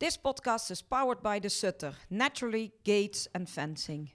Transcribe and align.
This 0.00 0.16
podcast 0.16 0.70
is 0.70 0.82
powered 0.82 1.22
by 1.22 1.38
the 1.38 1.48
Sutter, 1.48 1.92
naturally 2.10 2.72
gates 2.82 3.28
and 3.32 3.48
fencing. 3.48 4.10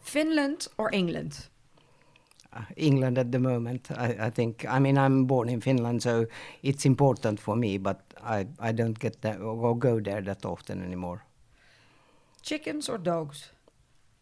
Finland 0.00 0.66
or 0.78 0.90
England? 0.92 1.48
Uh, 2.52 2.64
England 2.76 3.18
at 3.18 3.30
the 3.30 3.38
moment. 3.38 3.88
I, 3.92 4.26
I, 4.26 4.30
think. 4.30 4.66
I 4.68 4.78
mean, 4.80 4.98
I'm 4.98 5.26
born 5.26 5.48
in 5.48 5.60
Finland, 5.60 6.02
so 6.02 6.26
it's 6.62 6.84
important 6.84 7.40
for 7.40 7.56
me. 7.56 7.78
But 7.78 8.00
I, 8.22 8.46
I 8.58 8.72
don't 8.72 8.98
get 8.98 9.22
that 9.22 9.40
or 9.40 9.78
go 9.78 10.00
there 10.00 10.20
that 10.22 10.44
often 10.44 10.82
anymore. 10.82 11.24
Chickens 12.42 12.88
or 12.88 12.98
dogs? 12.98 13.50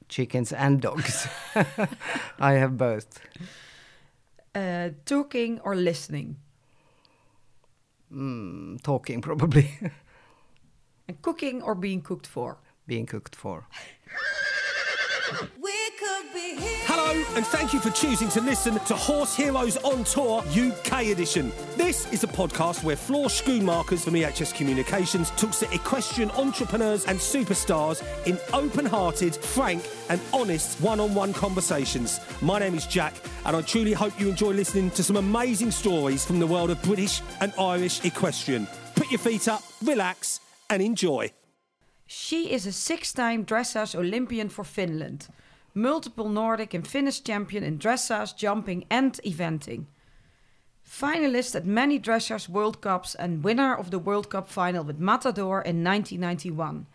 Chickens 0.08 0.52
and 0.52 0.82
dogs. 0.82 1.26
I 2.38 2.52
have 2.52 2.76
both. 2.76 3.20
Uh, 4.54 4.90
talking 5.06 5.60
or 5.60 5.74
listening? 5.74 6.36
Mm, 8.12 8.82
talking 8.82 9.20
probably. 9.20 9.70
and 11.08 11.22
cooking 11.22 11.62
or 11.62 11.74
being 11.74 12.02
cooked 12.02 12.26
for? 12.26 12.58
Being 12.86 13.06
cooked 13.06 13.36
for. 13.36 13.66
Hello, 16.92 17.24
and 17.36 17.46
thank 17.46 17.72
you 17.72 17.78
for 17.78 17.90
choosing 17.90 18.28
to 18.30 18.40
listen 18.40 18.74
to 18.74 18.96
Horse 18.96 19.36
Heroes 19.36 19.76
on 19.76 20.02
Tour 20.02 20.42
UK 20.48 21.04
edition. 21.04 21.52
This 21.76 22.12
is 22.12 22.24
a 22.24 22.26
podcast 22.26 22.82
where 22.82 22.96
Floor 22.96 23.26
Schoonmakers 23.26 24.02
from 24.02 24.14
EHS 24.14 24.52
Communications 24.56 25.30
talks 25.36 25.60
to 25.60 25.72
equestrian 25.72 26.32
entrepreneurs 26.32 27.04
and 27.04 27.16
superstars 27.16 28.02
in 28.26 28.36
open 28.52 28.86
hearted, 28.86 29.36
frank, 29.36 29.88
and 30.08 30.20
honest 30.34 30.80
one 30.80 30.98
on 30.98 31.14
one 31.14 31.32
conversations. 31.32 32.18
My 32.42 32.58
name 32.58 32.74
is 32.74 32.88
Jack, 32.88 33.14
and 33.46 33.54
I 33.54 33.62
truly 33.62 33.92
hope 33.92 34.18
you 34.18 34.28
enjoy 34.28 34.50
listening 34.50 34.90
to 34.90 35.04
some 35.04 35.14
amazing 35.14 35.70
stories 35.70 36.24
from 36.24 36.40
the 36.40 36.46
world 36.48 36.70
of 36.70 36.82
British 36.82 37.22
and 37.40 37.52
Irish 37.56 38.04
equestrian. 38.04 38.66
Put 38.96 39.12
your 39.12 39.20
feet 39.20 39.46
up, 39.46 39.62
relax, 39.84 40.40
and 40.68 40.82
enjoy. 40.82 41.30
She 42.08 42.50
is 42.50 42.66
a 42.66 42.72
six 42.72 43.12
time 43.12 43.44
dressage 43.44 43.94
Olympian 43.94 44.48
for 44.48 44.64
Finland 44.64 45.28
multiple 45.74 46.28
Nordic 46.28 46.74
and 46.74 46.86
Finnish 46.86 47.22
champion 47.22 47.64
in 47.64 47.78
dressage, 47.78 48.36
jumping, 48.36 48.84
and 48.90 49.14
eventing. 49.24 49.86
Finalist 50.84 51.54
at 51.54 51.64
many 51.64 52.00
dressage 52.00 52.48
World 52.48 52.80
Cups 52.80 53.14
and 53.14 53.44
winner 53.44 53.74
of 53.74 53.90
the 53.90 53.98
World 53.98 54.28
Cup 54.28 54.48
final 54.48 54.82
with 54.82 54.98
Matador 54.98 55.62
in 55.62 55.84
1991. 55.84 56.86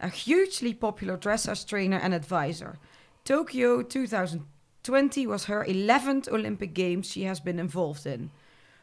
A 0.00 0.08
hugely 0.08 0.72
popular 0.72 1.18
dressage 1.18 1.66
trainer 1.66 1.98
and 1.98 2.14
advisor. 2.14 2.78
Tokyo 3.24 3.82
2020 3.82 5.26
was 5.26 5.44
her 5.44 5.64
11th 5.64 6.28
Olympic 6.28 6.72
Games 6.72 7.06
she 7.06 7.24
has 7.24 7.40
been 7.40 7.58
involved 7.58 8.06
in. 8.06 8.30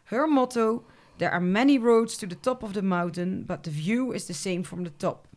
Her 0.05 0.27
motto 0.27 0.83
There 1.17 1.31
are 1.31 1.41
many 1.41 1.77
roads 1.77 2.15
to 2.17 2.27
the 2.27 2.35
top 2.35 2.63
of 2.63 2.73
the 2.73 2.81
mountain, 2.81 3.43
but 3.43 3.63
the 3.63 3.71
view 3.71 4.13
is 4.13 4.27
the 4.27 4.33
same 4.33 4.63
from 4.63 4.83
the 4.85 4.91
top. 4.91 5.27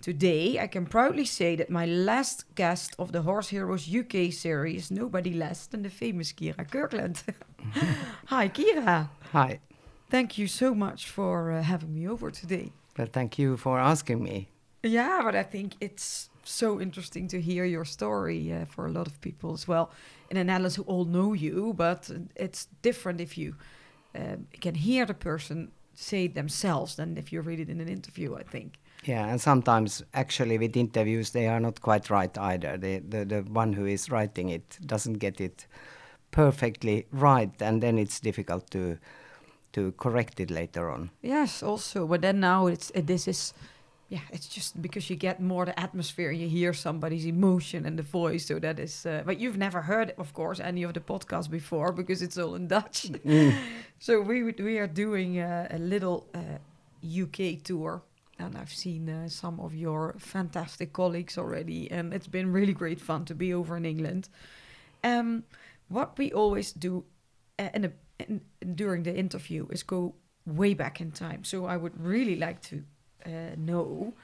Today, 0.00 0.58
I 0.58 0.66
can 0.66 0.86
proudly 0.86 1.26
say 1.26 1.56
that 1.56 1.68
my 1.68 1.84
last 1.84 2.54
guest 2.54 2.94
of 2.98 3.12
the 3.12 3.20
Horse 3.20 3.50
Heroes 3.50 3.94
UK 3.94 4.32
series 4.32 4.84
is 4.84 4.90
nobody 4.90 5.34
less 5.34 5.66
than 5.66 5.82
the 5.82 5.90
famous 5.90 6.32
Kyra 6.32 6.66
Kyrklund. 6.66 7.22
Hi, 8.26 8.48
Kyra. 8.48 9.10
Hi. 9.32 9.60
Thank 10.08 10.38
you 10.38 10.46
so 10.46 10.74
much 10.74 11.06
for 11.10 11.52
uh, 11.52 11.62
having 11.62 11.94
me 11.94 12.08
over 12.08 12.30
today. 12.30 12.72
Well, 12.96 13.08
thank 13.12 13.38
you 13.38 13.58
for 13.58 13.78
asking 13.78 14.24
me. 14.24 14.48
Yeah, 14.82 15.20
but 15.22 15.36
I 15.36 15.42
think 15.42 15.74
it's 15.82 16.30
so 16.44 16.80
interesting 16.80 17.28
to 17.28 17.40
hear 17.40 17.66
your 17.66 17.84
story 17.84 18.50
uh, 18.50 18.64
for 18.64 18.86
a 18.86 18.90
lot 18.90 19.06
of 19.06 19.20
people 19.20 19.52
as 19.52 19.68
well 19.68 19.90
in 20.30 20.38
the 20.38 20.44
Netherlands 20.44 20.76
who 20.76 20.82
all 20.84 21.04
know 21.04 21.34
you, 21.34 21.74
but 21.76 22.10
it's 22.36 22.68
different 22.80 23.20
if 23.20 23.36
you 23.36 23.54
uh, 24.14 24.36
can 24.62 24.76
hear 24.76 25.04
the 25.04 25.14
person 25.14 25.72
say 25.94 26.24
it 26.24 26.34
themselves 26.34 26.96
than 26.96 27.18
if 27.18 27.32
you 27.32 27.42
read 27.42 27.60
it 27.60 27.68
in 27.68 27.80
an 27.80 27.88
interview, 27.88 28.34
I 28.34 28.42
think. 28.42 28.78
Yeah, 29.04 29.26
and 29.26 29.40
sometimes 29.40 30.02
actually 30.12 30.58
with 30.58 30.76
interviews 30.76 31.30
they 31.30 31.48
are 31.48 31.60
not 31.60 31.80
quite 31.80 32.10
right 32.10 32.36
either. 32.38 32.76
The, 32.76 32.98
the 32.98 33.24
the 33.24 33.42
one 33.42 33.72
who 33.72 33.86
is 33.86 34.10
writing 34.10 34.50
it 34.50 34.78
doesn't 34.84 35.18
get 35.18 35.40
it 35.40 35.66
perfectly 36.30 37.06
right, 37.10 37.62
and 37.62 37.82
then 37.82 37.98
it's 37.98 38.20
difficult 38.20 38.70
to 38.70 38.98
to 39.72 39.92
correct 39.92 40.40
it 40.40 40.50
later 40.50 40.90
on. 40.90 41.10
Yes, 41.22 41.62
also, 41.62 42.06
but 42.06 42.20
then 42.20 42.40
now 42.40 42.66
it's 42.66 42.92
uh, 42.94 43.00
this 43.04 43.28
is. 43.28 43.54
Yeah, 44.12 44.26
it's 44.32 44.48
just 44.48 44.82
because 44.82 45.08
you 45.08 45.14
get 45.14 45.40
more 45.40 45.64
the 45.64 45.78
atmosphere, 45.78 46.32
you 46.32 46.48
hear 46.48 46.72
somebody's 46.72 47.24
emotion 47.24 47.86
and 47.86 47.96
the 47.96 48.02
voice. 48.02 48.44
So 48.44 48.58
that 48.58 48.80
is, 48.80 49.06
uh, 49.06 49.22
but 49.24 49.38
you've 49.38 49.56
never 49.56 49.82
heard, 49.82 50.14
of 50.18 50.34
course, 50.34 50.58
any 50.58 50.82
of 50.82 50.94
the 50.94 51.00
podcasts 51.00 51.48
before 51.48 51.92
because 51.92 52.20
it's 52.20 52.36
all 52.36 52.56
in 52.56 52.66
Dutch. 52.66 53.04
Mm. 53.24 53.54
so 54.00 54.20
we 54.20 54.42
we 54.42 54.78
are 54.78 54.88
doing 54.88 55.38
a, 55.38 55.68
a 55.70 55.78
little 55.78 56.26
UK 57.04 57.40
uh, 57.40 57.60
tour 57.62 58.02
and 58.40 58.56
I've 58.56 58.72
seen 58.72 59.08
uh, 59.08 59.28
some 59.28 59.60
of 59.60 59.74
your 59.74 60.14
fantastic 60.18 60.92
colleagues 60.92 61.38
already, 61.38 61.90
and 61.90 62.14
it's 62.14 62.26
been 62.26 62.52
really 62.52 62.72
great 62.72 63.00
fun 63.00 63.24
to 63.26 63.34
be 63.34 63.54
over 63.54 63.76
in 63.76 63.84
England. 63.84 64.28
Um, 65.04 65.44
what 65.88 66.18
we 66.18 66.32
always 66.32 66.72
do 66.72 67.04
uh, 67.58 67.68
in 67.74 67.84
a, 67.84 67.92
in, 68.18 68.40
during 68.74 69.02
the 69.02 69.14
interview 69.14 69.66
is 69.70 69.82
go 69.82 70.14
way 70.46 70.74
back 70.74 71.00
in 71.00 71.12
time. 71.12 71.44
So 71.44 71.66
I 71.66 71.76
would 71.76 71.98
really 72.00 72.36
like 72.36 72.62
to 72.62 72.82
uh, 73.26 73.54
know 73.56 74.14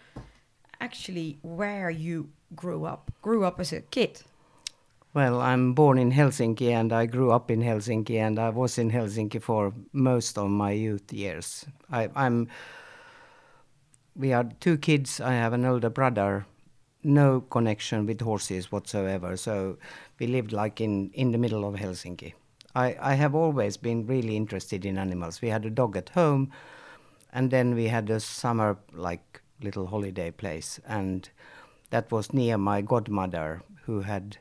actually 0.81 1.38
where 1.43 1.91
you 1.91 2.31
grew 2.54 2.84
up. 2.84 3.10
Grew 3.22 3.44
up 3.44 3.60
as 3.60 3.72
a 3.72 3.81
kid. 3.81 4.22
Well, 5.15 5.41
I'm 5.41 5.72
born 5.72 5.98
in 5.98 6.12
Helsinki 6.12 6.71
and 6.72 6.93
I 6.93 7.06
grew 7.06 7.31
up 7.31 7.50
in 7.50 7.62
Helsinki 7.62 8.16
and 8.16 8.38
I 8.38 8.50
was 8.50 8.77
in 8.77 8.91
Helsinki 8.91 9.41
for 9.41 9.72
most 9.93 10.37
of 10.37 10.50
my 10.50 10.72
youth 10.72 11.10
years. 11.10 11.65
I, 11.91 12.10
I'm 12.15 12.48
we 14.16 14.31
had 14.31 14.60
two 14.60 14.78
kids. 14.78 15.21
I 15.21 15.34
have 15.34 15.53
an 15.53 15.65
older 15.65 15.91
brother. 15.91 16.47
No 17.03 17.41
connection 17.41 18.06
with 18.06 18.21
horses 18.21 18.72
whatsoever. 18.72 19.37
So 19.37 19.78
we 20.19 20.27
lived 20.27 20.53
like 20.53 20.81
in, 20.81 21.10
in 21.12 21.32
the 21.32 21.38
middle 21.38 21.66
of 21.66 21.75
Helsinki. 21.75 22.32
I, 22.75 22.97
I 23.00 23.15
have 23.15 23.34
always 23.34 23.77
been 23.77 24.06
really 24.06 24.37
interested 24.37 24.84
in 24.84 24.99
animals. 24.99 25.41
We 25.41 25.49
had 25.49 25.65
a 25.65 25.71
dog 25.71 25.97
at 25.97 26.10
home, 26.10 26.50
and 27.32 27.50
then 27.50 27.75
we 27.75 27.88
had 27.88 28.10
a 28.10 28.21
summer 28.21 28.78
like 28.93 29.41
little 29.62 29.87
holiday 29.87 30.31
place, 30.31 30.78
and 30.87 31.28
that 31.91 32.10
was 32.10 32.33
near 32.33 32.59
my 32.59 32.83
godmother 32.83 33.62
who 33.84 34.00
had 34.00 34.37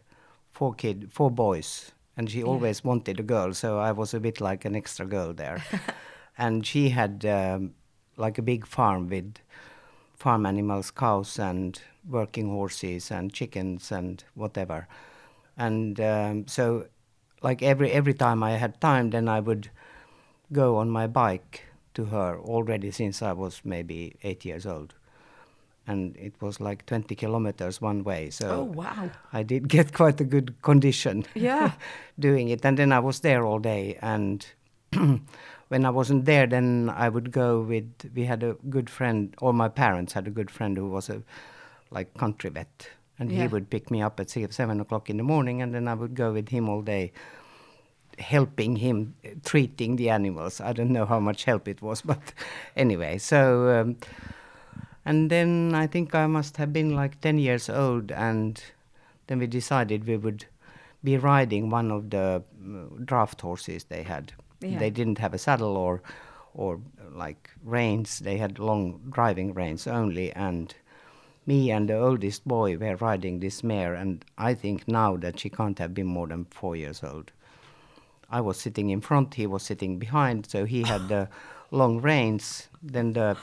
four 0.52 0.74
kid 0.74 1.10
four 1.14 1.32
boys, 1.32 1.92
and 2.18 2.30
she 2.30 2.40
yeah. 2.40 2.46
always 2.46 2.84
wanted 2.84 3.20
a 3.20 3.24
girl. 3.24 3.54
So 3.54 3.80
I 3.80 3.94
was 3.94 4.14
a 4.14 4.20
bit 4.20 4.42
like 4.42 4.66
an 4.66 4.76
extra 4.76 5.06
girl 5.06 5.34
there, 5.34 5.64
and 6.38 6.66
she 6.66 6.90
had. 6.90 7.26
Um, 7.26 7.76
like 8.18 8.38
a 8.38 8.42
big 8.42 8.66
farm 8.66 9.08
with 9.08 9.36
farm 10.16 10.46
animals, 10.46 10.92
cows 10.92 11.40
and 11.40 11.80
working 12.08 12.50
horses 12.50 13.12
and 13.12 13.34
chickens 13.34 13.92
and 13.92 14.24
whatever. 14.34 14.88
And 15.58 16.00
um, 16.00 16.48
so, 16.48 16.88
like 17.42 17.62
every 17.62 17.92
every 17.92 18.14
time 18.14 18.44
I 18.44 18.52
had 18.52 18.82
time, 18.82 19.12
then 19.12 19.28
I 19.28 19.40
would 19.40 19.70
go 20.52 20.78
on 20.78 20.90
my 20.90 21.08
bike 21.08 21.64
to 21.94 22.06
her 22.06 22.38
already 22.38 22.92
since 22.92 23.22
I 23.22 23.34
was 23.34 23.62
maybe 23.64 24.16
eight 24.24 24.46
years 24.46 24.66
old. 24.66 24.94
And 25.88 26.18
it 26.18 26.34
was 26.42 26.60
like 26.60 26.86
20 26.88 27.14
kilometers 27.16 27.80
one 27.80 28.04
way. 28.04 28.32
So 28.32 28.50
oh, 28.50 28.64
wow. 28.64 29.12
I 29.32 29.44
did 29.44 29.68
get 29.76 29.94
quite 29.94 30.20
a 30.20 30.24
good 30.24 30.60
condition 30.62 31.26
yeah. 31.36 31.74
doing 32.20 32.50
it. 32.50 32.66
And 32.66 32.78
then 32.78 32.92
I 32.92 33.00
was 33.00 33.20
there 33.20 33.46
all 33.46 33.60
day. 33.60 33.98
And 34.02 34.46
when 35.70 35.86
I 35.86 35.90
wasn't 35.90 36.26
there, 36.26 36.46
then 36.46 36.92
I 36.96 37.10
would 37.10 37.32
go 37.32 37.62
with. 37.62 37.90
We 38.14 38.26
had 38.26 38.44
a 38.44 38.56
good 38.70 38.90
friend, 38.90 39.36
or 39.42 39.54
my 39.54 39.68
parents 39.68 40.14
had 40.14 40.28
a 40.28 40.32
good 40.32 40.52
friend 40.52 40.78
who 40.78 40.88
was 40.88 41.10
a 41.10 41.24
like 41.92 42.14
country 42.16 42.50
vet, 42.50 42.90
and 43.20 43.32
yeah. 43.32 43.42
he 43.42 43.48
would 43.48 43.70
pick 43.70 43.90
me 43.90 44.02
up 44.02 44.20
at 44.20 44.30
six, 44.30 44.56
seven 44.56 44.80
o'clock 44.80 45.10
in 45.10 45.18
the 45.18 45.24
morning, 45.24 45.62
and 45.62 45.74
then 45.74 45.88
I 45.88 45.94
would 45.94 46.16
go 46.16 46.34
with 46.34 46.50
him 46.50 46.70
all 46.70 46.82
day, 46.82 47.14
helping 48.20 48.76
him 48.76 49.16
uh, 49.26 49.30
treating 49.44 49.96
the 49.96 50.10
animals. 50.10 50.62
I 50.62 50.74
don't 50.74 50.92
know 50.92 51.06
how 51.06 51.20
much 51.20 51.46
help 51.46 51.68
it 51.68 51.82
was, 51.82 52.02
but 52.14 52.34
anyway, 52.76 53.18
so. 53.18 53.82
Um, 53.82 53.98
and 55.08 55.30
then 55.30 55.76
I 55.76 55.86
think 55.86 56.16
I 56.16 56.26
must 56.26 56.58
have 56.58 56.74
been 56.74 56.96
like 56.96 57.22
10 57.22 57.38
years 57.38 57.70
old, 57.70 58.12
and 58.12 58.62
then 59.28 59.38
we 59.38 59.46
decided 59.46 60.08
we 60.08 60.18
would 60.18 60.46
be 61.04 61.16
riding 61.16 61.70
one 61.70 61.92
of 61.92 62.10
the 62.10 62.42
uh, 62.42 63.02
draft 63.04 63.42
horses 63.42 63.84
they 63.84 64.02
had 64.02 64.34
yeah. 64.66 64.80
They 64.80 64.90
didn't 64.90 65.20
have 65.20 65.34
a 65.34 65.38
saddle 65.38 65.78
or 65.78 66.02
or 66.54 66.80
like 67.12 67.50
reins. 67.64 68.20
They 68.20 68.38
had 68.38 68.60
long 68.60 69.02
driving 69.10 69.54
reins 69.54 69.88
only, 69.88 70.32
and 70.32 70.74
me 71.46 71.72
and 71.72 71.90
the 71.90 71.98
oldest 71.98 72.48
boy 72.48 72.78
were 72.78 72.96
riding 72.96 73.40
this 73.40 73.64
mare, 73.64 73.94
and 73.94 74.26
I 74.38 74.54
think 74.54 74.88
now 74.88 75.18
that 75.18 75.40
she 75.40 75.50
can't 75.50 75.80
have 75.80 75.94
been 75.94 76.08
more 76.08 76.28
than 76.28 76.46
four 76.46 76.76
years 76.76 77.04
old. 77.04 77.32
I 78.30 78.42
was 78.42 78.58
sitting 78.60 78.90
in 78.90 79.02
front, 79.02 79.36
he 79.36 79.46
was 79.46 79.64
sitting 79.64 80.00
behind, 80.00 80.48
so 80.48 80.66
he 80.66 80.84
had 80.84 81.08
the 81.08 81.30
long 81.72 82.02
reins. 82.02 82.70
Then 82.82 83.14
the 83.14 83.38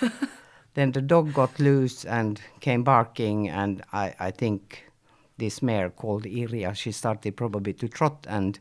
then 0.74 0.92
the 0.92 1.02
dog 1.02 1.32
got 1.32 1.58
loose 1.58 2.04
and 2.04 2.40
came 2.60 2.84
barking, 2.84 3.48
and 3.48 3.82
I, 3.92 4.14
I 4.18 4.30
think 4.30 4.84
this 5.38 5.62
mare 5.62 5.90
called 5.90 6.26
Iria, 6.26 6.74
she 6.74 6.92
started 6.92 7.36
probably 7.36 7.72
to 7.74 7.88
trot, 7.88 8.26
and 8.28 8.58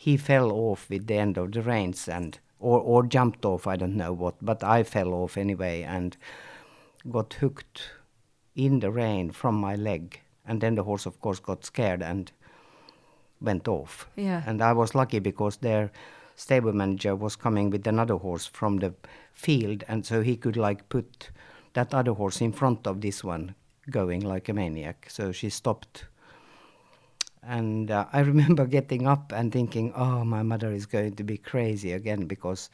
he 0.00 0.16
fell 0.16 0.52
off 0.52 0.88
with 0.88 1.08
the 1.08 1.16
end 1.16 1.36
of 1.36 1.50
the 1.50 1.60
reins 1.60 2.08
and 2.08 2.38
or 2.60 2.80
or 2.80 3.02
jumped 3.02 3.44
off. 3.44 3.66
I 3.66 3.76
don't 3.76 3.96
know 3.96 4.12
what, 4.12 4.36
but 4.40 4.62
I 4.62 4.84
fell 4.84 5.12
off 5.12 5.36
anyway 5.36 5.82
and 5.82 6.16
got 7.10 7.34
hooked 7.34 7.90
in 8.54 8.78
the 8.78 8.92
rein 8.92 9.32
from 9.32 9.56
my 9.56 9.74
leg, 9.74 10.20
and 10.46 10.60
then 10.60 10.76
the 10.76 10.84
horse, 10.84 11.04
of 11.06 11.20
course, 11.20 11.40
got 11.40 11.64
scared 11.64 12.02
and 12.02 12.30
went 13.40 13.66
off. 13.66 14.08
Yeah. 14.16 14.42
And 14.46 14.62
I 14.62 14.72
was 14.72 14.94
lucky 14.94 15.18
because 15.18 15.56
their 15.56 15.90
stable 16.36 16.72
manager 16.72 17.16
was 17.16 17.36
coming 17.36 17.70
with 17.70 17.86
another 17.86 18.16
horse 18.16 18.46
from 18.46 18.78
the 18.78 18.94
field, 19.32 19.82
and 19.88 20.06
so 20.06 20.22
he 20.22 20.36
could 20.36 20.56
like 20.56 20.88
put 20.88 21.30
that 21.72 21.92
other 21.92 22.12
horse 22.12 22.40
in 22.40 22.52
front 22.52 22.86
of 22.86 23.00
this 23.00 23.24
one, 23.24 23.56
going 23.90 24.20
like 24.20 24.48
a 24.48 24.52
maniac. 24.52 25.06
So 25.10 25.32
she 25.32 25.50
stopped. 25.50 26.04
And 27.42 27.90
uh, 27.90 28.06
I 28.12 28.20
remember 28.20 28.66
getting 28.66 29.06
up 29.06 29.32
and 29.32 29.52
thinking, 29.52 29.92
"Oh, 29.94 30.24
my 30.24 30.42
mother 30.42 30.72
is 30.72 30.86
going 30.86 31.16
to 31.16 31.24
be 31.24 31.38
crazy 31.38 31.92
again 31.92 32.26
because 32.26 32.70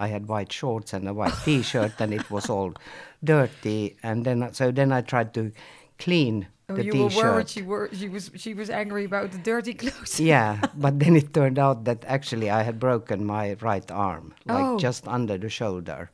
I 0.00 0.08
had 0.08 0.26
white 0.28 0.52
shorts 0.52 0.92
and 0.92 1.08
a 1.08 1.14
white 1.14 1.34
T-shirt, 1.44 1.92
and 2.00 2.12
it 2.14 2.30
was 2.30 2.48
all 2.50 2.74
dirty." 3.22 3.96
And 4.02 4.24
then, 4.24 4.52
so 4.54 4.70
then 4.70 4.92
I 4.92 5.00
tried 5.02 5.34
to 5.34 5.52
clean 5.98 6.46
Oh, 6.68 6.74
the 6.76 6.84
you 6.84 6.92
T-shirt. 6.92 7.14
were 7.24 7.30
worried. 7.32 7.48
She 7.48 7.62
were. 7.62 7.90
She 7.92 8.08
was. 8.08 8.30
She 8.36 8.54
was 8.54 8.70
angry 8.70 9.04
about 9.04 9.32
the 9.32 9.38
dirty 9.38 9.74
clothes. 9.74 10.18
yeah, 10.20 10.60
but 10.74 10.98
then 11.00 11.16
it 11.16 11.34
turned 11.34 11.58
out 11.58 11.84
that 11.84 12.04
actually 12.06 12.48
I 12.50 12.62
had 12.62 12.78
broken 12.80 13.24
my 13.26 13.54
right 13.60 13.90
arm, 13.90 14.32
like 14.46 14.64
Oh. 14.64 14.78
just 14.78 15.06
under 15.08 15.36
the 15.36 15.48
shoulder. 15.50 16.10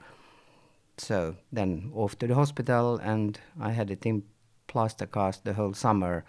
So 0.96 1.36
then 1.52 1.92
off 1.94 2.18
to 2.18 2.26
the 2.26 2.34
hospital, 2.34 2.96
and 2.98 3.38
I 3.60 3.70
had 3.70 3.90
it 3.90 4.04
in 4.04 4.24
plaster 4.66 5.06
cast 5.06 5.44
the 5.44 5.52
whole 5.54 5.74
summer. 5.74 6.24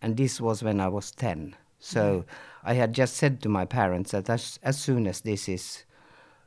And 0.00 0.16
this 0.16 0.40
was 0.40 0.62
when 0.62 0.80
I 0.80 0.88
was 0.88 1.10
10. 1.10 1.56
So 1.80 2.20
mm-hmm. 2.20 2.68
I 2.68 2.74
had 2.74 2.92
just 2.92 3.16
said 3.16 3.42
to 3.42 3.48
my 3.48 3.64
parents 3.64 4.12
that 4.12 4.28
as, 4.30 4.58
as 4.62 4.78
soon 4.78 5.06
as 5.06 5.20
this 5.20 5.48
is 5.48 5.84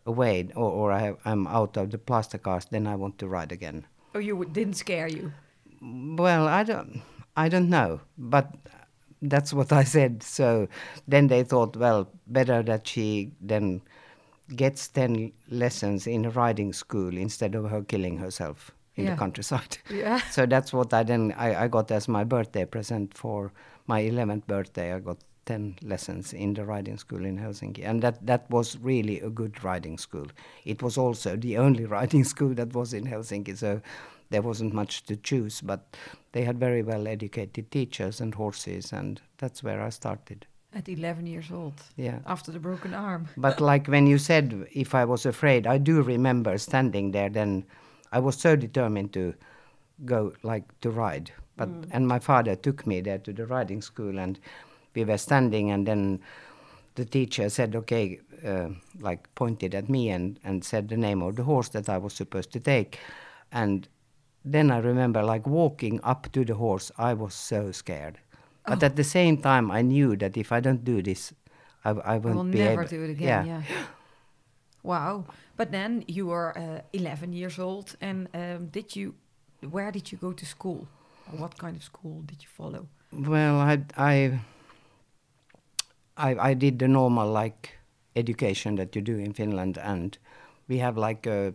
away 0.05 0.49
or, 0.55 0.69
or 0.71 0.91
I, 0.91 1.13
I'm 1.25 1.47
out 1.47 1.77
of 1.77 1.91
the 1.91 1.97
plaster 1.97 2.37
cast, 2.37 2.71
then 2.71 2.87
I 2.87 2.95
want 2.95 3.17
to 3.19 3.27
ride 3.27 3.51
again. 3.51 3.85
Oh, 4.13 4.19
you 4.19 4.45
didn't 4.45 4.75
scare 4.75 5.07
you. 5.07 5.31
Well, 5.81 6.47
I 6.47 6.63
don't, 6.63 7.01
I 7.35 7.49
don't 7.49 7.69
know, 7.69 8.01
but 8.17 8.53
that's 9.21 9.53
what 9.53 9.71
I 9.71 9.83
said. 9.83 10.23
So 10.23 10.67
then 11.07 11.27
they 11.27 11.43
thought, 11.43 11.75
well, 11.75 12.09
better 12.27 12.61
that 12.63 12.87
she 12.87 13.31
then 13.41 13.81
gets 14.55 14.87
ten 14.89 15.31
lessons 15.49 16.07
in 16.07 16.25
a 16.25 16.29
riding 16.29 16.73
school 16.73 17.17
instead 17.17 17.55
of 17.55 17.69
her 17.69 17.81
killing 17.83 18.17
herself 18.17 18.71
in 18.95 19.05
Yeah. 19.05 19.11
the 19.11 19.17
countryside. 19.19 19.77
Yeah. 19.89 20.19
So 20.31 20.45
that's 20.45 20.73
what 20.73 20.93
I 20.93 21.03
then 21.03 21.33
I, 21.37 21.65
I 21.65 21.67
got 21.67 21.91
as 21.91 22.07
my 22.07 22.23
birthday 22.23 22.65
present 22.65 23.17
for 23.17 23.51
my 23.87 24.01
11th 24.01 24.45
birthday. 24.47 24.93
I 24.93 24.99
got 24.99 25.17
10 25.45 25.75
lessons 25.81 26.33
in 26.33 26.53
the 26.53 26.63
riding 26.65 26.97
school 26.97 27.25
in 27.25 27.37
Helsinki, 27.39 27.83
and 27.83 28.01
that 28.03 28.25
that 28.27 28.49
was 28.49 28.77
really 28.77 29.19
a 29.21 29.29
good 29.29 29.63
riding 29.63 29.97
school. 29.97 30.27
It 30.65 30.81
was 30.83 30.97
also 30.97 31.35
the 31.35 31.57
only 31.57 31.85
riding 31.99 32.23
school 32.25 32.53
that 32.55 32.73
was 32.73 32.93
in 32.93 33.05
Helsinki, 33.05 33.57
so 33.57 33.81
there 34.29 34.41
wasn't 34.43 34.73
much 34.73 35.03
to 35.05 35.15
choose. 35.15 35.61
But 35.61 35.79
they 36.31 36.43
had 36.45 36.59
very 36.59 36.83
well 36.83 37.07
educated 37.07 37.71
teachers 37.71 38.21
and 38.21 38.35
horses, 38.35 38.93
and 38.93 39.19
that's 39.37 39.63
where 39.63 39.81
I 39.81 39.89
started. 39.91 40.45
At 40.73 40.87
11 40.87 41.27
years 41.27 41.51
old. 41.51 41.73
Yeah. 41.97 42.19
After 42.25 42.51
the 42.51 42.59
broken 42.59 42.93
arm. 42.93 43.27
But 43.35 43.59
like 43.59 43.87
when 43.87 44.07
you 44.07 44.17
said 44.17 44.67
if 44.73 44.93
I 44.95 45.05
was 45.05 45.25
afraid, 45.25 45.65
I 45.67 45.77
do 45.79 46.01
remember 46.03 46.57
standing 46.57 47.11
there. 47.11 47.29
Then 47.29 47.65
I 48.11 48.19
was 48.19 48.37
so 48.37 48.55
determined 48.55 49.13
to 49.13 49.33
go 50.05 50.33
like 50.43 50.79
to 50.81 50.89
ride. 50.89 51.31
But 51.57 51.69
and 51.91 52.07
my 52.07 52.19
father 52.19 52.55
took 52.55 52.87
me 52.87 53.01
there 53.01 53.19
to 53.19 53.33
the 53.33 53.45
riding 53.45 53.81
school, 53.81 54.19
and 54.19 54.39
we 54.95 55.03
were 55.03 55.17
standing, 55.17 55.69
and 55.71 55.85
then 55.85 56.19
the 56.95 57.05
teacher 57.05 57.49
said, 57.49 57.75
"Okay," 57.75 58.19
uh, 58.45 58.69
like 58.99 59.33
pointed 59.35 59.75
at 59.75 59.89
me 59.89 60.09
and 60.09 60.39
and 60.43 60.63
said 60.63 60.89
the 60.89 60.97
name 60.97 61.21
of 61.21 61.35
the 61.35 61.43
horse 61.43 61.69
that 61.69 61.89
I 61.89 61.97
was 61.97 62.13
supposed 62.13 62.51
to 62.53 62.59
take, 62.59 62.99
and 63.51 63.87
then 64.43 64.71
I 64.71 64.79
remember 64.79 65.23
like 65.23 65.45
walking 65.45 65.99
up 66.03 66.31
to 66.31 66.43
the 66.43 66.55
horse. 66.55 66.91
I 66.97 67.13
was 67.13 67.33
so 67.33 67.71
scared, 67.71 68.17
but 68.65 68.81
at 68.83 68.95
the 68.95 69.03
same 69.03 69.37
time 69.37 69.69
I 69.69 69.81
knew 69.81 70.15
that 70.17 70.37
if 70.37 70.51
I 70.51 70.61
don't 70.61 70.83
do 70.83 71.01
this, 71.01 71.33
I, 71.85 71.91
I 71.91 72.15
I 72.15 72.17
won't 72.17 72.35
will 72.35 72.43
be 72.45 72.59
never 72.59 72.81
able. 72.81 72.89
do 72.89 73.03
it 73.03 73.11
again. 73.11 73.45
Yeah. 73.45 73.63
Wow. 74.83 75.25
But 75.57 75.71
then 75.71 76.03
you 76.07 76.27
were 76.27 76.57
uh, 76.57 76.81
11 76.93 77.33
years 77.33 77.59
old, 77.59 77.95
and 78.01 78.27
um, 78.33 78.67
did 78.67 78.95
you? 78.95 79.15
Where 79.69 79.91
did 79.91 80.11
you 80.11 80.17
go 80.17 80.33
to 80.33 80.45
school? 80.45 80.87
Or 81.31 81.39
what 81.39 81.57
kind 81.57 81.75
of 81.75 81.83
school 81.83 82.21
did 82.25 82.41
you 82.41 82.49
follow? 82.49 82.87
Well, 83.13 83.59
I, 83.59 83.83
I, 83.95 84.39
I, 86.17 86.49
I 86.49 86.53
did 86.55 86.79
the 86.79 86.87
normal 86.87 87.29
like 87.29 87.77
education 88.15 88.75
that 88.75 88.95
you 88.95 89.01
do 89.01 89.17
in 89.17 89.33
Finland, 89.33 89.77
and 89.77 90.17
we 90.67 90.79
have 90.79 90.97
like 90.97 91.27
a 91.27 91.53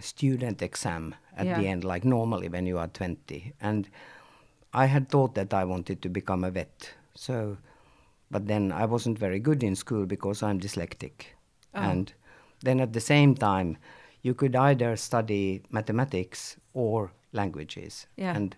student 0.00 0.62
exam 0.62 1.14
at 1.36 1.46
the 1.46 1.66
end, 1.66 1.84
like 1.84 2.04
normally 2.04 2.48
when 2.48 2.66
you 2.66 2.78
are 2.78 2.88
20. 2.88 3.54
And 3.60 3.88
I 4.72 4.86
had 4.86 5.08
thought 5.08 5.34
that 5.34 5.52
I 5.52 5.64
wanted 5.64 6.02
to 6.02 6.08
become 6.08 6.44
a 6.44 6.50
vet. 6.50 6.94
So, 7.14 7.56
but 8.30 8.46
then 8.46 8.72
I 8.72 8.86
wasn't 8.86 9.18
very 9.18 9.40
good 9.40 9.62
in 9.62 9.76
school 9.76 10.06
because 10.06 10.42
I'm 10.42 10.60
dyslexic. 10.60 11.12
Oh. 11.74 11.80
And 11.80 12.12
then 12.62 12.80
at 12.80 12.92
the 12.92 13.00
same 13.00 13.34
time, 13.34 13.76
you 14.22 14.34
could 14.34 14.54
either 14.54 14.96
study 14.96 15.62
mathematics 15.70 16.56
or 16.74 17.12
languages. 17.32 18.06
Yeah. 18.16 18.36
And 18.36 18.56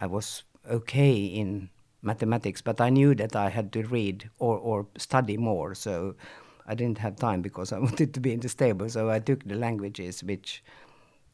I 0.00 0.06
was 0.06 0.44
okay 0.70 1.24
in 1.24 1.70
mathematics, 2.02 2.62
but 2.62 2.80
I 2.80 2.90
knew 2.90 3.14
that 3.16 3.34
I 3.34 3.48
had 3.48 3.72
to 3.72 3.82
read 3.82 4.30
or, 4.38 4.58
or 4.58 4.86
study 4.96 5.36
more. 5.36 5.74
So 5.74 6.14
I 6.66 6.74
didn't 6.74 6.98
have 6.98 7.16
time 7.16 7.42
because 7.42 7.72
I 7.72 7.78
wanted 7.86 8.14
to 8.14 8.20
be 8.20 8.32
in 8.32 8.40
the 8.40 8.48
stable. 8.48 8.88
So 8.88 9.10
I 9.10 9.18
took 9.18 9.44
the 9.44 9.56
languages, 9.56 10.22
which 10.22 10.62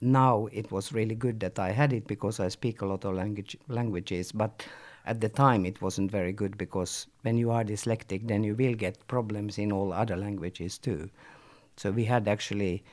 now 0.01 0.49
it 0.53 0.71
was 0.73 0.93
really 0.93 1.15
good 1.15 1.41
that 1.41 1.59
I 1.59 1.71
had 1.71 1.93
it 1.93 2.07
because 2.07 2.41
I 2.41 2.49
speak 2.49 2.81
a 2.81 2.87
lot 2.87 3.05
of 3.05 3.15
language, 3.15 3.57
languages. 3.69 4.33
But 4.33 4.65
at 5.07 5.21
the 5.21 5.29
time 5.29 5.67
it 5.67 5.83
wasn't 5.83 6.11
very 6.11 6.33
good 6.33 6.57
because 6.57 7.07
when 7.23 7.37
you 7.37 7.51
are 7.51 7.65
dyslexic, 7.65 8.29
then 8.29 8.45
you 8.45 8.55
will 8.55 8.75
get 8.75 9.07
problems 9.09 9.59
in 9.59 9.73
all 9.73 9.93
other 9.93 10.17
languages 10.17 10.79
too. 10.79 11.11
So 11.77 11.91
we 11.91 12.05
had 12.05 12.29
actually, 12.29 12.85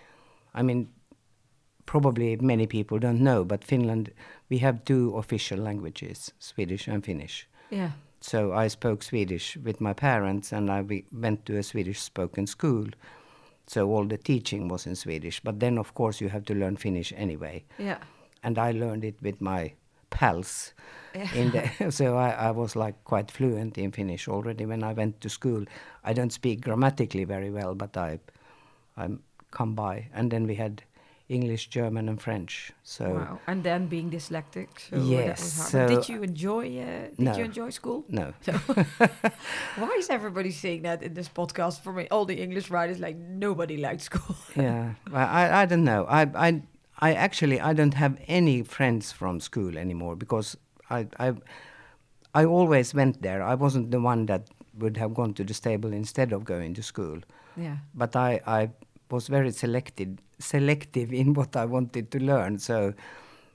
I 0.53 0.63
mean, 0.63 0.89
probably 1.85 2.35
many 2.37 2.67
people 2.67 2.99
don't 2.99 3.21
know, 3.21 3.43
but 3.43 3.63
Finland, 3.63 4.11
we 4.49 4.59
have 4.59 4.85
two 4.85 5.15
official 5.17 5.59
languages, 5.59 6.31
Swedish 6.39 6.87
and 6.87 7.03
Finnish. 7.03 7.47
Yeah. 7.69 7.91
So 8.21 8.53
I 8.53 8.67
spoke 8.67 9.01
Swedish 9.03 9.57
with 9.57 9.79
my 9.79 9.93
parents, 9.93 10.51
and 10.51 10.69
I 10.69 10.81
we- 10.81 11.05
went 11.11 11.45
to 11.45 11.57
a 11.57 11.63
Swedish-spoken 11.63 12.47
school. 12.47 12.87
So 13.67 13.89
all 13.89 14.05
the 14.05 14.17
teaching 14.17 14.67
was 14.67 14.85
in 14.85 14.95
Swedish, 14.95 15.39
but 15.39 15.59
then 15.59 15.77
of 15.77 15.93
course 15.93 16.19
you 16.19 16.29
have 16.29 16.43
to 16.45 16.53
learn 16.53 16.75
Finnish 16.75 17.13
anyway. 17.15 17.63
Yeah. 17.77 17.99
And 18.43 18.57
I 18.57 18.71
learned 18.71 19.03
it 19.05 19.15
with 19.21 19.39
my 19.41 19.73
pals. 20.09 20.73
In 21.33 21.51
the, 21.51 21.69
so 21.91 22.17
I, 22.17 22.29
I 22.31 22.51
was 22.51 22.75
like 22.75 23.03
quite 23.03 23.31
fluent 23.31 23.77
in 23.77 23.91
Finnish 23.91 24.27
already 24.27 24.65
when 24.65 24.83
I 24.83 24.93
went 24.93 25.19
to 25.21 25.29
school. 25.29 25.65
I 26.03 26.13
don't 26.13 26.31
speak 26.31 26.61
grammatically 26.61 27.23
very 27.25 27.49
well, 27.49 27.73
but 27.75 27.97
I, 27.97 28.19
I 28.97 29.09
come 29.51 29.73
by. 29.75 30.07
And 30.13 30.29
then 30.31 30.45
we 30.47 30.55
had 30.55 30.83
English, 31.27 31.67
German, 31.69 32.09
and 32.09 32.21
French. 32.21 32.71
So 32.83 33.05
Wow. 33.13 33.39
And 33.47 33.63
then 33.63 33.87
being 33.87 34.09
dyslexic. 34.11 34.67
So 34.89 34.95
that 34.97 35.05
Yes, 35.05 35.39
was 35.41 35.69
so- 35.71 35.87
did 35.87 36.09
you 36.09 36.23
enjoy? 36.23 36.79
Uh, 36.79 37.07
did 37.09 37.19
No. 37.19 37.37
you 37.37 37.43
enjoy 37.45 37.69
school? 37.71 38.03
no, 38.09 38.33
Why 39.77 39.95
is 39.97 40.09
everybody 40.09 40.51
saying 40.51 40.83
that 40.83 41.01
in 41.03 41.13
this 41.13 41.29
podcast? 41.29 41.81
For 41.81 41.93
me, 41.93 42.07
all 42.11 42.25
the 42.25 42.41
English 42.41 42.69
writers 42.69 42.99
like 42.99 43.15
nobody 43.17 43.77
liked 43.77 44.01
school. 44.01 44.35
yeah 44.55 44.93
well, 45.11 45.27
I, 45.27 45.61
I 45.61 45.65
don't 45.65 45.83
know 45.83 46.05
I, 46.09 46.21
I 46.35 46.61
i 46.99 47.13
actually 47.13 47.59
i 47.59 47.73
don't 47.73 47.93
have 47.93 48.17
any 48.27 48.61
friends 48.63 49.11
from 49.11 49.39
school 49.39 49.77
anymore 49.77 50.15
because 50.15 50.57
i 50.89 51.07
i 51.19 51.33
i 52.33 52.45
always 52.45 52.93
went 52.93 53.21
there. 53.23 53.41
I 53.41 53.55
wasn't 53.55 53.89
the 53.91 53.99
one 53.99 54.25
that 54.27 54.49
would 54.77 54.97
have 54.97 55.13
gone 55.15 55.33
to 55.33 55.43
the 55.43 55.53
stable 55.53 55.91
instead 55.93 56.31
of 56.31 56.45
going 56.45 56.73
to 56.75 56.83
school. 56.83 57.19
Yeah. 57.57 57.77
but 57.93 58.15
i 58.15 58.39
i 58.45 58.69
was 59.11 59.27
very 59.27 59.51
selected 59.51 60.21
selective 60.39 61.11
in 61.21 61.33
what 61.33 61.55
i 61.55 61.65
wanted 61.65 62.11
to 62.11 62.19
learn. 62.19 62.59
So 62.59 62.93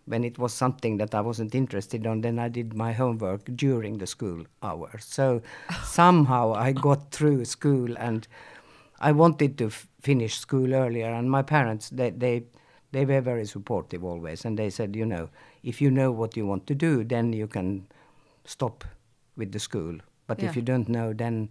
when 0.07 0.25
it 0.25 0.39
was 0.39 0.53
something 0.53 0.99
that 0.99 1.15
i 1.15 1.21
wasn't 1.21 1.55
interested 1.55 2.07
on 2.07 2.21
then 2.21 2.39
i 2.39 2.49
did 2.49 2.75
my 2.75 2.93
homework 2.93 3.45
during 3.57 3.99
the 3.99 4.07
school 4.07 4.45
hours 4.63 5.05
so 5.19 5.41
somehow 5.85 6.53
i 6.53 6.73
got 6.73 7.11
through 7.11 7.45
school 7.45 7.97
and 7.99 8.29
I 9.01 9.13
wanted 9.13 9.59
to 9.59 9.67
f- 9.67 9.89
finish 10.01 10.39
school 10.39 10.73
earlier, 10.73 11.11
and 11.13 11.31
my 11.31 11.43
parents 11.43 11.91
they, 11.91 12.11
they 12.11 12.45
they 12.95 13.05
were 13.05 13.21
very 13.21 13.45
supportive 13.45 14.05
always, 14.05 14.45
and 14.45 14.57
they 14.59 14.71
said, 14.71 14.95
you 14.95 15.05
know, 15.05 15.29
if 15.63 15.81
you 15.83 15.91
know 15.91 16.13
what 16.13 16.37
you 16.37 16.47
want 16.47 16.67
to 16.69 16.75
do, 16.75 17.03
then 17.03 17.33
you 17.33 17.47
can 17.49 17.87
stop 18.45 18.85
with 19.37 19.51
the 19.53 19.59
school. 19.59 19.99
But 20.29 20.39
Yeah. 20.39 20.49
if 20.51 20.57
you 20.57 20.63
don't 20.63 20.89
know, 20.89 21.13
then 21.13 21.49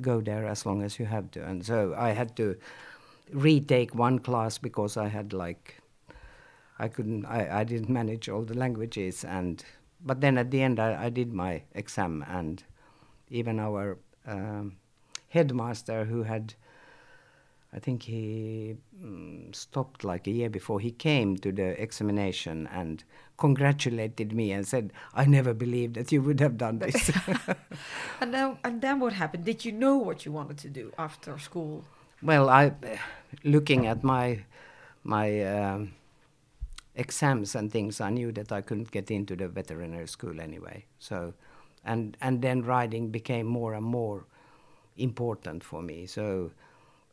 go 0.00 0.20
there 0.20 0.46
as 0.46 0.66
long 0.66 0.82
as 0.82 0.98
you 0.98 1.06
have 1.06 1.30
to. 1.30 1.44
And 1.44 1.64
so 1.64 1.94
I 1.96 2.10
had 2.10 2.36
to 2.36 2.56
retake 3.32 3.94
one 3.94 4.18
class 4.18 4.58
because 4.58 4.96
I 4.96 5.08
had 5.08 5.32
like 5.32 5.80
I 6.78 6.88
couldn't 6.88 7.24
I, 7.24 7.60
I 7.60 7.64
didn't 7.64 7.88
manage 7.88 8.28
all 8.28 8.42
the 8.42 8.54
languages 8.58 9.24
and 9.24 9.64
but 10.04 10.20
then 10.20 10.36
at 10.38 10.50
the 10.50 10.60
end 10.62 10.78
I, 10.78 11.04
I 11.06 11.08
did 11.10 11.32
my 11.32 11.62
exam 11.74 12.24
and 12.28 12.62
even 13.30 13.58
our 13.60 13.96
um, 14.26 14.76
headmaster 15.28 16.04
who 16.04 16.24
had 16.24 16.54
I 17.74 17.80
think 17.80 18.04
he 18.04 18.76
mm, 19.02 19.54
stopped 19.54 20.04
like 20.04 20.28
a 20.28 20.30
year 20.30 20.48
before 20.48 20.78
he 20.78 20.92
came 20.92 21.36
to 21.38 21.50
the 21.50 21.80
examination 21.82 22.68
and 22.72 23.02
congratulated 23.36 24.32
me 24.32 24.52
and 24.52 24.66
said, 24.66 24.92
"I 25.12 25.24
never 25.24 25.52
believed 25.52 25.94
that 25.94 26.12
you 26.12 26.22
would 26.22 26.40
have 26.40 26.56
done 26.56 26.78
this." 26.78 27.10
and 28.20 28.32
then, 28.32 28.58
and 28.62 28.80
then 28.80 29.00
what 29.00 29.12
happened? 29.14 29.44
Did 29.44 29.64
you 29.64 29.72
know 29.72 29.96
what 29.96 30.24
you 30.24 30.30
wanted 30.30 30.58
to 30.58 30.68
do 30.68 30.92
after 30.98 31.36
school? 31.38 31.84
well, 32.24 32.48
I, 32.48 32.72
looking 33.44 33.86
at 33.86 34.02
my 34.02 34.44
my 35.02 35.42
um, 35.42 35.92
exams 36.94 37.54
and 37.54 37.70
things, 37.70 38.00
I 38.00 38.10
knew 38.10 38.32
that 38.32 38.50
I 38.50 38.62
couldn't 38.62 38.90
get 38.90 39.10
into 39.10 39.36
the 39.36 39.48
veterinary 39.48 40.08
school 40.08 40.40
anyway. 40.40 40.86
So, 40.98 41.34
and 41.84 42.16
and 42.20 42.40
then 42.40 42.62
riding 42.62 43.10
became 43.10 43.46
more 43.46 43.74
and 43.74 43.84
more 43.84 44.24
important 44.96 45.64
for 45.64 45.82
me. 45.82 46.06
So 46.06 46.52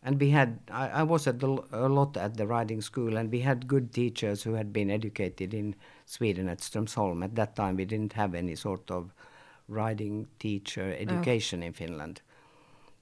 and 0.03 0.19
we 0.19 0.31
had 0.31 0.59
I, 0.71 0.89
I 0.89 1.03
was 1.03 1.27
at 1.27 1.39
the, 1.39 1.63
a 1.71 1.87
lot 1.87 2.17
at 2.17 2.37
the 2.37 2.47
riding 2.47 2.81
school 2.81 3.17
and 3.17 3.31
we 3.31 3.41
had 3.41 3.67
good 3.67 3.93
teachers 3.93 4.43
who 4.43 4.53
had 4.53 4.73
been 4.73 4.89
educated 4.89 5.53
in 5.53 5.75
Sweden 6.05 6.49
at 6.49 6.59
Strömsholm 6.59 7.23
at 7.23 7.35
that 7.35 7.55
time 7.55 7.75
we 7.75 7.85
didn't 7.85 8.13
have 8.13 8.33
any 8.33 8.55
sort 8.55 8.89
of 8.89 9.13
riding 9.67 10.27
teacher 10.39 10.95
oh. 10.97 11.01
education 11.01 11.63
oh. 11.63 11.67
in 11.67 11.73
Finland 11.73 12.21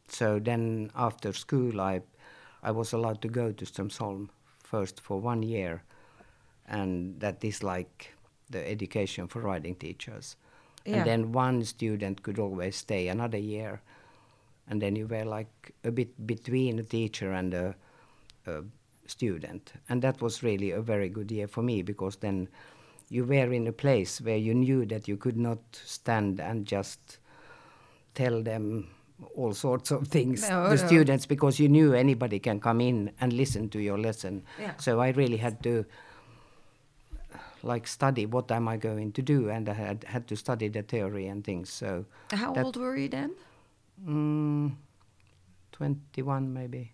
so 0.07 0.39
then 0.39 0.91
after 0.95 1.31
school 1.33 1.79
I 1.79 2.01
I 2.61 2.71
was 2.71 2.91
allowed 2.91 3.21
to 3.21 3.29
go 3.29 3.51
to 3.51 3.65
Strömsholm 3.65 4.29
first 4.63 4.99
for 4.99 5.19
one 5.19 5.43
year 5.43 5.83
and 6.67 7.19
that 7.21 7.43
is 7.43 7.63
like 7.63 8.13
the 8.49 8.67
education 8.69 9.27
for 9.27 9.41
riding 9.41 9.75
teachers 9.75 10.35
yeah. 10.85 10.97
and 10.97 11.07
then 11.07 11.31
one 11.31 11.63
student 11.63 12.23
could 12.23 12.39
always 12.39 12.75
stay 12.75 13.07
another 13.07 13.37
year 13.37 13.81
and 14.69 14.81
then 14.81 14.95
you 14.95 15.07
were 15.07 15.25
like 15.25 15.73
a 15.83 15.91
bit 15.91 16.25
between 16.25 16.79
a 16.79 16.83
teacher 16.83 17.33
and 17.33 17.53
a, 17.53 17.75
a 18.47 18.61
student 19.07 19.73
and 19.89 20.01
that 20.01 20.21
was 20.21 20.43
really 20.43 20.71
a 20.71 20.81
very 20.81 21.09
good 21.09 21.31
year 21.31 21.47
for 21.47 21.61
me 21.61 21.81
because 21.81 22.17
then 22.17 22.47
you 23.09 23.25
were 23.25 23.51
in 23.51 23.67
a 23.67 23.71
place 23.71 24.21
where 24.21 24.37
you 24.37 24.53
knew 24.53 24.85
that 24.85 25.07
you 25.07 25.17
could 25.17 25.37
not 25.37 25.59
stand 25.71 26.39
and 26.39 26.65
just 26.65 27.17
tell 28.13 28.43
them 28.43 28.87
all 29.35 29.53
sorts 29.53 29.91
of 29.91 30.07
things 30.07 30.47
no, 30.49 30.69
the 30.69 30.81
no. 30.81 30.87
students 30.87 31.25
because 31.25 31.59
you 31.59 31.67
knew 31.67 31.93
anybody 31.93 32.39
can 32.39 32.59
come 32.59 32.79
in 32.79 33.11
and 33.19 33.33
listen 33.33 33.67
to 33.69 33.79
your 33.79 33.97
lesson 33.97 34.43
yeah. 34.59 34.73
so 34.77 34.99
i 34.99 35.09
really 35.09 35.37
had 35.37 35.61
to 35.61 35.83
like 37.63 37.85
study 37.87 38.25
what 38.25 38.49
am 38.51 38.67
i 38.67 38.77
going 38.77 39.11
to 39.11 39.21
do 39.21 39.49
and 39.49 39.67
i 39.67 39.73
had 39.73 40.03
had 40.05 40.27
to 40.27 40.35
study 40.35 40.69
the 40.69 40.81
theory 40.81 41.27
and 41.27 41.43
things 41.43 41.69
so 41.69 42.05
how 42.31 42.53
old 42.55 42.77
were 42.77 42.95
you 42.95 43.09
then 43.09 43.31
Mm, 44.05 44.75
21 45.71 46.53
maybe. 46.53 46.91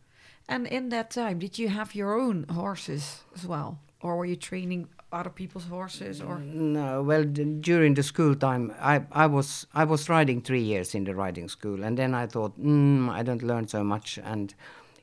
And 0.48 0.68
in 0.68 0.90
that 0.90 1.10
time, 1.10 1.40
did 1.40 1.58
you 1.58 1.70
have 1.70 1.96
your 1.96 2.20
own 2.20 2.46
horses 2.50 3.22
as 3.36 3.48
well? 3.48 3.80
Or 4.02 4.18
were 4.18 4.26
you 4.26 4.36
training 4.36 4.88
other 5.16 5.30
people's 5.30 5.66
horses 5.66 6.20
or 6.20 6.40
no 6.40 7.02
well 7.02 7.24
during 7.24 7.94
the 7.94 8.04
school 8.04 8.36
time 8.36 8.74
i 8.82 9.02
i 9.12 9.26
was 9.26 9.66
i 9.74 9.84
was 9.84 10.10
riding 10.10 10.42
3 10.42 10.62
years 10.62 10.94
in 10.94 11.06
the 11.06 11.16
riding 11.16 11.48
school 11.48 11.84
and 11.84 11.98
then 11.98 12.14
i 12.14 12.28
thought 12.28 12.60
mm, 12.60 13.10
i 13.10 13.24
don't 13.24 13.44
learn 13.44 13.66
so 13.68 13.84
much 13.84 14.20
and 14.24 14.56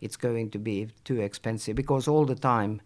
it's 0.02 0.16
going 0.16 0.50
to 0.50 0.58
be 0.58 0.88
too 1.04 1.20
expensive 1.20 1.74
because 1.76 2.08
all 2.08 2.26
the 2.26 2.34
time 2.34 2.80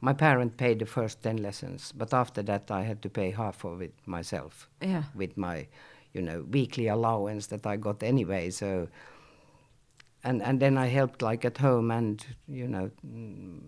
my 0.00 0.12
parent 0.12 0.56
paid 0.58 0.78
the 0.78 0.86
first 0.86 1.22
10 1.22 1.38
lessons 1.38 1.92
but 1.92 2.12
after 2.12 2.42
that 2.42 2.70
i 2.70 2.82
had 2.82 3.00
to 3.00 3.08
pay 3.08 3.30
half 3.30 3.64
of 3.64 3.80
it 3.80 3.94
myself 4.04 4.68
yeah 4.82 5.04
with 5.14 5.36
my 5.36 5.66
you 6.16 6.22
know 6.22 6.44
weekly 6.50 6.86
allowance 6.88 7.48
that 7.48 7.66
I 7.66 7.76
got 7.76 8.02
anyway. 8.02 8.50
So 8.50 8.88
and 10.24 10.42
and 10.42 10.60
then 10.60 10.78
I 10.78 10.86
helped 10.86 11.22
like 11.22 11.44
at 11.44 11.58
home 11.58 11.90
and 11.90 12.24
you 12.48 12.68
know 12.68 12.90
mm, 13.06 13.60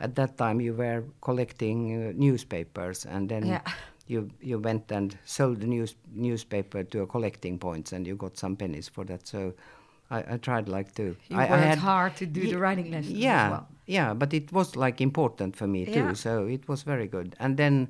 at 0.00 0.14
that 0.16 0.36
time 0.36 0.60
you 0.60 0.74
were 0.74 1.04
collecting 1.20 1.78
uh, 1.94 2.12
newspapers 2.14 3.06
and 3.06 3.28
then 3.28 3.46
yeah. 3.46 3.60
you 4.06 4.30
you 4.40 4.58
went 4.58 4.92
and 4.92 5.16
sold 5.24 5.60
the 5.60 5.66
news 5.66 5.94
newspaper 6.14 6.84
to 6.84 7.02
a 7.02 7.06
collecting 7.06 7.58
points 7.58 7.92
and 7.92 8.06
you 8.06 8.16
got 8.16 8.36
some 8.36 8.56
pennies 8.56 8.88
for 8.88 9.04
that. 9.04 9.26
So 9.26 9.54
I, 10.10 10.34
I 10.34 10.36
tried 10.36 10.68
like 10.68 10.94
to. 10.96 11.16
You 11.28 11.36
I, 11.36 11.50
worked 11.50 11.52
I 11.52 11.58
had, 11.58 11.78
hard 11.78 12.16
to 12.16 12.26
do 12.26 12.50
the 12.50 12.58
writing 12.58 12.90
lessons. 12.90 13.16
Yeah, 13.16 13.50
well. 13.50 13.68
yeah, 13.86 14.14
but 14.14 14.34
it 14.34 14.52
was 14.52 14.76
like 14.76 15.00
important 15.00 15.56
for 15.56 15.66
me 15.66 15.86
too. 15.86 16.14
So 16.14 16.46
it 16.46 16.68
was 16.68 16.82
very 16.82 17.08
good. 17.08 17.34
And 17.38 17.56
then 17.56 17.88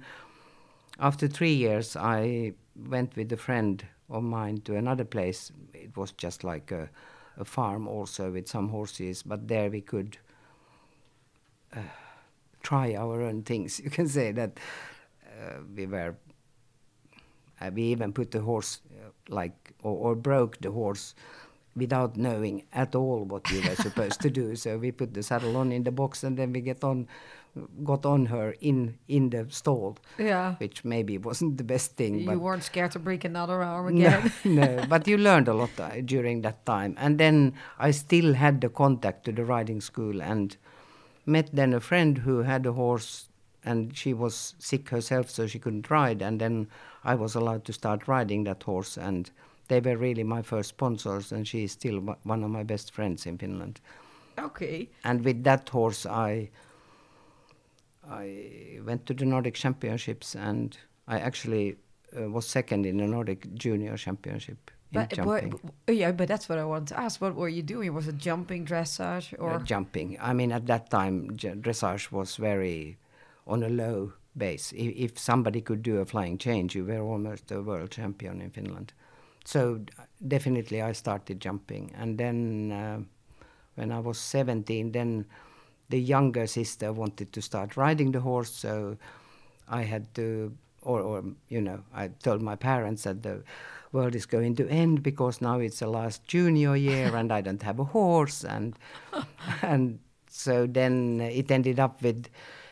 after 0.98 1.26
three 1.28 1.54
years, 1.54 1.96
I 1.96 2.52
went 2.76 3.16
with 3.16 3.32
a 3.32 3.36
friend 3.36 3.84
of 4.12 4.22
mine 4.22 4.60
to 4.62 4.76
another 4.76 5.04
place. 5.04 5.52
It 5.74 5.96
was 5.96 6.12
just 6.12 6.44
like 6.44 6.70
a, 6.70 6.88
a 7.36 7.44
farm 7.44 7.88
also 7.88 8.30
with 8.30 8.48
some 8.48 8.68
horses, 8.68 9.22
but 9.22 9.48
there 9.48 9.70
we 9.70 9.80
could 9.80 10.18
uh, 11.74 11.80
try 12.62 12.94
our 12.94 13.22
own 13.22 13.42
things. 13.42 13.80
You 13.84 13.90
can 13.90 14.08
say 14.08 14.32
that 14.32 14.58
uh, 15.26 15.60
we 15.74 15.86
were. 15.86 16.16
Uh, 17.60 17.70
we 17.72 17.82
even 17.84 18.12
put 18.12 18.30
the 18.32 18.40
horse 18.40 18.80
uh, 19.00 19.10
like 19.28 19.72
or, 19.82 19.96
or 20.10 20.14
broke 20.16 20.60
the 20.60 20.70
horse 20.70 21.14
without 21.76 22.16
knowing 22.16 22.64
at 22.72 22.94
all 22.94 23.24
what 23.24 23.50
we 23.50 23.60
were 23.60 23.76
supposed 23.76 24.20
to 24.20 24.30
do. 24.30 24.56
So 24.56 24.78
we 24.78 24.92
put 24.92 25.14
the 25.14 25.22
saddle 25.22 25.56
on 25.56 25.72
in 25.72 25.84
the 25.84 25.92
box 25.92 26.24
and 26.24 26.36
then 26.36 26.52
we 26.52 26.60
get 26.60 26.84
on 26.84 27.08
got 27.84 28.06
on 28.06 28.26
her 28.26 28.54
in 28.60 28.98
in 29.08 29.30
the 29.30 29.46
stall. 29.50 29.96
Yeah. 30.18 30.54
Which 30.54 30.84
maybe 30.84 31.18
wasn't 31.18 31.58
the 31.58 31.64
best 31.64 31.96
thing. 31.96 32.20
You 32.20 32.38
weren't 32.38 32.62
scared 32.62 32.92
to 32.92 32.98
break 32.98 33.24
another 33.24 33.62
arm 33.62 33.88
again. 33.96 34.32
No, 34.44 34.64
no 34.64 34.86
but 34.88 35.06
you 35.06 35.18
learned 35.18 35.48
a 35.48 35.54
lot 35.54 35.78
uh, 35.78 36.00
during 36.04 36.42
that 36.42 36.64
time. 36.64 36.94
And 36.98 37.18
then 37.18 37.54
I 37.78 37.90
still 37.90 38.34
had 38.34 38.60
the 38.60 38.68
contact 38.68 39.24
to 39.24 39.32
the 39.32 39.44
riding 39.44 39.80
school 39.80 40.22
and 40.22 40.56
met 41.26 41.50
then 41.52 41.72
a 41.72 41.80
friend 41.80 42.18
who 42.18 42.42
had 42.42 42.66
a 42.66 42.72
horse 42.72 43.28
and 43.64 43.96
she 43.96 44.12
was 44.12 44.54
sick 44.58 44.88
herself 44.88 45.30
so 45.30 45.46
she 45.46 45.58
couldn't 45.58 45.88
ride 45.88 46.20
and 46.20 46.40
then 46.40 46.66
I 47.04 47.14
was 47.14 47.36
allowed 47.36 47.64
to 47.66 47.72
start 47.72 48.08
riding 48.08 48.42
that 48.44 48.64
horse 48.64 48.96
and 48.96 49.30
they 49.68 49.78
were 49.78 49.96
really 49.96 50.24
my 50.24 50.42
first 50.42 50.70
sponsors 50.70 51.30
and 51.30 51.46
she 51.46 51.64
is 51.64 51.72
still 51.72 52.00
one 52.24 52.42
of 52.42 52.50
my 52.50 52.64
best 52.64 52.92
friends 52.92 53.24
in 53.24 53.38
Finland. 53.38 53.80
Okay. 54.36 54.88
And 55.04 55.24
with 55.24 55.44
that 55.44 55.68
horse 55.68 56.06
I 56.06 56.50
I 58.08 58.80
went 58.84 59.06
to 59.06 59.14
the 59.14 59.24
Nordic 59.24 59.54
Championships 59.54 60.34
and 60.34 60.76
I 61.06 61.18
actually 61.18 61.76
uh, 62.16 62.28
was 62.30 62.46
second 62.46 62.86
in 62.86 62.98
the 62.98 63.06
Nordic 63.06 63.54
Junior 63.54 63.96
Championship 63.96 64.70
in 64.92 65.00
but, 65.00 65.10
jumping. 65.10 65.60
But, 65.86 65.96
yeah, 65.96 66.12
but 66.12 66.28
that's 66.28 66.48
what 66.48 66.58
I 66.58 66.64
want 66.64 66.88
to 66.88 66.98
ask. 66.98 67.20
What 67.20 67.34
were 67.34 67.48
you 67.48 67.62
doing? 67.62 67.94
Was 67.94 68.08
it 68.08 68.18
jumping, 68.18 68.66
dressage, 68.66 69.34
or 69.38 69.54
uh, 69.54 69.58
jumping? 69.60 70.18
I 70.20 70.32
mean, 70.32 70.52
at 70.52 70.66
that 70.66 70.90
time, 70.90 71.30
dressage 71.36 72.12
was 72.12 72.36
very 72.36 72.98
on 73.46 73.62
a 73.62 73.68
low 73.68 74.12
base. 74.36 74.72
If, 74.72 74.94
if, 74.96 75.18
somebody 75.18 75.60
could 75.60 75.82
do 75.82 75.98
a 75.98 76.04
flying 76.04 76.38
change, 76.38 76.74
you 76.74 76.84
were 76.84 77.00
almost 77.00 77.50
a 77.50 77.62
world 77.62 77.90
champion 77.90 78.40
in 78.40 78.50
Finland. 78.50 78.92
So 79.44 79.80
definitely, 80.26 80.82
I 80.82 80.92
started 80.92 81.40
jumping, 81.40 81.92
and 81.96 82.18
then 82.18 82.72
uh, 82.72 83.00
when 83.74 83.90
I 83.90 83.98
was 83.98 84.18
17, 84.18 84.92
then 84.92 85.26
the 85.92 86.00
younger 86.00 86.46
sister 86.46 86.90
wanted 86.90 87.30
to 87.34 87.42
start 87.42 87.76
riding 87.76 88.12
the 88.12 88.20
horse, 88.20 88.50
so 88.50 88.96
I 89.68 89.82
had 89.82 90.14
to, 90.14 90.56
or, 90.80 91.00
or 91.02 91.22
you 91.50 91.60
know, 91.60 91.80
I 91.94 92.08
told 92.08 92.40
my 92.40 92.56
parents 92.56 93.02
that 93.02 93.22
the 93.22 93.42
world 93.92 94.14
is 94.14 94.24
going 94.24 94.56
to 94.56 94.66
end 94.70 95.02
because 95.02 95.42
now 95.42 95.58
it's 95.60 95.80
the 95.80 95.88
last 95.88 96.26
junior 96.26 96.76
year 96.76 97.14
and 97.14 97.30
I 97.30 97.42
don't 97.42 97.62
have 97.62 97.78
a 97.78 97.84
horse, 97.84 98.42
and 98.42 98.74
and 99.62 99.98
so 100.30 100.66
then 100.66 101.20
it 101.20 101.50
ended 101.50 101.78
up 101.78 102.00
with 102.00 102.30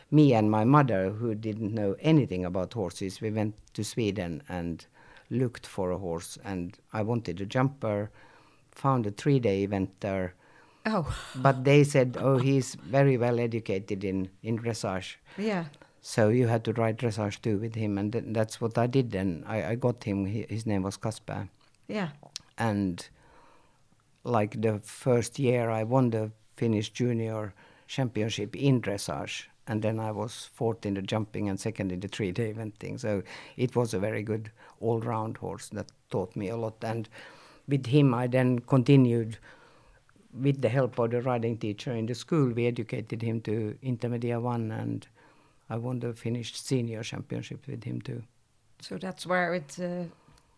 me 0.09 0.33
and 0.33 0.49
my 0.49 0.65
mother, 0.65 1.11
who 1.11 1.35
didn't 1.35 1.75
know 1.75 1.95
anything 1.99 2.43
about 2.43 2.73
horses. 2.73 3.21
We 3.21 3.29
went 3.29 3.53
to 3.75 3.83
Sweden 3.83 4.41
and 4.49 4.83
looked 5.29 5.67
for 5.67 5.91
a 5.91 5.99
horse, 5.99 6.39
and 6.43 6.75
I 6.91 7.03
wanted 7.03 7.39
a 7.39 7.45
jumper. 7.45 8.09
Found 8.71 9.05
a 9.05 9.11
three-day 9.11 9.61
event 9.63 9.91
there 9.99 10.33
Oh. 10.85 11.15
But 11.35 11.63
they 11.63 11.83
said, 11.83 12.17
oh, 12.19 12.37
he's 12.37 12.75
very 12.75 13.17
well 13.17 13.39
educated 13.39 14.03
in, 14.03 14.29
in 14.41 14.57
dressage. 14.57 15.15
Yeah. 15.37 15.65
So 16.01 16.29
you 16.29 16.47
had 16.47 16.63
to 16.63 16.73
ride 16.73 16.97
dressage 16.97 17.41
too 17.41 17.59
with 17.59 17.75
him, 17.75 17.97
and 17.97 18.11
th- 18.11 18.25
that's 18.29 18.59
what 18.59 18.77
I 18.77 18.87
did. 18.87 19.11
Then 19.11 19.43
I, 19.45 19.63
I 19.63 19.75
got 19.75 20.03
him. 20.03 20.25
He, 20.25 20.47
his 20.49 20.65
name 20.65 20.81
was 20.81 20.97
Kasper. 20.97 21.47
Yeah. 21.87 22.09
And 22.57 23.07
like 24.23 24.61
the 24.61 24.79
first 24.83 25.37
year, 25.37 25.69
I 25.69 25.83
won 25.83 26.09
the 26.09 26.31
Finnish 26.57 26.89
junior 26.89 27.53
championship 27.87 28.55
in 28.55 28.81
dressage, 28.81 29.45
and 29.67 29.83
then 29.83 29.99
I 29.99 30.11
was 30.11 30.49
fourth 30.53 30.85
in 30.85 30.95
the 30.95 31.01
jumping 31.03 31.49
and 31.49 31.59
second 31.59 31.91
in 31.91 31.99
the 31.99 32.07
three-day 32.07 32.53
eventing. 32.53 32.99
So 32.99 33.21
it 33.57 33.75
was 33.75 33.93
a 33.93 33.99
very 33.99 34.23
good 34.23 34.51
all-round 34.79 35.37
horse 35.37 35.69
that 35.69 35.91
taught 36.09 36.35
me 36.35 36.49
a 36.49 36.57
lot. 36.57 36.83
And 36.83 37.07
with 37.67 37.85
him, 37.85 38.13
I 38.15 38.25
then 38.25 38.59
continued 38.59 39.37
with 40.33 40.61
the 40.61 40.69
help 40.69 40.99
of 40.99 41.11
the 41.11 41.21
riding 41.21 41.57
teacher 41.57 41.91
in 41.91 42.05
the 42.05 42.15
school, 42.15 42.51
we 42.51 42.67
educated 42.67 43.21
him 43.21 43.41
to 43.41 43.77
Intermedia 43.83 44.41
1 44.41 44.71
and 44.71 45.07
I 45.69 45.77
won 45.77 45.99
the 45.99 46.13
Finnish 46.13 46.55
senior 46.55 47.03
championship 47.03 47.65
with 47.67 47.83
him 47.83 48.01
too. 48.01 48.23
So 48.81 48.97
that's 48.97 49.25
where 49.25 49.53
it 49.53 49.77
uh, 49.79 50.05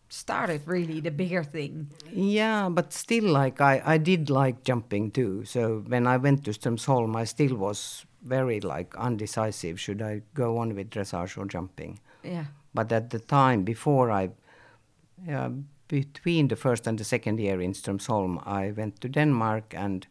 started 0.08 0.62
really 0.66 1.00
the 1.00 1.10
bigger 1.10 1.44
thing. 1.44 1.90
Yeah, 2.10 2.68
but 2.68 2.92
still, 2.92 3.30
like 3.30 3.60
I, 3.60 3.82
I 3.84 3.98
did 3.98 4.30
like 4.30 4.64
jumping 4.64 5.10
too. 5.10 5.44
So 5.44 5.84
when 5.86 6.06
I 6.06 6.16
went 6.16 6.44
to 6.44 6.50
Strömsholm, 6.52 7.16
I 7.16 7.24
still 7.24 7.56
was 7.56 8.06
very 8.22 8.60
like 8.60 8.96
undecisive. 8.96 9.78
Should 9.78 10.02
I 10.02 10.22
go 10.34 10.58
on 10.58 10.74
with 10.74 10.90
dressage 10.90 11.36
or 11.36 11.46
jumping? 11.46 12.00
Yeah. 12.22 12.46
But 12.72 12.90
at 12.90 13.10
the 13.10 13.18
time 13.18 13.62
before 13.62 14.10
I, 14.10 14.30
uh, 15.30 15.50
between 15.88 16.48
the 16.48 16.56
first 16.56 16.86
and 16.86 16.98
the 16.98 17.04
second 17.04 17.38
year 17.38 17.60
in 17.60 17.72
Strömsholm, 17.72 18.42
I 18.46 18.72
went 18.72 19.00
to 19.00 19.08
Denmark, 19.08 19.74
and 19.76 20.06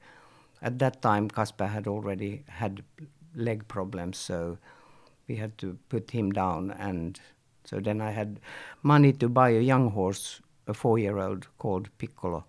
at 0.61 0.79
that 0.79 1.01
time 1.01 1.29
Kasper 1.29 1.67
had 1.67 1.87
already 1.87 2.43
had 2.47 2.83
leg 3.35 3.67
problems, 3.67 4.17
so 4.17 4.57
we 5.27 5.35
had 5.35 5.57
to 5.57 5.77
put 5.89 6.11
him 6.11 6.31
down, 6.31 6.71
and 6.71 7.19
so 7.65 7.79
then 7.79 8.01
I 8.01 8.11
had 8.11 8.39
money 8.81 9.13
to 9.13 9.29
buy 9.29 9.49
a 9.49 9.61
young 9.61 9.91
horse, 9.91 10.41
a 10.67 10.73
four-year-old 10.73 11.47
called 11.57 11.89
Piccolo, 11.97 12.45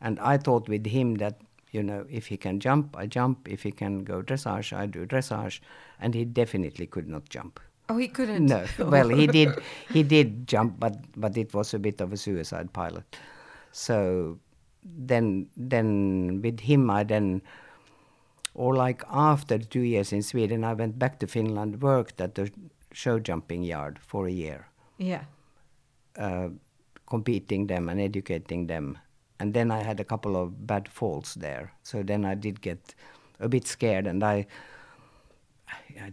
and 0.00 0.18
I 0.20 0.38
thought 0.38 0.68
with 0.68 0.86
him 0.86 1.16
that 1.16 1.40
you 1.70 1.82
know 1.82 2.06
if 2.08 2.26
he 2.26 2.36
can 2.36 2.60
jump, 2.60 2.96
I 2.96 3.06
jump. 3.06 3.48
If 3.48 3.64
he 3.64 3.72
can 3.72 4.04
go 4.04 4.22
dressage, 4.22 4.72
I 4.76 4.86
do 4.86 5.06
dressage, 5.06 5.60
and 5.98 6.14
he 6.14 6.24
definitely 6.24 6.86
could 6.86 7.08
not 7.08 7.28
jump. 7.28 7.60
Oh, 7.88 7.98
he 7.98 8.08
couldn't. 8.08 8.46
No, 8.46 8.64
well, 8.78 9.08
he 9.08 9.26
did. 9.26 9.50
He 9.92 10.02
did 10.02 10.46
jump, 10.46 10.80
but 10.80 10.96
but 11.16 11.36
it 11.36 11.52
was 11.54 11.74
a 11.74 11.78
bit 11.78 12.00
of 12.00 12.12
a 12.12 12.16
suicide 12.16 12.72
pilot. 12.72 13.04
So 13.72 14.38
then, 14.84 15.48
then 15.56 16.40
with 16.42 16.60
him, 16.60 16.90
I 16.90 17.04
then, 17.04 17.42
or 18.54 18.74
like 18.74 19.02
after 19.10 19.58
two 19.58 19.80
years 19.80 20.12
in 20.12 20.22
Sweden, 20.22 20.64
I 20.64 20.72
went 20.74 20.98
back 20.98 21.18
to 21.20 21.26
Finland, 21.26 21.82
worked 21.82 22.20
at 22.20 22.34
the 22.36 22.50
show 22.92 23.18
jumping 23.18 23.62
yard 23.64 23.98
for 23.98 24.26
a 24.28 24.32
year, 24.32 24.68
Yeah. 24.98 25.24
uh, 26.16 26.48
competing 27.06 27.66
them 27.66 27.88
and 27.88 28.00
educating 28.00 28.66
them. 28.68 28.98
And 29.40 29.52
then 29.52 29.70
I 29.70 29.82
had 29.82 29.98
a 30.00 30.04
couple 30.04 30.36
of 30.36 30.66
bad 30.66 30.88
falls 30.88 31.34
there. 31.34 31.72
So 31.82 32.02
then 32.02 32.24
I 32.24 32.34
did 32.34 32.60
get 32.60 32.94
a 33.40 33.48
bit 33.48 33.66
scared, 33.66 34.06
and 34.06 34.22
I. 34.24 34.46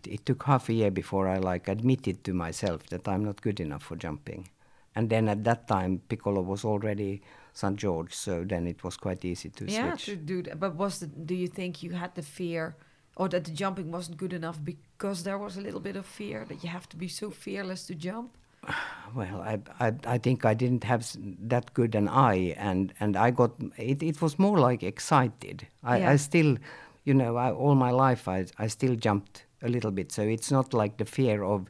It 0.06 0.26
took 0.26 0.44
half 0.44 0.70
a 0.70 0.74
year 0.74 0.92
before 0.92 1.28
I 1.28 1.38
like 1.38 1.68
admitted 1.68 2.24
to 2.26 2.34
myself 2.34 2.88
that 2.88 3.08
I'm 3.08 3.26
not 3.26 3.42
good 3.42 3.60
enough 3.60 3.84
for 3.84 3.96
jumping. 3.96 4.50
And 4.96 5.10
then 5.10 5.30
at 5.30 5.44
that 5.46 5.68
time, 5.68 6.02
Piccolo 6.10 6.42
was 6.42 6.66
already 6.66 7.22
St. 7.54 7.76
George, 7.78 8.14
so 8.14 8.44
then 8.44 8.68
it 8.68 8.84
was 8.84 8.98
quite 8.98 9.24
easy 9.24 9.50
to 9.50 9.66
yeah, 9.66 9.92
switch. 9.92 10.06
to 10.06 10.16
do 10.16 10.44
that. 10.44 10.60
But 10.60 10.76
was 10.76 11.00
the, 11.00 11.08
do 11.08 11.36
you 11.36 11.48
think 11.48 11.84
you 11.84 11.92
had 11.92 12.16
the 12.16 12.22
fear 12.22 12.76
or 13.16 13.30
that 13.30 13.46
the 13.46 13.52
jumping 13.52 13.92
wasn't 13.92 14.18
good 14.18 14.34
enough 14.34 14.60
because 14.64 15.24
there 15.24 15.38
was 15.38 15.58
a 15.58 15.62
little 15.62 15.80
bit 15.80 15.96
of 15.96 16.06
fear 16.06 16.46
that 16.50 16.64
you 16.64 16.70
have 16.70 16.88
to 16.90 16.98
be 16.98 17.08
so 17.08 17.30
fearless 17.30 17.86
to 17.88 17.96
jump? 17.96 18.38
Well, 19.14 19.42
I, 19.42 19.60
I, 19.82 19.94
I 20.06 20.18
think 20.20 20.46
I 20.46 20.54
didn't 20.54 20.86
have 20.86 21.06
that 21.50 21.74
good 21.74 21.96
an 21.96 22.08
eye, 22.08 22.56
and, 22.56 22.94
and 23.02 23.18
I 23.18 23.30
got 23.32 23.52
it. 23.76 24.02
It 24.02 24.22
was 24.22 24.40
more 24.40 24.58
like 24.58 24.84
excited. 24.84 25.68
I, 25.84 25.98
Yeah. 25.98 26.12
I 26.12 26.16
still, 26.16 26.56
you 27.04 27.14
know, 27.14 27.36
I, 27.36 27.52
all 27.52 27.76
my 27.76 27.92
life 27.92 28.30
I, 28.30 28.46
I 28.58 28.68
still 28.68 28.96
jumped 28.96 29.44
a 29.62 29.70
little 29.70 29.92
bit. 29.92 30.12
So 30.12 30.22
it's 30.24 30.52
not 30.52 30.74
like 30.74 30.98
the 30.98 31.06
fear 31.06 31.44
of 31.44 31.68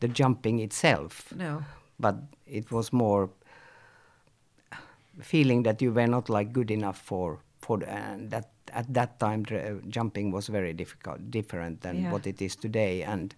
the 0.00 0.08
jumping 0.08 0.60
itself, 0.60 1.32
No. 1.36 1.62
but 1.98 2.16
it 2.46 2.70
was 2.70 2.92
more 2.92 3.30
feeling 5.20 5.62
that 5.64 5.82
you 5.82 5.92
were 5.92 6.06
not 6.06 6.28
like 6.28 6.52
good 6.52 6.70
enough 6.70 6.98
for 6.98 7.38
for 7.60 7.78
the, 7.78 7.88
and 7.90 8.30
that 8.30 8.48
at 8.72 8.92
that 8.94 9.18
time 9.20 9.42
dr- 9.42 9.82
jumping 9.88 10.30
was 10.32 10.48
very 10.48 10.72
difficult, 10.72 11.30
different 11.30 11.80
than 11.82 12.02
Yeah. 12.02 12.12
what 12.12 12.26
it 12.26 12.40
is 12.42 12.56
today, 12.56 13.02
and. 13.02 13.34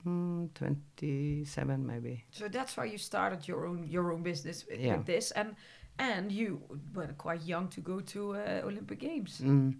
Mm, 0.05 0.53
27 0.53 1.85
maybe. 1.85 2.23
So 2.31 2.47
that's 2.47 2.77
why 2.77 2.85
you 2.85 2.97
started 2.97 3.47
your 3.47 3.65
own 3.65 3.83
your 3.89 4.11
own 4.13 4.23
business 4.23 4.65
with, 4.69 4.79
Yeah. 4.79 4.97
with 4.97 5.05
this, 5.05 5.31
and 5.31 5.55
and 5.99 6.31
you 6.31 6.61
were 6.93 7.13
quite 7.17 7.41
young 7.47 7.67
to 7.69 7.81
go 7.81 7.99
to 8.01 8.35
uh, 8.35 8.61
Olympic 8.63 8.99
Games. 8.99 9.41
Mm, 9.43 9.73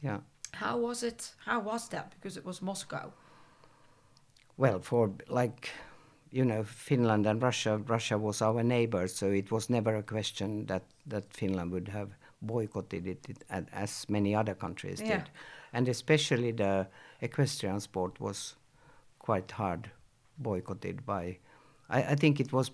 yeah. 0.00 0.20
How 0.52 0.78
was 0.78 1.02
it? 1.02 1.34
How 1.44 1.60
was 1.60 1.88
that? 1.88 2.12
Because 2.14 2.38
it 2.40 2.44
was 2.46 2.62
Moscow. 2.62 3.12
Well, 4.56 4.80
for 4.80 5.10
like, 5.28 5.70
you 6.34 6.44
know, 6.44 6.64
Finland 6.64 7.26
and 7.26 7.40
Russia, 7.40 7.78
Russia 7.86 8.18
was 8.18 8.42
our 8.42 8.64
neighbor, 8.64 9.06
so 9.06 9.30
it 9.30 9.52
was 9.52 9.70
never 9.70 9.94
a 9.94 10.02
question 10.02 10.66
that, 10.66 10.82
that 11.06 11.32
Finland 11.32 11.70
would 11.70 11.86
have 11.88 12.08
boycotted 12.42 13.06
it, 13.06 13.24
it 13.28 13.44
as 13.72 14.06
many 14.08 14.34
other 14.34 14.54
countries 14.54 15.00
Yeah. 15.00 15.18
did. 15.18 15.30
And 15.72 15.88
especially 15.88 16.50
the 16.50 16.88
equestrian 17.20 17.78
sport 17.80 18.20
was 18.20 18.56
quite 19.20 19.52
hard 19.52 19.90
boycotted 20.36 21.06
by, 21.06 21.38
I, 21.88 22.02
I 22.02 22.14
think 22.16 22.40
it 22.40 22.52
was, 22.52 22.72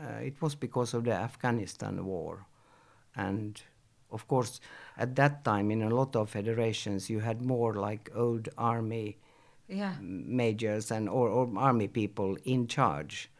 uh, 0.00 0.22
it 0.22 0.40
was 0.40 0.54
because 0.54 0.94
of 0.94 1.04
the 1.04 1.12
Afghanistan 1.12 2.02
war. 2.02 2.46
And 3.14 3.60
of 4.10 4.26
course, 4.26 4.60
at 4.96 5.16
that 5.16 5.44
time, 5.44 5.70
in 5.70 5.82
a 5.82 5.90
lot 5.90 6.16
of 6.16 6.30
federations, 6.30 7.10
you 7.10 7.20
had 7.20 7.42
more 7.42 7.74
like 7.74 8.10
old 8.14 8.48
army 8.56 9.18
Yeah. 9.68 9.94
majors 10.00 10.90
and 10.90 11.08
or, 11.08 11.28
or 11.28 11.50
army 11.56 11.88
people 11.88 12.36
in 12.44 12.66
charge. 12.66 13.30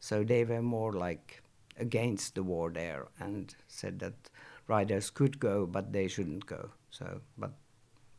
So 0.00 0.22
they 0.22 0.44
were 0.44 0.62
more 0.62 0.92
like 0.92 1.42
against 1.78 2.34
the 2.34 2.42
war 2.42 2.70
there 2.70 3.06
and 3.18 3.54
said 3.68 3.98
that 4.00 4.14
riders 4.66 5.10
could 5.10 5.40
go 5.40 5.66
but 5.66 5.92
they 5.92 6.08
shouldn't 6.08 6.46
go. 6.46 6.70
So 6.90 7.20
but 7.38 7.52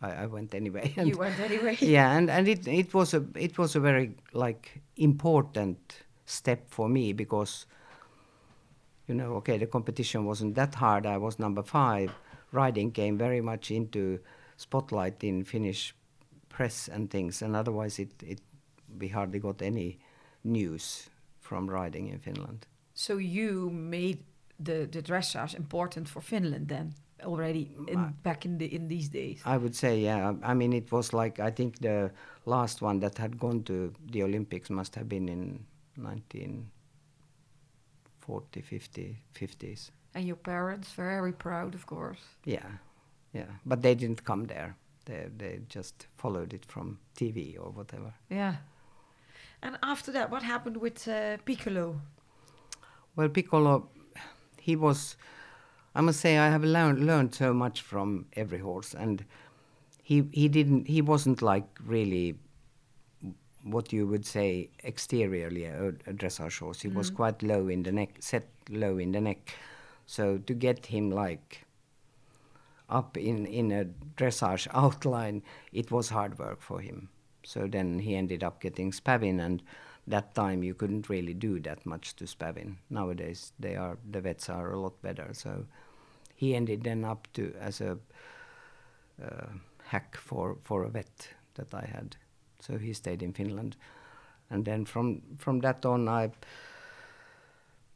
I, 0.02 0.24
I 0.24 0.26
went 0.26 0.56
anyway. 0.56 0.94
And 0.98 1.08
You 1.08 1.18
went 1.18 1.40
anyway. 1.40 1.78
yeah, 1.82 2.18
and, 2.18 2.30
and 2.30 2.48
it, 2.48 2.68
it 2.68 2.94
was 2.94 3.14
a 3.14 3.26
it 3.36 3.58
was 3.58 3.76
a 3.76 3.80
very 3.80 4.16
like 4.34 4.82
important 4.98 6.04
step 6.26 6.66
for 6.70 6.88
me 6.90 7.14
because 7.14 7.66
you 9.08 9.16
know, 9.16 9.34
okay, 9.36 9.58
the 9.58 9.66
competition 9.66 10.26
wasn't 10.26 10.56
that 10.56 10.76
hard. 10.76 11.06
I 11.06 11.18
was 11.18 11.40
number 11.40 11.64
five. 11.64 12.12
Riding 12.52 12.92
came 12.92 13.18
very 13.18 13.42
much 13.42 13.72
into 13.72 14.20
spotlight 14.58 15.24
in 15.24 15.44
Finnish 15.44 15.96
press 16.50 16.90
and 16.90 17.10
things, 17.10 17.42
and 17.42 17.56
otherwise 17.56 18.00
it, 18.00 18.12
it 18.24 18.42
we 19.00 19.08
hardly 19.08 19.40
got 19.40 19.62
any 19.62 20.00
news 20.44 21.10
from 21.40 21.70
riding 21.70 22.08
in 22.08 22.20
Finland. 22.20 22.68
So 22.94 23.18
you 23.18 23.70
made 23.72 24.18
the 24.60 24.88
the 24.92 25.02
dressage 25.02 25.56
important 25.56 26.10
for 26.10 26.22
Finland 26.22 26.68
then 26.68 26.94
already 27.24 27.72
in, 27.88 28.14
back 28.24 28.46
in 28.46 28.58
the 28.58 28.66
in 28.66 28.88
these 28.88 29.10
days. 29.10 29.42
I 29.46 29.58
would 29.58 29.76
say, 29.76 30.00
yeah. 30.00 30.34
I 30.44 30.54
mean, 30.54 30.74
it 30.74 30.92
was 30.92 31.14
like 31.14 31.40
I 31.40 31.52
think 31.52 31.80
the 31.80 32.12
last 32.46 32.82
one 32.82 33.00
that 33.00 33.18
had 33.18 33.40
gone 33.40 33.64
to 33.64 33.94
the 34.12 34.24
Olympics 34.24 34.70
must 34.70 34.96
have 34.96 35.10
been 35.10 35.30
in 35.30 35.66
1940, 35.96 38.62
50, 38.62 39.18
50s. 39.34 39.92
And 40.16 40.26
your 40.26 40.38
parents 40.38 40.98
were 40.98 41.06
very 41.06 41.34
proud, 41.34 41.76
of 41.76 41.86
course. 41.86 42.22
Yeah, 42.46 42.66
yeah. 43.34 43.52
But 43.66 43.82
they 43.82 43.96
didn't 43.96 44.24
come 44.24 44.46
there. 44.46 44.78
They 45.10 45.28
they 45.38 45.60
just 45.68 46.08
followed 46.18 46.54
it 46.54 46.66
from 46.66 47.00
TV 47.16 47.58
or 47.60 47.72
whatever. 47.72 48.14
Yeah. 48.30 48.56
And 49.62 49.78
after 49.82 50.12
that, 50.12 50.30
what 50.32 50.44
happened 50.44 50.78
with 50.78 51.08
uh, 51.08 51.38
Piccolo? 51.46 52.00
Well, 53.16 53.30
Piccolo, 53.30 53.90
he 54.60 54.76
was. 54.76 55.18
I 55.96 56.02
must 56.02 56.20
say, 56.20 56.38
I 56.38 56.50
have 56.50 56.64
learned 56.64 57.06
learned 57.06 57.34
so 57.34 57.54
much 57.54 57.82
from 57.82 58.26
every 58.34 58.60
horse, 58.60 58.94
and 58.94 59.26
he 60.04 60.30
he 60.32 60.48
didn't 60.48 60.88
he 60.88 61.02
wasn't 61.02 61.42
like 61.42 61.68
really 61.84 62.36
what 63.64 63.92
you 63.92 64.08
would 64.08 64.26
say 64.26 64.70
exteriorly 64.84 65.66
a, 65.66 65.88
a 65.88 66.14
dressage 66.14 66.60
horse. 66.60 66.82
He 66.82 66.88
was 66.88 67.10
quite 67.10 67.44
low 67.44 67.68
in 67.68 67.84
the 67.84 67.92
neck, 67.92 68.10
set 68.20 68.48
low 68.70 68.98
in 68.98 69.12
the 69.12 69.22
neck. 69.22 69.58
So 70.06 70.38
to 70.38 70.54
get 70.54 70.86
him 70.86 71.12
like 71.12 71.66
up 72.90 73.18
in 73.18 73.46
in 73.46 73.72
a 73.72 73.86
dressage 74.18 74.68
outline, 74.74 75.44
it 75.72 75.92
was 75.92 76.10
hard 76.10 76.38
work 76.40 76.62
for 76.62 76.82
him. 76.82 77.10
So 77.44 77.68
then 77.68 78.00
he 78.00 78.16
ended 78.16 78.44
up 78.44 78.62
getting 78.62 78.92
spavin, 78.92 79.40
and 79.40 79.64
that 80.08 80.34
time 80.36 80.64
you 80.64 80.74
couldn't 80.74 81.10
really 81.10 81.34
do 81.34 81.60
that 81.62 81.86
much 81.86 82.16
to 82.16 82.26
spavin. 82.26 82.76
Nowadays 82.90 83.54
they 83.60 83.76
are 83.76 83.98
the 84.12 84.22
vets 84.22 84.50
are 84.50 84.72
a 84.72 84.80
lot 84.80 85.02
better. 85.02 85.30
So 85.34 85.66
he 86.36 86.56
ended 86.56 86.84
then 86.84 87.06
up 87.06 87.28
to 87.34 87.54
as 87.60 87.82
a 87.82 87.98
uh, 89.24 89.48
hack 89.84 90.18
for 90.18 90.58
for 90.62 90.84
a 90.84 90.90
vet 90.90 91.30
that 91.56 91.74
I 91.74 91.86
had. 91.86 92.16
So 92.60 92.78
he 92.78 92.94
stayed 92.94 93.24
in 93.24 93.34
Finland, 93.34 93.76
and 94.50 94.66
then 94.66 94.86
from 94.86 95.22
from 95.38 95.60
that 95.62 95.86
on 95.86 96.08
I 96.08 96.32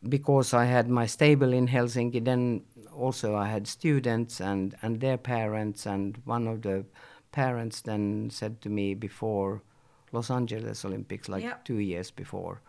because 0.09 0.53
I 0.53 0.65
had 0.65 0.89
my 0.89 1.05
stable 1.05 1.53
in 1.53 1.67
Helsinki, 1.67 2.23
then 2.23 2.61
also 2.95 3.35
I 3.35 3.47
had 3.47 3.67
students 3.67 4.41
and, 4.41 4.75
and 4.81 4.99
their 4.99 5.17
parents, 5.17 5.85
and 5.85 6.17
one 6.25 6.47
of 6.47 6.61
the 6.61 6.85
parents 7.31 7.81
then 7.81 8.29
said 8.29 8.61
to 8.61 8.69
me 8.69 8.93
before 8.93 9.61
Los 10.11 10.29
Angeles 10.29 10.85
Olympics, 10.85 11.27
like 11.29 11.43
Yeah. 11.43 11.55
two 11.63 11.79
years 11.79 12.11
before, 12.11 12.61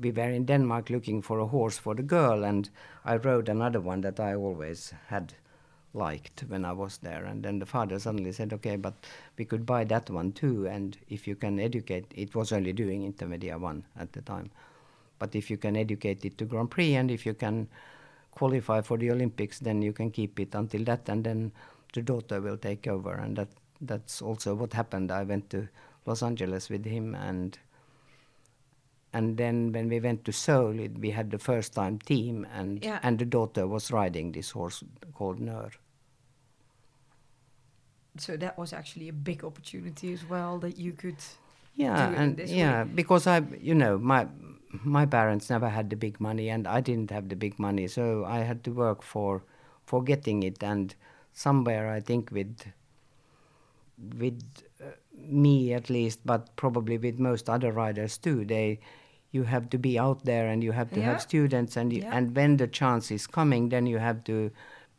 we 0.00 0.10
were 0.10 0.30
in 0.30 0.46
Denmark 0.46 0.90
looking 0.90 1.22
for 1.22 1.38
a 1.40 1.46
horse 1.46 1.78
for 1.78 1.94
the 1.94 2.02
girl, 2.02 2.44
and 2.44 2.70
I 3.04 3.16
rode 3.16 3.48
another 3.48 3.80
one 3.80 4.00
that 4.02 4.20
I 4.20 4.34
always 4.34 4.94
had 5.08 5.34
liked 5.94 6.44
when 6.48 6.64
I 6.64 6.72
was 6.72 6.98
there. 6.98 7.24
And 7.24 7.42
then 7.42 7.58
the 7.58 7.66
father 7.66 7.98
suddenly 7.98 8.32
said, 8.32 8.52
"Okay, 8.52 8.76
but 8.76 8.94
we 9.36 9.44
could 9.44 9.66
buy 9.66 9.84
that 9.84 10.08
one 10.08 10.32
too, 10.32 10.66
and 10.66 10.96
if 11.08 11.26
you 11.28 11.36
can 11.36 11.58
educate, 11.58 12.06
it 12.14 12.34
was 12.34 12.52
only 12.52 12.72
doing 12.72 13.02
Intermedia 13.12 13.58
one 13.60 13.84
at 13.96 14.12
the 14.12 14.22
time." 14.22 14.50
But 15.22 15.36
if 15.36 15.50
you 15.52 15.56
can 15.56 15.76
educate 15.76 16.24
it 16.24 16.36
to 16.38 16.44
Grand 16.44 16.68
Prix 16.72 16.96
and 16.96 17.08
if 17.08 17.24
you 17.24 17.32
can 17.34 17.68
qualify 18.32 18.80
for 18.80 18.98
the 18.98 19.12
Olympics, 19.12 19.60
then 19.60 19.80
you 19.80 19.92
can 19.92 20.10
keep 20.10 20.40
it 20.40 20.52
until 20.52 20.82
that, 20.84 21.08
and 21.08 21.22
then 21.22 21.52
the 21.94 22.02
daughter 22.02 22.40
will 22.40 22.56
take 22.56 22.88
over. 22.88 23.12
And 23.12 23.36
that 23.36 23.48
that's 23.80 24.20
also 24.20 24.56
what 24.56 24.72
happened. 24.72 25.12
I 25.12 25.22
went 25.22 25.48
to 25.50 25.68
Los 26.06 26.24
Angeles 26.24 26.68
with 26.70 26.84
him, 26.84 27.14
and 27.14 27.56
and 29.12 29.36
then 29.36 29.70
when 29.70 29.88
we 29.88 30.00
went 30.00 30.24
to 30.24 30.32
Seoul, 30.32 30.80
it, 30.80 30.98
we 30.98 31.10
had 31.10 31.30
the 31.30 31.38
first 31.38 31.72
time 31.74 31.98
team, 32.00 32.44
and 32.52 32.82
Yeah. 32.84 32.98
and 33.04 33.18
the 33.20 33.24
daughter 33.38 33.68
was 33.68 33.92
riding 33.92 34.32
this 34.32 34.50
horse 34.50 34.82
called 35.14 35.38
Nur. 35.38 35.70
So 38.18 38.36
that 38.36 38.58
was 38.58 38.72
actually 38.72 39.08
a 39.08 39.12
big 39.12 39.44
opportunity 39.44 40.12
as 40.12 40.28
well 40.28 40.58
that 40.58 40.78
you 40.78 40.92
could. 40.92 41.22
yeah 41.74 41.96
do 41.96 42.12
it 42.12 42.16
in 42.16 42.22
and 42.40 42.50
yeah 42.50 42.84
because 42.84 43.26
i 43.26 43.38
you 43.68 43.74
know 43.74 43.96
my 43.98 44.26
my 44.84 45.04
parents 45.06 45.50
never 45.50 45.68
had 45.68 45.90
the 45.90 45.96
big 45.96 46.20
money 46.20 46.48
and 46.48 46.66
i 46.66 46.80
didn't 46.80 47.10
have 47.10 47.28
the 47.28 47.36
big 47.36 47.58
money 47.58 47.86
so 47.86 48.24
i 48.24 48.38
had 48.40 48.64
to 48.64 48.70
work 48.72 49.02
for 49.02 49.42
for 49.84 50.02
getting 50.02 50.42
it 50.42 50.62
and 50.62 50.94
somewhere 51.32 51.90
i 51.90 52.00
think 52.00 52.30
with 52.30 52.72
with 54.18 54.42
uh, 54.82 54.86
me 55.16 55.72
at 55.72 55.90
least 55.90 56.20
but 56.24 56.54
probably 56.56 56.98
with 56.98 57.18
most 57.18 57.48
other 57.48 57.70
riders 57.72 58.18
too 58.18 58.44
they 58.44 58.78
you 59.30 59.44
have 59.44 59.68
to 59.70 59.78
be 59.78 59.98
out 59.98 60.24
there 60.24 60.48
and 60.48 60.62
you 60.64 60.72
have 60.72 60.90
to 60.92 61.00
Yeah. 61.00 61.06
have 61.12 61.20
students 61.22 61.76
and 61.76 61.92
you, 61.92 62.02
Yeah. 62.02 62.16
and 62.16 62.34
when 62.36 62.56
the 62.56 62.66
chance 62.66 63.10
is 63.10 63.26
coming 63.26 63.68
then 63.68 63.86
you 63.86 63.98
have 63.98 64.24
to 64.24 64.50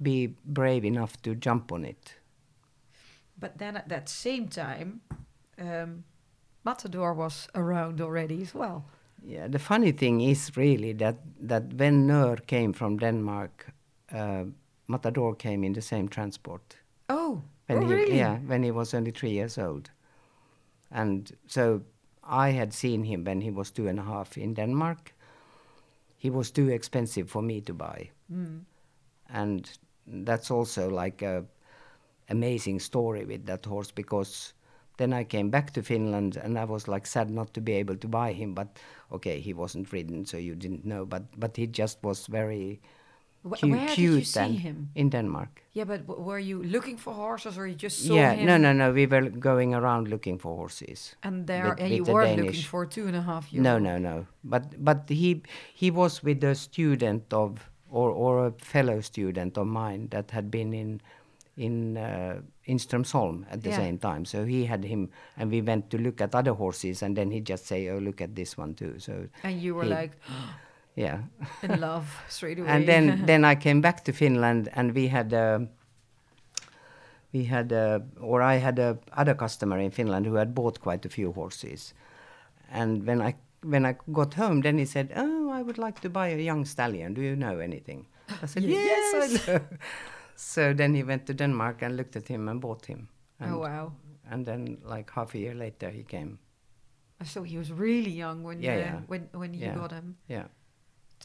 be 0.01 0.35
brave 0.45 0.85
enough 0.85 1.21
to 1.23 1.35
jump 1.35 1.71
on 1.71 1.83
it 1.85 2.15
But 3.39 3.57
then 3.57 3.75
at 3.75 3.89
that 3.89 4.07
same 4.09 4.47
time, 4.47 5.01
um, 5.57 6.03
Matador 6.63 7.13
was 7.13 7.49
around 7.55 7.99
already 7.99 8.41
as 8.41 8.53
well. 8.53 8.85
Yeah, 9.25 9.47
the 9.47 9.59
funny 9.59 9.91
thing 9.91 10.21
is 10.21 10.51
really 10.57 10.93
that 10.93 11.15
that 11.47 11.63
when 11.79 12.07
Nör 12.07 12.45
came 12.45 12.73
from 12.73 12.97
Denmark, 12.97 13.65
uh, 14.11 14.45
Matador 14.87 15.35
came 15.35 15.63
in 15.67 15.73
the 15.73 15.81
same 15.81 16.07
transport. 16.07 16.77
Oh, 17.09 17.41
When 17.67 17.83
oh 17.83 17.87
he, 17.87 17.93
really? 17.93 18.17
Yeah, 18.17 18.39
when 18.47 18.63
he 18.63 18.71
was 18.71 18.93
only 18.93 19.11
three 19.11 19.31
years 19.31 19.57
old, 19.57 19.89
and 20.91 21.31
so 21.47 21.81
I 22.23 22.51
had 22.51 22.73
seen 22.73 23.03
him 23.03 23.23
when 23.23 23.41
he 23.41 23.51
was 23.51 23.71
two 23.71 23.87
and 23.87 23.99
a 23.99 24.03
half 24.03 24.37
in 24.37 24.53
Denmark. 24.53 25.13
He 26.17 26.29
was 26.29 26.51
too 26.51 26.69
expensive 26.69 27.29
for 27.29 27.41
me 27.41 27.61
to 27.61 27.73
buy, 27.73 28.09
and 29.29 29.79
that's 30.25 30.51
also 30.51 30.89
like 30.89 31.25
a 31.25 31.45
amazing 32.29 32.79
story 32.81 33.25
with 33.25 33.45
that 33.45 33.65
horse 33.65 33.91
because 33.95 34.53
then 34.97 35.13
I 35.13 35.23
came 35.25 35.49
back 35.49 35.71
to 35.73 35.81
Finland 35.81 36.37
and 36.37 36.57
I 36.57 36.65
was 36.65 36.87
like 36.87 37.07
sad 37.07 37.29
not 37.29 37.53
to 37.53 37.61
be 37.61 37.71
able 37.81 37.95
to 37.97 38.07
buy 38.07 38.33
him. 38.33 38.53
But 38.53 38.67
okay, 39.11 39.39
he 39.39 39.53
wasn't 39.53 39.91
ridden, 39.93 40.25
so 40.25 40.37
you 40.37 40.55
didn't 40.55 40.83
know. 40.85 41.05
But 41.05 41.23
but 41.39 41.57
he 41.57 41.67
just 41.67 41.97
was 42.03 42.27
very 42.27 42.79
Wh- 43.43 43.59
cu- 43.59 43.71
where 43.71 43.87
did 43.87 43.95
cute 43.95 44.19
you 44.19 44.23
see 44.23 44.55
him? 44.57 44.89
in 44.95 45.09
Denmark. 45.09 45.61
Yeah, 45.73 45.87
but 45.87 46.07
w- 46.07 46.23
were 46.27 46.39
you 46.39 46.63
looking 46.63 46.97
for 46.99 47.13
horses 47.13 47.57
or 47.57 47.67
you 47.67 47.75
just 47.83 48.05
saw 48.07 48.15
yeah, 48.15 48.33
him? 48.35 48.45
no, 48.45 48.57
no, 48.57 48.71
no. 48.73 48.93
We 48.93 49.05
were 49.07 49.29
going 49.29 49.73
around 49.75 50.07
looking 50.07 50.39
for 50.39 50.55
horses. 50.55 51.15
And 51.23 51.47
there, 51.47 51.63
with- 51.69 51.79
and 51.79 51.89
with 51.89 51.97
you 51.97 52.05
the 52.05 52.13
weren't 52.13 52.37
looking 52.41 52.63
for 52.63 52.85
two 52.85 53.07
and 53.07 53.15
a 53.15 53.21
half 53.21 53.51
years. 53.53 53.63
No, 53.63 53.79
no, 53.79 53.97
no. 53.97 54.25
But 54.43 54.63
but 54.85 55.09
he 55.09 55.41
he 55.75 55.91
was 55.91 56.23
with 56.23 56.43
a 56.43 56.55
student 56.55 57.33
of 57.33 57.69
or 57.89 58.09
or 58.11 58.47
a 58.47 58.51
fellow 58.51 59.01
student 59.01 59.57
of 59.57 59.67
mine 59.67 60.07
that 60.09 60.31
had 60.31 60.49
been 60.49 60.73
in 60.73 61.01
in 61.57 61.97
uh, 61.97 62.41
in 62.65 62.77
Strömsholm 62.77 63.45
at 63.51 63.61
the 63.61 63.69
Yeah. 63.69 63.77
same 63.77 63.97
time. 63.97 64.25
So 64.25 64.45
he 64.45 64.65
had 64.65 64.83
him, 64.83 65.09
and 65.37 65.51
we 65.51 65.61
went 65.61 65.89
to 65.89 65.97
look 65.97 66.21
at 66.21 66.33
other 66.35 66.53
horses, 66.53 67.03
and 67.03 67.15
then 67.15 67.31
he 67.31 67.41
just 67.41 67.65
say, 67.67 67.89
"Oh, 67.89 67.99
look 67.99 68.21
at 68.21 68.35
this 68.35 68.57
one 68.57 68.73
too." 68.73 68.99
So 68.99 69.27
And 69.43 69.61
you 69.61 69.75
were 69.75 69.83
he- 69.83 69.89
like 69.89 70.11
yeah. 70.95 71.19
in 71.61 71.79
love 71.79 72.05
straight 72.29 72.59
away. 72.59 72.69
and 72.69 72.87
then 72.87 73.25
then 73.27 73.45
I 73.45 73.55
came 73.55 73.81
back 73.81 74.03
to 74.05 74.11
Finland, 74.13 74.69
and 74.75 74.93
we 74.95 75.07
had 75.09 75.33
a 75.33 75.67
we 77.33 77.45
had 77.45 77.71
a, 77.71 78.01
or 78.19 78.41
I 78.41 78.55
had 78.59 78.79
a 78.79 78.97
other 79.17 79.33
customer 79.35 79.79
in 79.79 79.91
Finland 79.91 80.25
who 80.25 80.35
had 80.35 80.53
bought 80.53 80.79
quite 80.81 81.05
a 81.05 81.09
few 81.09 81.31
horses, 81.33 81.93
and 82.71 83.05
when 83.07 83.21
I 83.21 83.35
when 83.65 83.85
I 83.85 83.95
got 84.11 84.33
home, 84.33 84.61
then 84.61 84.77
he 84.77 84.85
said, 84.85 85.11
"Oh, 85.15 85.49
I 85.49 85.61
would 85.63 85.77
like 85.77 85.99
to 86.01 86.09
buy 86.09 86.27
a 86.29 86.37
young 86.37 86.65
stallion. 86.65 87.13
Do 87.13 87.21
you 87.21 87.35
know 87.35 87.59
anything?" 87.59 88.05
I 88.43 88.45
said, 88.47 88.63
Ye- 88.63 88.73
yes, 88.91 89.13
I 89.15 89.19
"Yes." 89.51 89.61
So 90.43 90.73
then 90.73 90.93
he 90.95 91.03
went 91.03 91.25
to 91.25 91.33
Denmark 91.33 91.81
and 91.83 91.95
looked 91.97 92.15
at 92.15 92.27
him 92.27 92.49
and 92.49 92.59
bought 92.61 92.85
him. 92.85 93.07
And, 93.39 93.51
oh 93.53 93.59
wow! 93.59 93.91
And 94.31 94.45
then, 94.45 94.77
like 94.83 95.11
half 95.11 95.35
a 95.35 95.37
year 95.37 95.53
later, 95.55 95.89
he 95.89 96.03
came. 96.03 96.37
So 97.23 97.43
he 97.43 97.57
was 97.57 97.71
really 97.71 98.11
young 98.11 98.43
when 98.43 98.61
Yeah, 98.61 98.75
uh, 98.75 98.79
yeah. 98.79 98.99
when 99.07 99.29
when 99.31 99.53
you 99.53 99.65
Yeah. 99.65 99.75
got 99.75 99.91
him. 99.91 100.15
Yeah. 100.27 100.47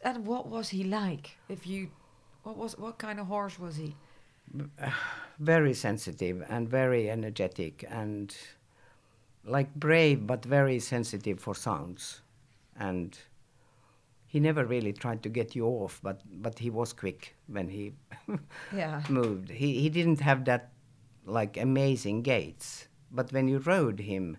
And 0.05 0.27
what 0.27 0.47
was 0.47 0.71
he 0.71 0.85
like? 0.85 1.31
If 1.49 1.67
you, 1.67 1.89
what 2.45 2.57
was 2.57 2.79
what 2.79 2.99
kind 2.99 3.19
of 3.21 3.27
horse 3.27 3.59
was 3.63 3.77
he? 3.77 3.95
very 5.39 5.75
sensitive 5.75 6.45
and 6.49 6.69
very 6.71 7.11
energetic 7.11 7.85
and 7.91 8.37
like 9.45 9.75
brave 9.75 10.27
but 10.27 10.45
very 10.45 10.79
sensitive 10.81 11.39
for 11.41 11.55
sounds 11.55 12.23
and 12.81 13.19
he 14.27 14.41
never 14.41 14.65
really 14.65 14.93
tried 14.93 15.23
to 15.23 15.29
get 15.29 15.55
you 15.57 15.67
off 15.67 16.01
but 16.03 16.21
but 16.43 16.59
he 16.59 16.71
was 16.71 16.93
quick 16.93 17.35
when 17.49 17.69
he 17.69 17.93
Yeah. 18.73 19.03
moved. 19.11 19.51
He 19.51 19.81
he 19.81 19.89
didn't 19.91 20.21
have 20.21 20.45
that 20.45 20.71
like 21.27 21.57
amazing 21.61 22.23
gaits 22.23 22.89
but 23.11 23.33
when 23.33 23.49
you 23.49 23.59
rode 23.59 24.01
him 24.01 24.37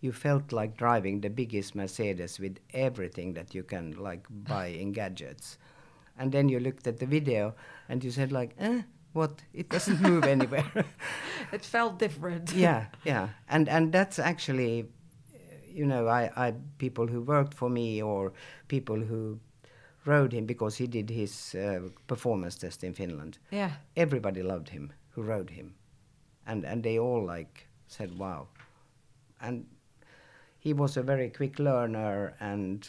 you 0.00 0.12
felt 0.12 0.52
like 0.52 0.76
driving 0.76 1.20
the 1.20 1.28
biggest 1.30 1.74
mercedes 1.74 2.38
with 2.38 2.58
everything 2.72 3.34
that 3.34 3.54
you 3.54 3.62
can 3.64 3.92
like 3.98 4.26
buy 4.30 4.66
in 4.66 4.92
gadgets. 4.92 5.58
And 6.18 6.32
then 6.32 6.48
you 6.48 6.60
looked 6.60 6.86
at 6.86 6.98
the 6.98 7.06
video 7.06 7.54
and 7.88 8.02
you 8.04 8.10
said 8.10 8.32
like 8.32 8.54
eh, 8.58 8.82
what? 9.12 9.42
It 9.52 9.68
doesn't 9.70 10.00
move 10.00 10.24
anywhere. 10.36 10.84
It 11.52 11.64
felt 11.64 11.98
different. 11.98 12.52
yeah 12.52 12.86
yeah. 13.04 13.28
And 13.48 13.68
and 13.68 13.92
that's 13.92 14.18
actually 14.18 14.86
you 15.78 15.86
know 15.86 16.08
i 16.08 16.30
i 16.46 16.54
people 16.78 17.06
who 17.06 17.20
worked 17.22 17.54
for 17.54 17.70
me 17.70 18.02
or 18.02 18.32
people 18.68 18.96
who 19.00 19.38
rode 20.04 20.32
him 20.32 20.46
because 20.46 20.76
he 20.76 20.86
did 20.86 21.10
his 21.10 21.54
uh, 21.54 21.80
performance 22.06 22.56
test 22.56 22.84
in 22.84 22.94
finland 22.94 23.38
Yeah. 23.50 23.72
everybody 23.96 24.42
loved 24.42 24.68
him 24.70 24.92
who 25.10 25.22
rode 25.22 25.50
him 25.50 25.74
and 26.46 26.64
and 26.64 26.82
they 26.82 26.98
all 26.98 27.24
like 27.24 27.66
said 27.88 28.18
wow 28.18 28.48
and 29.40 29.66
he 30.58 30.72
was 30.72 30.96
a 30.96 31.02
very 31.02 31.28
quick 31.30 31.58
learner 31.58 32.34
and 32.40 32.88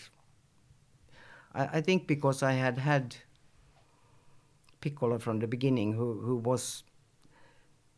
i, 1.53 1.65
I 1.77 1.81
think 1.81 2.07
because 2.07 2.43
i 2.43 2.53
had 2.53 2.77
had 2.79 3.15
piccolo 4.81 5.19
from 5.19 5.39
the 5.39 5.47
beginning 5.47 5.93
who 5.93 6.21
who 6.21 6.35
was 6.37 6.83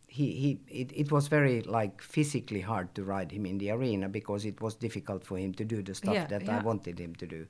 he, 0.08 0.32
he 0.32 0.60
it, 0.82 0.92
it 0.94 1.12
was 1.12 1.28
very 1.28 1.62
like 1.62 2.02
physically 2.02 2.62
hard 2.62 2.94
to 2.96 3.04
ride 3.04 3.32
him 3.32 3.46
in 3.46 3.58
the 3.60 3.70
arena 3.72 4.10
because 4.10 4.46
it 4.46 4.60
was 4.60 4.76
difficult 4.76 5.24
for 5.24 5.38
him 5.38 5.54
to 5.54 5.64
do 5.64 5.82
the 5.82 5.96
stuff 5.96 6.16
Yeah, 6.16 6.28
that 6.28 6.44
yeah. 6.44 6.58
I 6.58 6.62
wanted 6.64 7.00
him 7.00 7.16
to 7.16 7.26
do. 7.28 7.48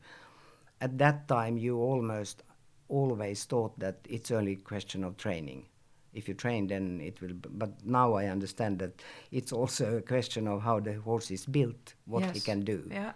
At 0.81 0.97
that 0.97 1.27
time 1.29 1.57
you 1.57 1.77
almost 1.79 2.43
always 2.89 3.45
thought 3.45 3.79
that 3.79 3.99
it's 4.09 4.31
only 4.31 4.53
a 4.53 4.55
question 4.57 5.03
of 5.03 5.15
training. 5.15 5.65
If 6.13 6.27
you 6.27 6.33
train, 6.33 6.67
then 6.67 6.99
it 6.99 7.21
will. 7.21 7.33
b- 7.33 7.49
But 7.53 7.85
now 7.85 8.15
I 8.15 8.25
understand 8.25 8.79
that 8.79 9.01
it's 9.31 9.53
also 9.53 9.97
a 9.97 10.01
question 10.01 10.47
of 10.47 10.61
how 10.63 10.81
the 10.81 10.95
horse 10.95 11.31
is 11.31 11.45
built, 11.45 11.93
what 12.05 12.25
he 12.31 12.41
can 12.41 12.61
do. 12.61 12.83
Yeah. 12.91 13.13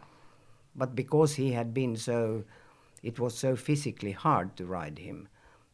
But 0.76 0.96
because 0.96 1.36
he 1.36 1.52
had 1.52 1.74
been 1.74 1.98
so, 1.98 2.46
it 3.04 3.20
was 3.20 3.38
so 3.38 3.56
physically 3.56 4.12
hard 4.14 4.56
to 4.58 4.66
ride 4.66 5.00
him, 5.00 5.28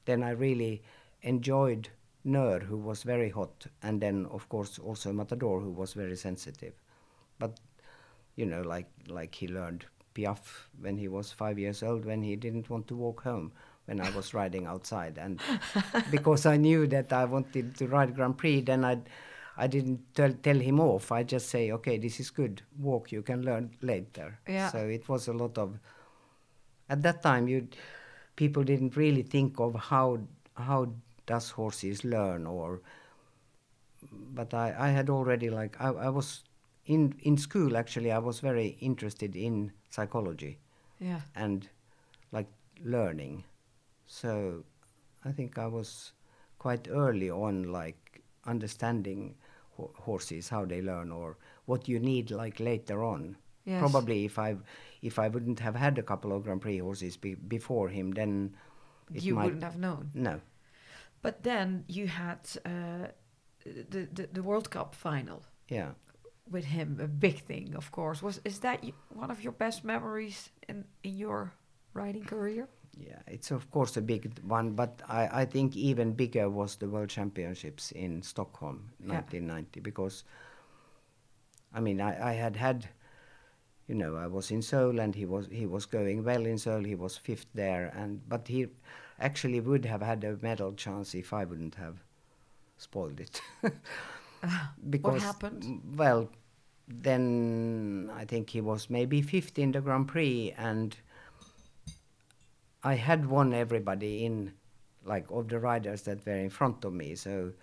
then 0.05 0.23
I 0.23 0.31
really 0.31 0.81
enjoyed 1.21 1.89
Nör, 2.25 2.63
who 2.63 2.77
was 2.77 3.03
very 3.03 3.29
hot, 3.29 3.67
and 3.83 4.01
then 4.01 4.25
of 4.27 4.47
course 4.49 4.79
also 4.79 5.11
Matador, 5.13 5.59
who 5.59 5.71
was 5.71 5.93
very 5.93 6.15
sensitive. 6.15 6.73
But 7.39 7.59
you 8.35 8.45
know, 8.45 8.61
like 8.61 8.87
like 9.07 9.35
he 9.35 9.47
learned 9.47 9.85
Piaffe 10.13 10.69
when 10.79 10.97
he 10.97 11.07
was 11.07 11.31
five 11.31 11.57
years 11.59 11.83
old, 11.83 12.05
when 12.05 12.23
he 12.23 12.35
didn't 12.35 12.69
want 12.69 12.87
to 12.87 12.95
walk 12.95 13.23
home 13.23 13.51
when 13.85 13.99
I 13.99 14.09
was 14.11 14.33
riding 14.33 14.65
outside, 14.67 15.17
and 15.17 15.39
because 16.11 16.45
I 16.45 16.57
knew 16.57 16.87
that 16.87 17.11
I 17.11 17.25
wanted 17.25 17.75
to 17.77 17.87
ride 17.87 18.15
Grand 18.15 18.37
Prix, 18.37 18.61
then 18.61 18.85
I. 18.85 18.99
I 19.57 19.67
didn't 19.67 20.15
tell, 20.15 20.31
tell 20.31 20.57
him 20.57 20.79
off. 20.79 21.11
I 21.11 21.23
just 21.23 21.49
say, 21.49 21.71
okay, 21.73 21.97
this 21.97 22.21
is 22.21 22.29
good. 22.29 22.61
Walk, 22.79 23.11
you 23.11 23.21
can 23.21 23.43
learn 23.43 23.69
later. 23.81 24.39
Yeah. 24.47 24.71
So 24.71 24.79
it 24.87 25.07
was 25.09 25.27
a 25.27 25.33
lot 25.33 25.57
of. 25.57 25.77
At 26.89 27.03
that 27.03 27.21
time, 27.21 27.49
you 27.49 27.67
people 28.37 28.63
didn't 28.63 28.95
really 28.95 29.23
think 29.23 29.59
of 29.59 29.75
how 29.75 30.19
how 30.55 30.93
does 31.25 31.51
horses 31.51 32.03
learn 32.03 32.47
or. 32.47 32.81
But 34.33 34.53
I, 34.53 34.73
I 34.79 34.89
had 34.89 35.09
already 35.09 35.49
like 35.49 35.75
I, 35.79 35.89
I 35.89 36.09
was 36.09 36.43
in 36.85 37.13
in 37.19 37.37
school 37.37 37.77
actually 37.77 38.11
I 38.11 38.17
was 38.19 38.39
very 38.39 38.77
interested 38.79 39.35
in 39.35 39.71
psychology 39.89 40.57
Yeah. 40.99 41.21
and 41.35 41.69
like 42.31 42.47
learning. 42.83 43.43
So 44.07 44.63
I 45.25 45.31
think 45.31 45.57
I 45.57 45.67
was 45.67 46.13
quite 46.59 46.87
early 46.89 47.29
on 47.29 47.71
like 47.71 48.21
understanding 48.45 49.35
ho- 49.77 49.91
horses 49.95 50.49
how 50.49 50.65
they 50.65 50.81
learn 50.81 51.11
or 51.11 51.37
what 51.65 51.87
you 51.87 51.99
need 51.99 52.31
like 52.31 52.59
later 52.59 53.03
on. 53.03 53.35
Yes. 53.65 53.79
Probably 53.79 54.25
if 54.25 54.39
I 54.39 54.55
if 55.01 55.19
I 55.19 55.27
wouldn't 55.29 55.59
have 55.59 55.75
had 55.75 55.97
a 55.99 56.03
couple 56.03 56.31
of 56.35 56.43
Grand 56.43 56.61
Prix 56.61 56.79
horses 56.79 57.17
be, 57.17 57.35
before 57.35 57.89
him, 57.89 58.11
then 58.13 58.55
it 59.13 59.23
you 59.23 59.35
might 59.35 59.45
wouldn't 59.45 59.63
have 59.63 59.77
known. 59.77 60.11
no. 60.13 60.39
But 61.21 61.43
then 61.43 61.83
you 61.87 62.07
had 62.07 62.39
uh, 62.65 63.07
the, 63.63 64.07
the 64.13 64.27
the 64.33 64.41
World 64.43 64.69
Cup 64.71 64.95
final 64.95 65.43
Yeah. 65.69 65.91
With 66.49 66.65
him, 66.65 66.99
a 67.01 67.07
big 67.07 67.39
thing, 67.39 67.75
of 67.75 67.91
course. 67.91 68.21
Was 68.21 68.41
is 68.43 68.59
that 68.59 68.83
one 69.09 69.31
of 69.31 69.41
your 69.43 69.53
best 69.53 69.83
memories 69.83 70.49
in 70.67 70.85
in 71.03 71.17
your 71.17 71.53
riding 71.93 72.25
career? 72.25 72.67
Yeah, 72.97 73.21
it's 73.27 73.51
of 73.51 73.69
course 73.71 73.95
a 73.97 74.01
big 74.01 74.39
one, 74.43 74.71
but 74.75 75.01
I, 75.07 75.41
I 75.41 75.45
think 75.45 75.75
even 75.77 76.13
bigger 76.13 76.49
was 76.49 76.75
the 76.75 76.89
World 76.89 77.09
Championships 77.09 77.91
in 77.91 78.21
Stockholm, 78.21 78.91
Yeah. 78.99 79.21
1990, 79.21 79.79
because 79.79 80.23
I 81.73 81.79
mean 81.79 82.01
I, 82.01 82.31
I 82.31 82.33
had 82.33 82.55
had, 82.57 82.89
you 83.87 83.95
know, 83.95 84.15
I 84.15 84.27
was 84.27 84.51
in 84.51 84.61
Seoul 84.61 84.99
and 84.99 85.15
he 85.15 85.25
was 85.25 85.47
he 85.51 85.65
was 85.65 85.85
going 85.85 86.23
well 86.23 86.45
in 86.45 86.57
Seoul. 86.57 86.83
He 86.83 86.95
was 86.95 87.17
fifth 87.17 87.47
there, 87.53 87.91
and 87.95 88.21
but 88.27 88.47
he 88.47 88.67
actually 89.19 89.59
would 89.61 89.85
have 89.85 90.01
had 90.01 90.23
a 90.23 90.37
medal 90.41 90.73
chance 90.73 91.15
if 91.15 91.31
I 91.33 91.45
wouldn't 91.45 91.75
have 91.75 92.03
spoiled 92.77 93.19
it. 93.19 93.41
because 94.89 95.21
happened? 95.21 95.81
Well, 95.95 96.29
then 96.87 98.11
I 98.13 98.25
think 98.25 98.49
he 98.49 98.61
was 98.61 98.89
maybe 98.89 99.21
fifth 99.21 99.57
in 99.59 99.71
the 99.71 99.81
Grand 99.81 100.07
Prix 100.07 100.53
and. 100.57 100.95
I 102.83 102.95
had 102.95 103.27
won 103.27 103.53
everybody 103.53 104.25
in, 104.25 104.53
like 105.05 105.29
of 105.29 105.49
the 105.49 105.59
riders 105.59 106.01
that 106.03 106.25
were 106.25 106.33
in 106.33 106.49
front 106.49 106.83
of 106.83 106.93
me. 106.93 107.13
So 107.13 107.53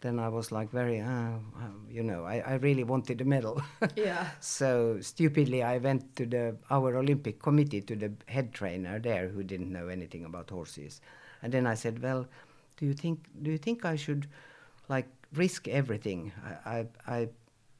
then 0.00 0.18
I 0.18 0.28
was 0.28 0.50
like 0.52 0.70
very, 0.70 1.00
uh, 1.00 1.06
uh, 1.06 1.70
you 1.88 2.02
know, 2.02 2.24
I, 2.24 2.40
I 2.40 2.54
really 2.54 2.84
wanted 2.84 3.20
a 3.20 3.24
medal. 3.24 3.62
Yeah. 3.96 4.26
so 4.40 4.98
stupidly, 5.00 5.62
I 5.62 5.78
went 5.78 6.16
to 6.16 6.26
the 6.26 6.56
our 6.70 6.96
Olympic 6.96 7.40
committee 7.40 7.80
to 7.82 7.96
the 7.96 8.12
head 8.26 8.52
trainer 8.52 8.98
there, 8.98 9.28
who 9.28 9.42
didn't 9.42 9.72
know 9.72 9.88
anything 9.88 10.24
about 10.24 10.50
horses, 10.50 11.00
and 11.42 11.52
then 11.52 11.66
I 11.66 11.74
said, 11.74 12.02
well, 12.02 12.26
do 12.76 12.86
you 12.86 12.94
think 12.94 13.20
do 13.42 13.50
you 13.50 13.58
think 13.58 13.84
I 13.84 13.96
should, 13.96 14.26
like, 14.88 15.06
risk 15.34 15.68
everything? 15.68 16.32
I 16.44 16.78
I. 16.78 16.86
I 17.06 17.28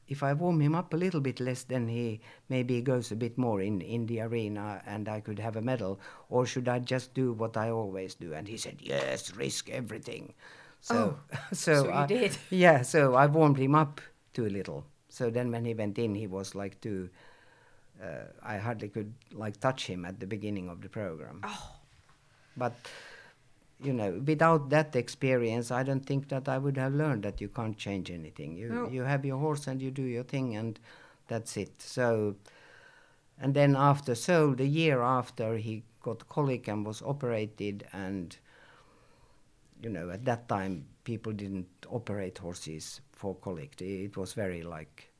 if 0.08 0.22
I 0.22 0.34
warm 0.34 0.60
him 0.60 0.74
up 0.74 0.92
a 0.92 0.96
little 0.96 1.20
bit 1.20 1.40
less, 1.40 1.62
then 1.62 1.88
he 1.88 2.20
maybe 2.48 2.80
goes 2.82 3.10
a 3.12 3.16
bit 3.16 3.38
more 3.38 3.62
in, 3.62 3.80
in 3.80 4.04
the 4.06 4.20
arena 4.20 4.82
and 4.86 5.08
I 5.08 5.20
could 5.20 5.38
have 5.38 5.56
a 5.56 5.62
medal. 5.62 6.00
Or 6.28 6.44
should 6.44 6.68
I 6.68 6.80
just 6.80 7.14
do 7.14 7.32
what 7.32 7.56
I 7.56 7.70
always 7.70 8.14
do? 8.14 8.34
And 8.34 8.46
he 8.46 8.58
said, 8.58 8.76
yes, 8.80 9.34
risk 9.34 9.70
everything. 9.70 10.34
So, 10.80 11.18
so, 11.52 11.74
so 11.74 11.84
you 11.84 11.92
I, 11.92 12.06
did. 12.06 12.36
Yeah, 12.50 12.82
so 12.82 13.14
I 13.14 13.26
warmed 13.26 13.56
him 13.56 13.74
up 13.74 14.00
too 14.34 14.48
little. 14.48 14.84
So 15.08 15.30
then 15.30 15.50
when 15.50 15.64
he 15.64 15.74
went 15.74 15.98
in, 15.98 16.14
he 16.14 16.26
was 16.26 16.54
like 16.54 16.80
too. 16.80 17.08
Uh, 18.02 18.26
I 18.42 18.58
hardly 18.58 18.88
could 18.88 19.14
like 19.32 19.60
touch 19.60 19.86
him 19.86 20.04
at 20.04 20.18
the 20.18 20.26
beginning 20.26 20.68
of 20.68 20.82
the 20.82 20.88
program. 20.88 21.40
Oh. 21.44 21.76
But 22.56 22.74
you 23.82 23.92
know, 23.92 24.22
without 24.24 24.70
that 24.70 24.94
experience, 24.96 25.70
I 25.70 25.82
don't 25.82 26.04
think 26.04 26.28
that 26.28 26.48
I 26.48 26.58
would 26.58 26.76
have 26.76 26.94
learned 26.94 27.22
that 27.24 27.40
you 27.40 27.48
can't 27.48 27.76
change 27.76 28.10
anything. 28.10 28.56
You 28.56 28.68
No. 28.68 28.88
you 28.88 29.02
have 29.02 29.24
your 29.24 29.38
horse 29.38 29.66
and 29.66 29.80
you 29.82 29.90
do 29.90 30.02
your 30.02 30.24
thing, 30.24 30.56
and 30.56 30.78
that's 31.28 31.56
it. 31.56 31.82
So, 31.82 32.36
and 33.38 33.54
then 33.54 33.76
after 33.76 34.14
so 34.14 34.54
the 34.54 34.66
year 34.66 35.02
after 35.02 35.56
he 35.56 35.82
got 36.00 36.28
colic 36.28 36.68
and 36.68 36.86
was 36.86 37.02
operated, 37.02 37.86
and 37.92 38.36
you 39.82 39.90
know, 39.90 40.10
at 40.10 40.24
that 40.24 40.48
time 40.48 40.86
people 41.04 41.32
didn't 41.32 41.68
operate 41.90 42.38
horses 42.38 43.00
for 43.12 43.34
colic. 43.34 43.80
It 43.80 44.16
was 44.16 44.32
very 44.32 44.62
like 44.62 45.10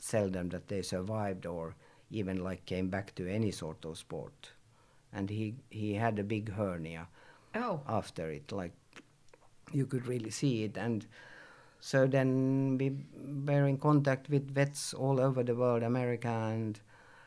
seldom 0.00 0.48
that 0.50 0.68
they 0.68 0.82
survived 0.82 1.46
or 1.46 1.74
even 2.10 2.42
like 2.42 2.64
came 2.66 2.88
back 2.88 3.14
to 3.16 3.26
any 3.28 3.50
sort 3.50 3.84
of 3.84 3.98
sport. 3.98 4.52
And 5.12 5.30
he 5.30 5.54
he 5.70 5.94
had 5.94 6.18
a 6.18 6.24
big 6.24 6.52
hernia 6.52 7.08
Oh. 7.54 7.80
after 7.88 8.30
it 8.30 8.52
like 8.52 8.72
you 9.72 9.86
could 9.86 10.06
really 10.06 10.30
see 10.30 10.64
it 10.64 10.76
and 10.76 11.06
so 11.80 12.06
then 12.06 12.76
we 12.78 12.90
were 13.46 13.66
in 13.66 13.78
contact 13.78 14.28
with 14.28 14.50
vets 14.50 14.94
all 14.94 15.20
over 15.20 15.42
the 15.42 15.54
world 15.54 15.82
america 15.82 16.28
and 16.28 16.80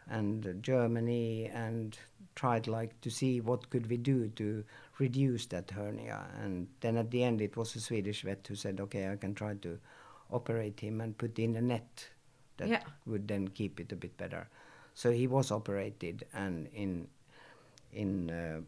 and 0.10 0.58
germany 0.62 1.50
and 1.54 1.98
tried 2.36 2.68
like 2.68 3.00
to 3.02 3.10
see 3.10 3.42
what 3.42 3.70
could 3.70 3.90
we 3.90 3.98
do 3.98 4.28
to 4.30 4.64
reduce 5.00 5.46
that 5.48 5.70
hernia 5.72 6.26
and 6.42 6.68
then 6.80 6.98
at 6.98 7.12
the 7.12 7.24
end 7.24 7.42
it 7.42 7.56
was 7.58 7.76
a 7.76 7.80
swedish 7.80 8.24
vet 8.24 8.46
who 8.48 8.56
said 8.56 8.80
okay 8.80 9.10
i 9.10 9.16
can 9.16 9.34
try 9.36 9.54
to 9.56 9.78
operate 10.32 10.80
him 10.80 11.02
and 11.02 11.18
put 11.18 11.38
in 11.40 11.56
a 11.56 11.62
net 11.62 12.08
that 12.58 12.70
Yeah. 12.70 12.84
would 13.06 13.28
then 13.28 13.48
keep 13.50 13.80
it 13.80 13.92
a 13.92 13.96
bit 13.96 14.16
better 14.18 14.48
so 14.94 15.12
he 15.12 15.28
was 15.28 15.52
operated 15.52 16.26
and 16.34 16.68
in 16.74 17.08
in 17.94 18.30
uh, 18.30 18.62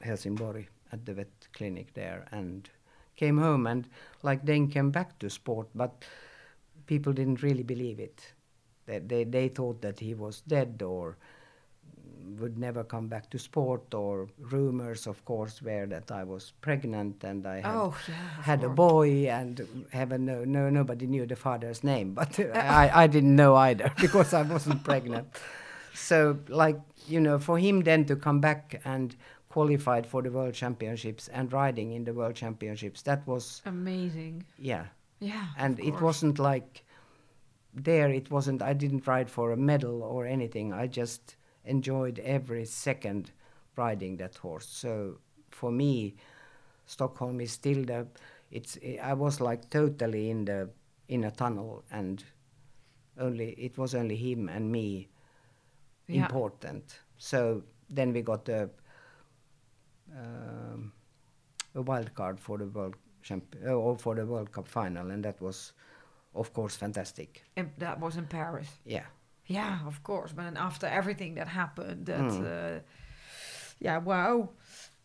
Helsingborg 0.00 0.66
at 0.94 1.04
the 1.04 1.14
vet 1.14 1.48
clinic 1.52 1.92
there 1.94 2.24
and 2.30 2.70
came 3.16 3.38
home 3.38 3.66
and 3.66 3.88
like 4.22 4.44
then 4.44 4.68
came 4.68 4.90
back 4.90 5.18
to 5.18 5.28
sport 5.28 5.68
but 5.74 6.04
people 6.86 7.12
didn't 7.12 7.42
really 7.42 7.62
believe 7.62 8.00
it. 8.00 8.32
They, 8.86 8.98
they, 8.98 9.24
they 9.24 9.48
thought 9.48 9.80
that 9.82 9.98
he 10.00 10.14
was 10.14 10.42
dead 10.42 10.82
or 10.82 11.16
would 12.38 12.58
never 12.58 12.82
come 12.84 13.06
back 13.06 13.30
to 13.30 13.38
sport 13.38 13.92
or 13.94 14.28
rumors 14.38 15.06
of 15.06 15.22
course 15.24 15.60
were 15.62 15.86
that 15.86 16.10
I 16.10 16.24
was 16.24 16.52
pregnant 16.62 17.22
and 17.22 17.46
I 17.46 17.56
had, 17.56 17.66
Oh, 17.66 17.96
yeah, 18.08 18.42
had 18.42 18.64
a 18.64 18.68
boy 18.68 19.28
and 19.28 19.86
heaven 19.92 20.24
no, 20.24 20.44
no 20.44 20.70
nobody 20.70 21.06
knew 21.06 21.26
the 21.26 21.36
father's 21.36 21.84
name 21.84 22.14
but 22.14 22.38
I, 22.54 22.90
I 22.94 23.06
didn't 23.06 23.36
know 23.36 23.54
either 23.56 23.92
because 24.00 24.32
I 24.32 24.42
wasn't 24.42 24.84
pregnant. 24.84 25.28
So 25.94 26.38
like 26.48 26.80
you 27.06 27.20
know 27.20 27.38
for 27.38 27.58
him 27.58 27.82
then 27.82 28.06
to 28.06 28.16
come 28.16 28.40
back 28.40 28.80
and 28.84 29.14
qualified 29.54 30.06
for 30.12 30.20
the 30.22 30.30
world 30.36 30.54
championships 30.54 31.28
and 31.28 31.52
riding 31.52 31.92
in 31.92 32.04
the 32.04 32.12
world 32.18 32.34
championships 32.34 33.02
that 33.02 33.20
was 33.32 33.62
Amazing. 33.66 34.44
yeah 34.58 34.86
Yeah. 35.20 35.46
and 35.64 35.78
it 35.90 35.96
wasn't 36.06 36.38
like 36.38 36.82
there 37.88 38.08
it 38.20 38.30
wasn't 38.30 38.62
i 38.62 38.72
didn't 38.82 39.06
ride 39.06 39.30
for 39.36 39.52
a 39.52 39.56
medal 39.56 40.02
or 40.02 40.26
anything 40.26 40.72
i 40.72 40.86
just 41.02 41.36
enjoyed 41.76 42.18
every 42.38 42.64
second 42.64 43.30
riding 43.76 44.16
that 44.18 44.34
horse 44.44 44.66
so 44.84 44.92
for 45.60 45.70
me 45.72 46.14
stockholm 46.86 47.40
is 47.40 47.52
still 47.60 47.82
the 47.92 48.06
it's 48.50 48.78
i 49.02 49.12
was 49.24 49.40
like 49.40 49.62
totally 49.70 50.24
in 50.30 50.44
the 50.44 50.68
in 51.08 51.24
a 51.24 51.30
tunnel 51.30 51.82
and 51.90 52.24
only 53.18 53.48
it 53.68 53.78
was 53.78 53.94
only 53.94 54.16
him 54.16 54.48
and 54.48 54.64
me 54.78 55.08
Yeah. 56.08 56.22
important 56.24 56.84
so 57.18 57.62
then 57.96 58.12
we 58.12 58.22
got 58.22 58.48
a 58.48 58.60
um, 60.16 60.92
a 61.74 61.82
wild 61.82 62.14
card 62.14 62.38
for 62.40 62.58
the 62.58 62.66
world 62.66 62.94
champ 63.22 63.56
uh, 63.66 63.70
or 63.72 63.96
for 63.98 64.14
the 64.14 64.24
World 64.26 64.52
Cup 64.52 64.68
final, 64.68 65.10
and 65.10 65.24
that 65.24 65.40
was, 65.40 65.72
of 66.34 66.52
course, 66.52 66.76
fantastic. 66.76 67.42
And 67.56 67.70
that 67.78 67.98
was 68.00 68.16
in 68.16 68.26
Paris. 68.26 68.68
Yeah, 68.84 69.06
Yeah, 69.46 69.78
of 69.86 70.02
course. 70.02 70.32
But 70.32 70.44
then 70.44 70.56
after 70.56 70.86
everything 70.86 71.34
that 71.36 71.48
happened, 71.48 72.06
that 72.06 72.20
Mm. 72.20 72.44
uh, 72.44 72.80
yeah, 73.80 73.98
wow. 73.98 74.50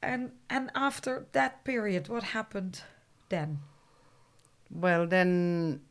And 0.02 0.32
and 0.50 0.69
after 0.76 1.26
that 1.32 1.63
period, 1.63 2.08
what 2.08 2.24
happened 2.24 2.84
then? 3.30 3.60
Well, 4.72 5.08
then, 5.08 5.82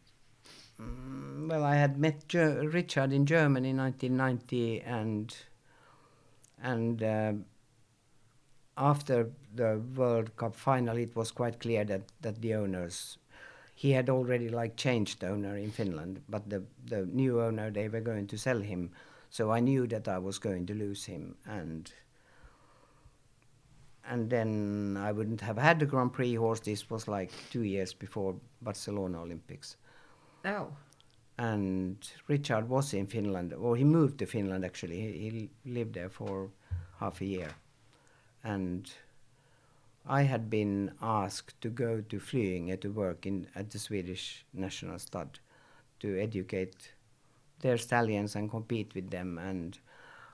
mm, 0.81 1.49
well, 1.51 1.65
I 1.65 1.75
had 1.77 1.99
met 1.99 2.29
Ger- 2.29 2.69
Richard 2.73 3.13
in 3.13 3.27
Germany 3.27 3.71
in 3.71 3.77
1990, 3.77 4.81
and 4.83 5.37
and 6.63 7.03
uh, 7.03 7.33
after 8.79 9.31
the 9.55 9.83
World 9.97 10.37
Cup 10.37 10.55
final, 10.57 10.97
it 10.97 11.15
was 11.17 11.31
quite 11.33 11.61
clear 11.61 11.85
that 11.85 12.03
that 12.23 12.41
the 12.41 12.55
owners, 12.55 13.19
he 13.75 13.91
had 13.93 14.09
already 14.11 14.49
like 14.49 14.77
changed 14.77 15.25
owner 15.25 15.57
in 15.57 15.71
Finland, 15.71 16.23
but 16.29 16.49
the 16.51 16.63
the 16.87 17.07
new 17.07 17.41
owner 17.43 17.71
they 17.71 17.89
were 17.89 18.01
going 18.01 18.27
to 18.29 18.39
sell 18.39 18.61
him, 18.61 18.93
so 19.31 19.51
I 19.51 19.61
knew 19.61 19.87
that 19.89 20.09
I 20.09 20.19
was 20.19 20.39
going 20.39 20.67
to 20.67 20.75
lose 20.75 21.05
him, 21.07 21.37
and 21.47 21.93
and 24.05 24.31
then 24.31 24.97
I 24.99 25.13
wouldn't 25.13 25.41
have 25.43 25.59
had 25.59 25.79
the 25.79 25.87
Grand 25.87 26.13
Prix 26.13 26.35
horse. 26.35 26.61
This 26.61 26.89
was 26.91 27.09
like 27.09 27.31
two 27.51 27.63
years 27.63 27.93
before 27.93 28.37
Barcelona 28.63 29.21
Olympics. 29.23 29.77
Oh, 30.45 30.73
And 31.39 31.97
Richard 32.29 32.69
was 32.69 32.95
in 32.95 33.07
Finland, 33.07 33.53
or 33.55 33.77
he 33.77 33.85
moved 33.85 34.19
to 34.19 34.27
Finland 34.27 34.65
actually. 34.65 35.01
He, 35.01 35.31
he 35.31 35.51
lived 35.71 35.95
there 35.95 36.09
for 36.11 36.51
half 37.01 37.21
a 37.21 37.25
year. 37.25 37.51
And 38.49 38.91
I 40.07 40.23
had 40.23 40.49
been 40.49 40.93
asked 41.03 41.61
to 41.61 41.69
go 41.69 42.01
to 42.01 42.19
Flyinge 42.19 42.81
to 42.81 42.89
work 42.91 43.27
in, 43.27 43.47
at 43.55 43.71
the 43.71 43.79
Swedish 43.79 44.45
National 44.55 44.99
Stud 44.99 45.39
to 46.01 46.19
educate 46.19 46.93
their 47.61 47.77
stallions 47.77 48.35
and 48.35 48.51
compete 48.51 48.95
with 48.95 49.11
them. 49.11 49.37
And 49.39 49.79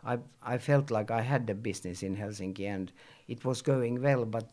I, 0.04 0.18
I 0.42 0.58
felt 0.58 0.90
like 0.90 1.10
I 1.10 1.22
had 1.22 1.46
the 1.46 1.54
business 1.54 2.02
in 2.02 2.16
Helsinki 2.16 2.66
and 2.66 2.92
it 3.26 3.44
was 3.44 3.62
going 3.62 4.00
well, 4.00 4.24
but 4.24 4.48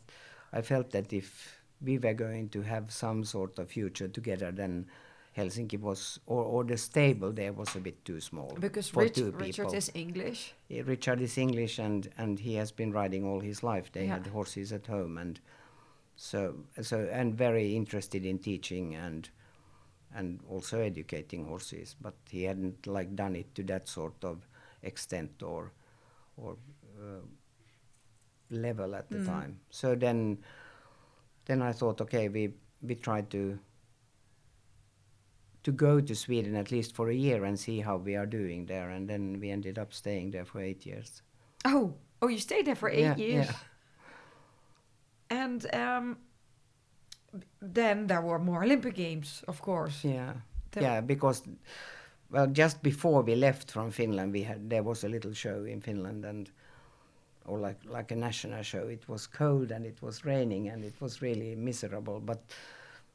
I 0.52 0.62
felt 0.62 0.90
that 0.90 1.12
if 1.12 1.60
we 1.80 1.98
were 1.98 2.14
going 2.14 2.48
to 2.50 2.62
have 2.62 2.90
some 2.92 3.24
sort 3.24 3.58
of 3.58 3.70
future 3.70 4.08
together, 4.08 4.50
then 4.50 4.86
Helsinki 5.36 5.78
was, 5.80 6.20
or, 6.26 6.44
or 6.44 6.64
the 6.64 6.76
stable 6.76 7.32
there 7.32 7.52
was 7.52 7.74
a 7.76 7.80
bit 7.80 8.04
too 8.04 8.20
small 8.20 8.56
because 8.60 8.88
for 8.90 9.00
Rich, 9.00 9.14
two 9.14 9.30
Richard 9.32 9.74
is 9.74 9.90
English. 9.94 10.52
Yeah, 10.68 10.82
Richard 10.86 11.20
is 11.20 11.38
English 11.38 11.78
and, 11.78 12.08
and 12.18 12.38
he 12.38 12.54
has 12.54 12.72
been 12.72 12.92
riding 12.92 13.24
all 13.26 13.40
his 13.40 13.62
life. 13.62 13.90
They 13.92 14.06
Yeah. 14.06 14.16
had 14.18 14.26
horses 14.28 14.72
at 14.72 14.86
home 14.86 15.18
and 15.18 15.40
so 16.16 16.54
so 16.82 17.08
and 17.10 17.34
very 17.34 17.74
interested 17.76 18.24
in 18.24 18.38
teaching 18.38 18.94
and 18.94 19.28
and 20.14 20.40
also 20.48 20.80
educating 20.80 21.46
horses. 21.46 21.96
But 22.00 22.14
he 22.30 22.44
hadn't 22.44 22.86
like 22.86 23.16
done 23.16 23.36
it 23.36 23.54
to 23.54 23.62
that 23.64 23.88
sort 23.88 24.24
of 24.24 24.46
extent 24.82 25.42
or 25.42 25.72
or 26.36 26.56
uh, 27.00 27.22
level 28.50 28.94
at 28.94 29.10
the 29.10 29.18
Mm. 29.18 29.26
time. 29.26 29.60
So 29.70 29.94
then 29.94 30.38
then 31.44 31.62
I 31.62 31.72
thought, 31.72 32.00
okay, 32.00 32.28
we 32.28 32.54
we 32.82 32.94
tried 32.94 33.30
to 33.30 33.58
to 35.62 35.72
go 35.72 36.00
to 36.00 36.14
Sweden 36.14 36.56
at 36.56 36.70
least 36.70 36.94
for 36.94 37.08
a 37.10 37.14
year 37.14 37.44
and 37.44 37.58
see 37.58 37.80
how 37.80 37.96
we 37.96 38.16
are 38.16 38.26
doing 38.26 38.66
there. 38.66 38.90
And 38.90 39.08
then 39.08 39.38
we 39.40 39.50
ended 39.50 39.78
up 39.78 39.92
staying 39.92 40.30
there 40.32 40.44
for 40.44 40.60
eight 40.60 40.84
years. 40.86 41.22
Oh, 41.64 41.94
oh, 42.20 42.28
you 42.28 42.38
stayed 42.38 42.66
there 42.66 42.74
for 42.76 42.88
eight 42.90 43.00
Yeah, 43.00 43.16
years. 43.16 43.46
yeah. 43.46 43.52
And 45.30 45.74
um, 45.74 46.18
then 47.60 48.06
there 48.06 48.20
were 48.20 48.38
more 48.38 48.62
Olympic 48.64 48.94
Games, 48.94 49.42
of 49.48 49.60
course. 49.62 50.04
Yeah, 50.04 50.32
The- 50.72 50.82
yeah, 50.82 51.00
because 51.00 51.42
well, 52.30 52.46
just 52.46 52.82
before 52.82 53.22
we 53.22 53.34
left 53.34 53.70
from 53.70 53.90
Finland, 53.90 54.32
we 54.32 54.42
had 54.42 54.68
there 54.70 54.82
was 54.82 55.04
a 55.04 55.08
little 55.08 55.32
show 55.34 55.64
in 55.64 55.80
Finland 55.80 56.24
and. 56.24 56.50
Or 57.44 57.58
like 57.58 57.78
like 57.84 58.12
a 58.12 58.16
national 58.16 58.62
show. 58.62 58.86
It 58.86 59.08
was 59.08 59.26
cold 59.26 59.72
and 59.72 59.84
it 59.84 60.00
was 60.00 60.24
raining 60.24 60.68
and 60.68 60.84
it 60.84 60.94
was 61.00 61.20
really 61.22 61.56
miserable. 61.56 62.20
But 62.20 62.38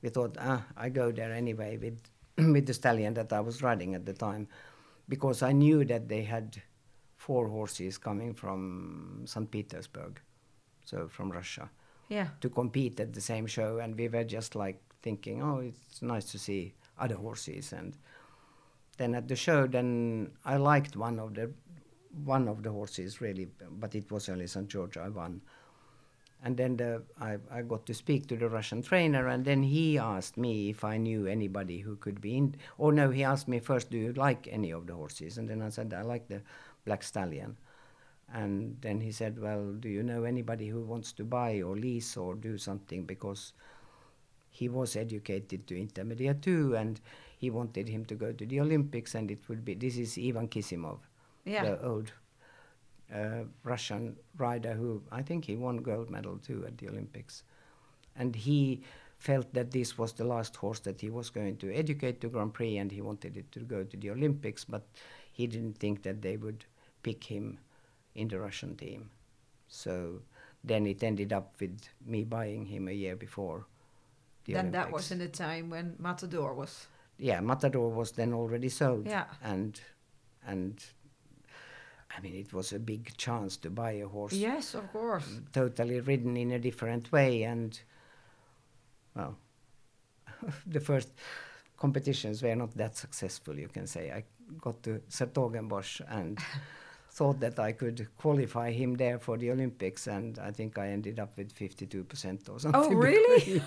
we 0.01 0.09
thought, 0.09 0.35
ah, 0.37 0.65
I 0.75 0.89
go 0.89 1.11
there 1.13 1.31
anyway 1.31 1.77
with 1.77 1.97
with 2.53 2.65
the 2.65 2.73
stallion 2.73 3.13
that 3.15 3.33
I 3.33 3.39
was 3.39 3.61
riding 3.61 3.95
at 3.95 4.05
the 4.05 4.13
time, 4.13 4.47
because 5.09 5.41
I 5.41 5.51
knew 5.51 5.83
that 5.85 6.07
they 6.07 6.23
had 6.23 6.61
four 7.15 7.47
horses 7.47 7.97
coming 7.97 8.33
from 8.33 9.23
St. 9.25 9.49
Petersburg, 9.49 10.21
so 10.85 11.07
from 11.07 11.31
Russia. 11.31 11.69
Yeah. 12.09 12.27
to 12.39 12.49
compete 12.49 13.01
at 13.01 13.11
the 13.11 13.19
same 13.19 13.47
show 13.47 13.79
and 13.79 13.93
we 13.97 14.07
were 14.07 14.23
just 14.23 14.55
like 14.55 14.79
thinking 15.01 15.43
oh 15.43 15.57
it's 15.59 16.01
nice 16.01 16.31
to 16.31 16.39
see 16.39 16.73
other 16.97 17.15
horses 17.15 17.73
and 17.73 17.97
then 18.97 19.13
at 19.13 19.27
the 19.27 19.35
show 19.35 19.67
then 19.67 20.31
i 20.45 20.55
liked 20.55 20.95
one 20.95 21.19
of 21.19 21.33
the 21.33 21.51
one 22.23 22.47
of 22.47 22.63
the 22.63 22.71
horses 22.71 23.19
really 23.19 23.49
but 23.71 23.93
it 23.93 24.09
was 24.09 24.29
only 24.29 24.47
st 24.47 24.69
george 24.69 24.95
i 24.95 25.09
won 25.09 25.41
and 26.43 26.55
then 26.55 26.77
the, 26.77 27.01
I, 27.19 27.37
I 27.51 27.61
got 27.63 27.85
to 27.87 27.93
speak 27.93 28.27
to 28.27 28.37
the 28.37 28.47
russian 28.49 28.81
trainer 28.81 29.27
and 29.27 29.43
then 29.43 29.63
he 29.63 29.97
asked 29.97 30.37
me 30.37 30.69
if 30.69 30.83
i 30.83 30.97
knew 30.97 31.25
anybody 31.25 31.79
who 31.79 31.95
could 31.95 32.21
be 32.21 32.37
in 32.37 32.55
or 32.77 32.91
no 32.91 33.09
he 33.09 33.23
asked 33.23 33.47
me 33.47 33.59
first 33.59 33.89
do 33.89 33.97
you 33.97 34.13
like 34.13 34.47
any 34.51 34.71
of 34.71 34.85
the 34.87 34.93
horses 34.93 35.37
and 35.37 35.49
then 35.49 35.61
i 35.61 35.69
said 35.69 35.93
i 35.93 36.01
like 36.01 36.27
the 36.27 36.41
black 36.85 37.03
stallion 37.03 37.57
and 38.33 38.75
then 38.81 38.99
he 38.99 39.11
said, 39.13 39.39
Well, 39.41 39.71
do 39.79 39.87
you 39.87 40.03
know 40.03 40.25
anybody 40.25 40.67
who 40.67 40.81
wants 40.81 41.13
to 41.13 41.23
buy 41.23 41.61
or 41.61 41.77
lease 41.77 42.17
or 42.17 42.35
do 42.35 42.57
something? 42.57 43.05
Because 43.05 43.53
he 44.49 44.67
was 44.67 44.97
educated 44.97 45.65
to 45.67 45.79
intermediate 45.79 46.41
too, 46.41 46.75
and 46.75 46.99
he 47.37 47.49
wanted 47.49 47.87
him 47.87 48.03
to 48.05 48.15
go 48.15 48.33
to 48.33 48.45
the 48.45 48.59
Olympics, 48.59 49.15
and 49.15 49.31
it 49.31 49.47
would 49.47 49.63
be 49.63 49.75
this 49.75 49.97
is 49.97 50.17
Ivan 50.17 50.49
Kizimov, 50.49 50.99
Yeah. 51.45 51.63
the 51.63 51.85
old 51.85 52.11
uh, 53.13 53.43
Russian 53.63 54.15
rider 54.37 54.73
who 54.73 55.01
I 55.11 55.21
think 55.21 55.45
he 55.45 55.55
won 55.55 55.77
gold 55.77 56.09
medal 56.09 56.37
too 56.37 56.65
at 56.67 56.77
the 56.77 56.89
Olympics. 56.89 57.43
And 58.15 58.35
he 58.35 58.83
felt 59.17 59.53
that 59.53 59.71
this 59.71 59.97
was 59.97 60.13
the 60.13 60.23
last 60.23 60.55
horse 60.55 60.79
that 60.81 61.01
he 61.01 61.09
was 61.09 61.29
going 61.29 61.57
to 61.57 61.73
educate 61.73 62.21
to 62.21 62.29
Grand 62.29 62.53
Prix, 62.53 62.77
and 62.77 62.91
he 62.91 63.01
wanted 63.01 63.37
it 63.37 63.51
to 63.51 63.59
go 63.59 63.83
to 63.83 63.97
the 63.97 64.09
Olympics, 64.11 64.65
but 64.65 64.87
he 65.31 65.47
didn't 65.47 65.77
think 65.77 66.03
that 66.03 66.21
they 66.21 66.37
would 66.37 66.65
pick 67.03 67.23
him 67.23 67.57
in 68.15 68.27
the 68.27 68.39
Russian 68.39 68.75
team. 68.75 69.09
So 69.67 70.21
then 70.63 70.85
it 70.87 71.03
ended 71.03 71.31
up 71.33 71.53
with 71.59 71.79
me 72.05 72.23
buying 72.23 72.65
him 72.65 72.87
a 72.87 72.91
year 72.91 73.15
before 73.15 73.65
the 74.45 74.53
then 74.53 74.67
Olympics. 74.67 74.85
that 74.85 74.91
was 74.93 75.11
in 75.11 75.19
the 75.19 75.27
time 75.27 75.69
when 75.69 75.95
Matador 75.99 76.53
was. 76.53 76.87
yeah, 77.17 77.39
Matador 77.41 77.89
was 77.89 78.11
then 78.11 78.33
already 78.33 78.69
sold. 78.69 79.07
Yeah. 79.07 79.25
And 79.43 79.79
and 80.45 80.83
I 82.15 82.21
mean 82.21 82.35
it 82.35 82.53
was 82.53 82.73
a 82.73 82.79
big 82.79 83.15
chance 83.17 83.57
to 83.57 83.69
buy 83.69 83.91
a 83.91 84.07
horse 84.07 84.33
Yes, 84.33 84.73
of 84.75 84.91
course. 84.91 85.27
totally 85.53 85.99
ridden 85.99 86.37
in 86.37 86.51
a 86.51 86.59
different 86.59 87.11
way 87.11 87.43
and 87.43 87.79
well 89.15 89.35
the 90.67 90.79
first 90.79 91.09
competitions 91.77 92.41
were 92.41 92.55
not 92.55 92.75
that 92.77 92.95
successful 92.97 93.55
you 93.59 93.67
can 93.67 93.85
say 93.87 94.11
i 94.11 94.23
got 94.61 94.81
to 94.83 95.01
's-Hertogenbosch 95.09 96.01
and 96.07 96.39
thought 97.11 97.39
that 97.39 97.59
i 97.59 97.71
could 97.71 98.07
qualify 98.17 98.71
him 98.71 98.95
there 98.95 99.19
for 99.19 99.37
the 99.37 99.51
olympics 99.51 100.07
and 100.07 100.39
i 100.39 100.51
think 100.51 100.77
i 100.77 100.87
ended 100.87 101.19
up 101.19 101.37
with 101.37 101.53
52% 101.53 102.49
or 102.49 102.59
something 102.59 102.93
Oh, 102.97 103.01
really? 103.09 103.61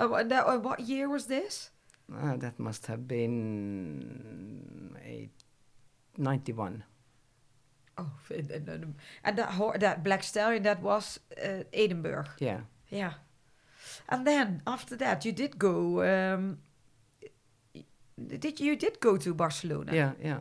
Uh, 0.00 0.08
what, 0.08 0.32
uh, 0.32 0.58
what 0.58 0.80
year 0.80 1.08
was 1.08 1.26
this? 1.26 1.70
Ah, 2.12 2.34
that 2.36 2.58
must 2.58 2.86
have 2.86 3.06
been 3.06 4.96
eight, 5.04 5.30
91 6.18 6.84
Oh, 7.96 8.10
and, 8.30 8.50
and, 9.24 9.38
that 9.38 9.80
that 9.80 10.02
black 10.02 10.22
stallion 10.24 10.62
that 10.64 10.82
was 10.82 11.20
uh, 11.44 11.62
Edinburg. 11.72 12.26
yeah 12.40 12.60
Yeah, 12.90 13.12
and 14.08 14.26
then 14.26 14.62
after 14.66 14.96
that 14.96 15.24
you 15.24 15.32
did 15.32 15.58
go. 15.58 16.02
Um, 16.02 16.58
did 18.40 18.60
you 18.60 18.76
did 18.76 19.00
go 19.00 19.16
to 19.16 19.34
Barcelona? 19.34 19.92
yeah 19.94 20.12
yeah 20.22 20.40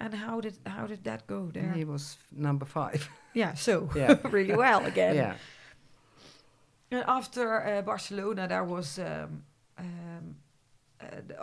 And 0.00 0.14
how 0.14 0.40
did 0.40 0.58
how 0.66 0.86
did 0.86 1.02
that 1.04 1.26
go 1.26 1.50
there? 1.52 1.72
he 1.76 1.84
was 1.84 2.18
number 2.30 2.66
five 2.66 3.08
Yeah, 3.34 3.54
so 3.54 3.88
Yeah. 3.96 4.18
really 4.32 4.56
well 4.56 4.84
again. 4.86 5.14
yeah 5.16 5.34
And 6.90 7.04
after 7.06 7.66
uh, 7.78 7.82
Barcelona, 7.82 8.46
there 8.48 8.64
was 8.64 8.98
um, 8.98 9.42
um, 9.78 10.36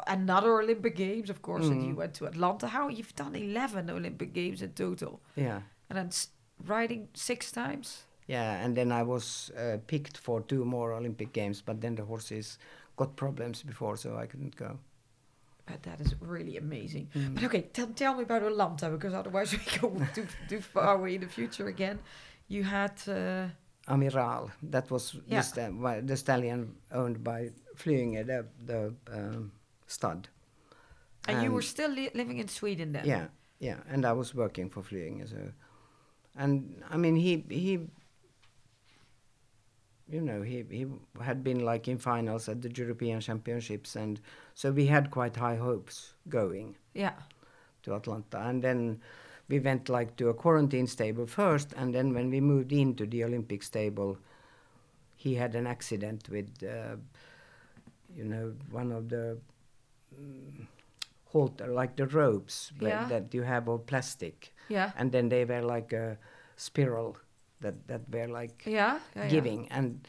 another 0.08 0.60
Olympic 0.60 0.95
Games, 0.95 1.30
of 1.30 1.41
course, 1.41 1.66
and 1.68 1.86
you 1.88 1.95
went 1.95 2.14
to 2.16 2.26
Atlanta. 2.26 2.68
How 2.68 2.88
you've 2.89 3.16
done 3.16 3.36
eleven 3.36 3.89
Olympic 3.89 4.34
Games 4.34 4.62
in 4.62 4.72
total, 4.74 5.22
yeah 5.36 5.62
and 5.89 5.97
then 5.97 6.08
s- 6.08 6.30
riding 6.68 7.08
six 7.14 7.51
times. 7.51 8.03
Yeah, 8.28 8.66
and 8.66 8.76
then 8.76 8.91
I 8.91 9.03
was 9.03 9.51
uh, 9.56 9.78
picked 9.88 10.18
for 10.18 10.41
two 10.41 10.66
more 10.66 10.93
Olympic 10.93 11.32
Games, 11.34 11.62
but 11.62 11.80
then 11.82 11.95
the 11.95 12.03
horses 12.06 12.58
got 12.97 13.16
problems 13.16 13.62
before, 13.64 13.97
so 13.97 14.18
I 14.18 14.26
couldn't 14.26 14.56
go. 14.56 14.80
But 15.68 15.84
that 15.84 16.01
is 16.01 16.16
really 16.20 16.58
amazing. 16.58 17.10
Mm. 17.16 17.36
But 17.36 17.43
okay, 17.43 17.62
tell, 17.74 17.88
tell 17.88 18.16
me 18.16 18.24
about 18.24 18.43
Atlanta 18.43 18.89
because 18.89 19.14
otherwise 19.14 19.51
we 19.58 19.60
go 19.80 19.89
too, 20.16 20.26
too 20.49 20.62
far 20.62 20.95
away 20.95 21.16
in 21.16 21.22
the 21.22 21.28
future 21.28 21.68
again. 21.68 21.99
You 22.47 22.64
had 22.64 22.93
uh, 23.08 23.47
Amiral, 23.88 24.49
that 24.72 24.89
was 24.89 25.16
Yeah. 25.28 25.41
the, 25.41 25.72
wa- 25.72 26.01
the 26.01 26.18
stallion 26.18 26.76
owned 26.91 27.24
by 27.24 27.51
Flyinge, 27.76 28.26
the, 28.26 28.45
the 28.65 28.93
um, 29.11 29.51
stud. 29.88 30.28
and 31.28 31.43
you 31.43 31.51
were 31.51 31.61
still 31.61 31.91
li- 31.91 32.11
living 32.13 32.38
in 32.39 32.47
Sweden 32.47 32.91
then. 32.93 33.05
Yeah, 33.05 33.28
yeah, 33.59 33.78
and 33.89 34.05
I 34.05 34.13
was 34.13 34.34
working 34.36 34.69
for 34.69 34.82
Flyinge, 34.84 35.30
so 35.30 35.51
and 36.36 36.84
I 36.89 36.97
mean 36.97 37.15
he 37.15 37.43
he 37.49 37.80
you 40.09 40.21
know 40.21 40.41
he 40.41 40.63
he 40.69 40.86
had 41.21 41.43
been 41.43 41.59
like 41.65 41.88
in 41.88 41.97
finals 41.97 42.47
at 42.49 42.61
the 42.61 42.69
European 42.76 43.19
Championships 43.21 43.95
and 43.95 44.19
so 44.53 44.71
we 44.71 44.86
had 44.88 45.09
quite 45.11 45.36
high 45.36 45.55
hopes 45.55 46.13
going 46.30 46.76
Yeah. 46.93 47.13
to 47.84 47.95
Atlanta 47.95 48.39
and 48.49 48.63
then 48.63 49.01
we 49.47 49.59
went 49.59 49.89
like 49.89 50.15
to 50.17 50.30
a 50.30 50.34
quarantine 50.34 50.88
stable 50.88 51.26
first 51.28 51.73
and 51.78 51.93
then 51.93 52.13
when 52.13 52.30
we 52.30 52.41
moved 52.41 52.71
into 52.71 53.05
the 53.05 53.23
Olympic 53.23 53.63
stable 53.63 54.17
he 55.15 55.36
had 55.36 55.55
an 55.55 55.65
accident 55.67 56.30
with 56.30 56.49
uh, 56.63 56.97
you 58.16 58.24
know 58.24 58.53
one 58.72 58.91
of 58.91 59.09
the 59.09 59.38
mm, 60.20 60.66
halter 61.32 61.68
like 61.68 61.95
the 61.95 62.07
ropes 62.07 62.72
that- 62.80 62.88
Yeah. 62.89 63.07
that 63.09 63.34
you 63.34 63.43
have 63.43 63.68
of 63.72 63.86
plastic 63.86 64.53
Yeah. 64.70 64.91
and 64.97 65.11
then 65.11 65.30
they 65.30 65.45
were 65.45 65.61
like 65.61 65.93
a 65.93 66.18
spiral 66.55 67.18
that 67.61 67.88
that 67.88 68.01
were 68.09 68.28
like 68.41 68.63
Yeah. 68.66 68.99
yeah, 69.16 69.24
yeah. 69.24 69.30
giving 69.30 69.68
and 69.72 70.07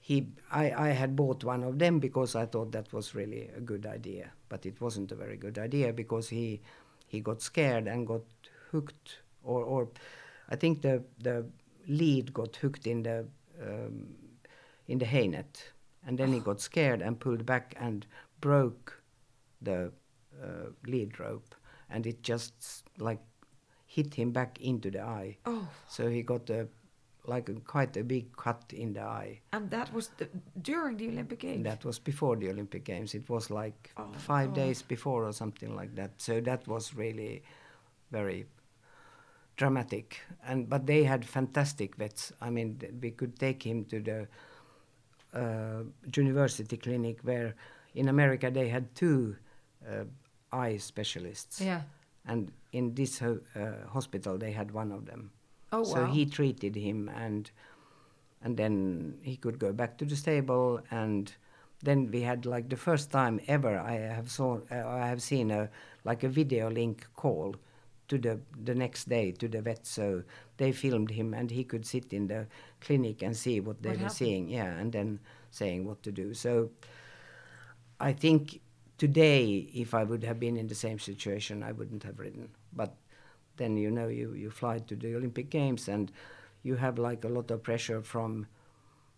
he 0.00 0.26
I, 0.50 0.88
I 0.88 0.88
had 0.92 1.14
bought 1.16 1.44
one 1.44 1.62
of 1.66 1.78
them 1.78 1.98
because 2.00 2.34
I 2.42 2.46
thought 2.46 2.72
that 2.72 2.92
was 2.92 3.14
really 3.14 3.48
a 3.56 3.60
good 3.60 3.86
idea 3.86 4.32
but 4.48 4.66
it 4.66 4.80
wasn't 4.80 5.12
a 5.12 5.16
very 5.16 5.36
good 5.36 5.58
idea 5.58 5.92
because 5.92 6.28
he 6.28 6.60
he 7.06 7.20
got 7.20 7.42
scared 7.42 7.86
and 7.88 8.06
got 8.06 8.22
hooked 8.72 9.18
or 9.42 9.62
or 9.64 9.88
I 10.50 10.56
think 10.56 10.82
the 10.82 11.02
the 11.22 11.46
lead 11.86 12.32
got 12.32 12.56
hooked 12.56 12.86
in 12.86 13.02
the 13.02 13.26
um, 13.62 14.08
in 14.88 14.98
the 14.98 15.06
hay 15.06 15.28
net 15.28 15.72
and 16.06 16.18
then 16.18 16.32
he 16.32 16.40
got 16.40 16.60
scared 16.60 17.00
and 17.02 17.18
pulled 17.20 17.44
back 17.46 17.74
and 17.80 18.06
broke 18.40 19.02
the 19.62 19.90
uh, 20.42 20.68
lead 20.86 21.18
rope 21.20 21.54
and 21.90 22.06
it 22.06 22.22
just 22.22 22.84
like 22.98 23.20
hit 23.86 24.14
him 24.14 24.30
back 24.32 24.60
into 24.60 24.90
the 24.90 25.00
eye 25.00 25.36
Oh, 25.46 25.68
so 25.88 26.08
he 26.08 26.22
got 26.22 26.50
a 26.50 26.66
like 27.26 27.48
a, 27.48 27.54
quite 27.54 27.96
a 27.96 28.04
big 28.04 28.36
cut 28.36 28.64
in 28.76 28.92
the 28.92 29.00
eye. 29.00 29.40
and 29.54 29.70
that 29.70 29.90
was 29.94 30.08
the, 30.18 30.28
during 30.60 30.98
the 30.98 31.08
Olympic 31.08 31.38
Games. 31.38 31.56
And 31.56 31.64
that 31.66 31.82
was 31.82 31.98
before 31.98 32.36
the 32.36 32.50
Olympic 32.50 32.84
Games. 32.84 33.14
It 33.14 33.30
was 33.30 33.48
like 33.50 33.92
Oh, 33.96 34.08
five 34.18 34.48
God. 34.48 34.56
days 34.56 34.82
before 34.82 35.24
or 35.24 35.32
something 35.32 35.74
like 35.74 35.94
that. 35.94 36.10
So 36.18 36.40
that 36.42 36.68
was 36.68 36.94
really 36.94 37.42
very 38.10 38.44
dramatic. 39.56 40.20
And 40.46 40.68
but 40.68 40.86
they 40.86 41.04
had 41.04 41.24
fantastic 41.24 41.96
vets. 41.96 42.32
I 42.40 42.50
mean, 42.50 42.78
we 43.00 43.10
could 43.10 43.38
take 43.38 43.62
him 43.62 43.84
to 43.86 44.00
the 44.00 44.28
university 46.14 46.76
clinic 46.76 47.18
where 47.22 47.54
in 47.94 48.08
America 48.08 48.50
they 48.50 48.68
had 48.68 48.94
two 48.94 49.36
uh, 49.88 50.04
eye 50.52 50.76
specialists. 50.76 51.60
Yeah. 51.60 51.82
And 52.26 52.52
in 52.72 52.94
this 52.94 53.18
ho- 53.18 53.40
uh, 53.54 53.88
hospital 53.88 54.38
they 54.38 54.52
had 54.52 54.70
one 54.70 54.92
of 54.92 55.06
them. 55.06 55.30
Oh 55.72 55.84
so 55.84 56.02
wow. 56.02 56.06
he 56.06 56.26
treated 56.26 56.76
him 56.76 57.10
and 57.14 57.50
and 58.42 58.56
then 58.56 59.18
he 59.22 59.36
could 59.36 59.58
go 59.58 59.72
back 59.72 59.98
to 59.98 60.04
the 60.04 60.16
stable 60.16 60.80
and 60.90 61.32
then 61.82 62.10
we 62.10 62.20
had 62.20 62.46
like 62.46 62.68
the 62.68 62.76
first 62.76 63.10
time 63.10 63.40
ever 63.48 63.78
I 63.78 63.92
have 63.92 64.30
saw 64.30 64.60
uh, 64.70 64.86
I 64.86 65.06
have 65.08 65.22
seen 65.22 65.50
a 65.50 65.70
like 66.04 66.22
a 66.22 66.28
video 66.28 66.70
link 66.70 67.06
call 67.16 67.56
to 68.08 68.18
the 68.18 68.40
the 68.62 68.74
next 68.74 69.08
day 69.08 69.32
to 69.32 69.48
the 69.48 69.60
vet 69.60 69.86
so 69.86 70.22
they 70.56 70.72
filmed 70.72 71.10
him 71.10 71.34
and 71.34 71.50
he 71.50 71.64
could 71.64 71.84
sit 71.86 72.12
in 72.12 72.26
the 72.28 72.46
clinic 72.80 73.22
and 73.22 73.36
see 73.36 73.60
what 73.60 73.82
they 73.82 73.90
What 73.90 73.96
were 73.96 74.08
happened? 74.08 74.10
seeing 74.10 74.48
yeah 74.48 74.72
and 74.78 74.92
then 74.92 75.20
saying 75.50 75.84
what 75.86 76.02
to 76.02 76.12
do 76.12 76.34
so 76.34 76.70
I 78.00 78.12
think 78.12 78.60
today 78.98 79.68
if 79.74 79.94
I 79.94 80.04
would 80.04 80.24
have 80.24 80.38
been 80.40 80.56
in 80.56 80.66
the 80.68 80.74
same 80.74 80.98
situation 80.98 81.62
I 81.62 81.72
wouldn't 81.72 82.02
have 82.04 82.18
ridden 82.18 82.50
but 82.72 82.94
then 83.56 83.76
you 83.76 83.90
know 83.90 84.08
you, 84.08 84.32
you 84.34 84.50
fly 84.50 84.78
to 84.80 84.96
the 84.96 85.14
Olympic 85.14 85.50
Games 85.50 85.88
and 85.88 86.10
you 86.62 86.76
have 86.76 86.98
like 86.98 87.24
a 87.24 87.28
lot 87.28 87.50
of 87.50 87.62
pressure 87.62 88.02
from 88.02 88.46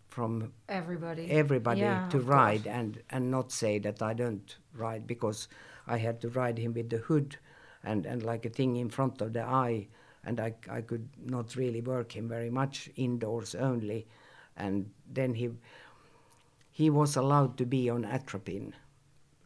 from 0.08 0.52
Everybody. 0.68 1.26
everybody 1.28 1.80
Yeah, 1.80 2.06
to 2.08 2.18
of 2.18 2.30
course. 2.30 2.32
ride 2.32 2.66
and 2.66 3.02
and 3.10 3.30
not 3.30 3.52
say 3.52 3.78
that 3.80 4.02
I 4.02 4.14
don't 4.14 4.56
ride 4.74 5.06
because 5.06 5.48
I 5.86 5.98
had 5.98 6.20
to 6.22 6.28
ride 6.28 6.58
him 6.58 6.74
with 6.74 6.90
the 6.90 6.98
hood 6.98 7.36
and 7.82 8.06
and 8.06 8.22
like 8.22 8.44
a 8.46 8.50
thing 8.50 8.76
in 8.76 8.90
front 8.90 9.20
of 9.20 9.32
the 9.32 9.42
eye 9.44 9.88
and 10.26 10.40
I 10.40 10.54
I 10.78 10.80
could 10.82 11.08
not 11.36 11.56
really 11.56 11.80
work 11.80 12.16
him 12.16 12.28
very 12.28 12.50
much 12.50 12.90
indoors 12.96 13.54
only 13.54 14.06
and 14.56 14.90
then 15.14 15.34
he 15.34 15.50
he 16.70 16.90
was 16.90 17.16
allowed 17.16 17.56
to 17.58 17.66
be 17.66 17.88
on 17.90 18.04
atropine 18.04 18.74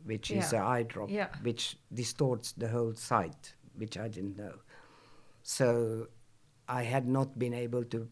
which 0.04 0.30
is 0.30 0.52
Yeah. 0.52 0.62
a 0.62 0.66
eye 0.74 0.82
drop 0.94 1.10
Yeah. 1.10 1.28
which 1.42 1.76
distorts 1.92 2.52
the 2.52 2.68
whole 2.68 2.94
sight 2.94 3.54
which 3.76 3.96
I 3.96 4.08
didn't 4.08 4.36
know 4.36 4.56
so 5.42 6.08
I 6.68 6.82
had 6.84 7.06
not 7.08 7.38
been 7.38 7.54
able 7.54 7.84
to 7.84 8.08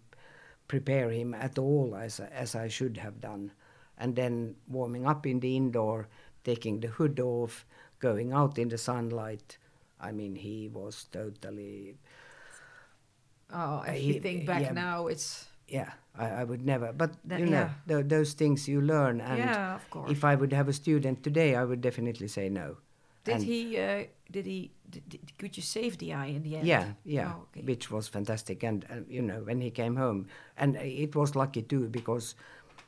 prepare 0.66 1.10
him 1.10 1.34
at 1.34 1.58
all 1.58 1.94
as 1.96 2.20
as 2.20 2.54
I 2.54 2.68
should 2.68 2.96
have 2.98 3.20
done. 3.20 3.52
And 3.96 4.14
then 4.16 4.56
warming 4.68 5.06
up 5.06 5.26
in 5.26 5.40
the 5.40 5.56
indoor, 5.56 6.08
taking 6.44 6.80
the 6.80 6.88
hood 6.88 7.20
off, 7.20 7.66
going 8.00 8.32
out 8.32 8.58
in 8.58 8.68
the 8.68 8.78
sunlight. 8.78 9.58
I 10.00 10.12
mean, 10.12 10.34
he 10.36 10.68
was 10.68 11.04
totally 11.12 11.96
Oh, 13.52 13.82
if 13.86 14.02
you 14.02 14.20
think 14.20 14.46
back 14.46 14.62
yeah. 14.62 14.72
now, 14.72 15.06
it's 15.06 15.46
yeah. 15.68 15.92
I, 16.18 16.42
I 16.42 16.44
would 16.44 16.64
never. 16.66 16.92
But 16.92 17.14
That- 17.24 17.40
you 17.40 17.46
know, 17.46 17.68
yeah. 17.68 17.70
tho- 17.86 18.02
those 18.02 18.32
things 18.34 18.66
you 18.68 18.80
learn. 18.80 19.20
And 19.20 19.38
yeah, 19.38 19.74
of 19.76 19.88
course. 19.90 20.10
if 20.10 20.24
I 20.24 20.34
would 20.34 20.52
have 20.52 20.68
a 20.68 20.72
student 20.72 21.22
today, 21.22 21.54
I 21.54 21.64
would 21.64 21.80
definitely 21.80 22.28
say 22.28 22.48
no. 22.48 22.76
did 23.24 23.34
and- 23.36 23.44
he? 23.44 23.78
Uh, 23.78 24.04
did 24.30 24.46
he? 24.46 24.70
Did, 24.90 25.20
could 25.38 25.56
you 25.56 25.62
save 25.62 25.98
the 25.98 26.12
eye 26.14 26.26
in 26.32 26.42
the 26.42 26.56
end? 26.56 26.66
Yeah, 26.66 26.92
yeah, 27.04 27.32
Oh, 27.36 27.42
okay. 27.52 27.60
which 27.64 27.90
was 27.90 28.08
fantastic. 28.08 28.62
And, 28.64 28.84
and 28.88 29.04
you 29.08 29.20
know, 29.20 29.40
when 29.44 29.60
he 29.60 29.70
came 29.70 29.96
home, 29.96 30.28
and 30.56 30.76
it 30.76 31.14
was 31.14 31.36
lucky 31.36 31.60
too 31.62 31.88
because, 31.88 32.34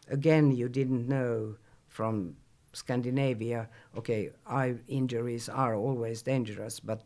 again, 0.08 0.50
you 0.50 0.68
didn't 0.68 1.06
know 1.08 1.56
from 1.88 2.36
Scandinavia. 2.72 3.68
Okay, 3.98 4.30
eye 4.46 4.76
injuries 4.88 5.48
are 5.48 5.74
always 5.74 6.22
dangerous, 6.22 6.80
but 6.80 7.02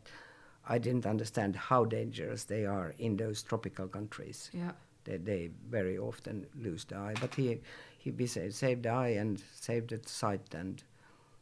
I 0.67 0.77
didn't 0.79 1.05
understand 1.05 1.55
how 1.55 1.85
dangerous 1.85 2.43
they 2.45 2.65
are 2.65 2.93
in 2.97 3.17
those 3.17 3.43
tropical 3.43 3.87
countries. 3.87 4.49
Yeah. 4.53 4.71
They, 5.03 5.17
they 5.17 5.51
very 5.69 5.97
often 5.97 6.47
lose 6.55 6.85
the 6.85 6.95
eye, 6.97 7.13
but 7.21 7.35
he 7.35 7.59
he 7.97 8.27
saved 8.27 8.83
the 8.83 8.89
eye 8.89 9.19
and 9.21 9.41
saved 9.55 9.89
the 9.89 9.99
sight, 10.09 10.53
and 10.55 10.83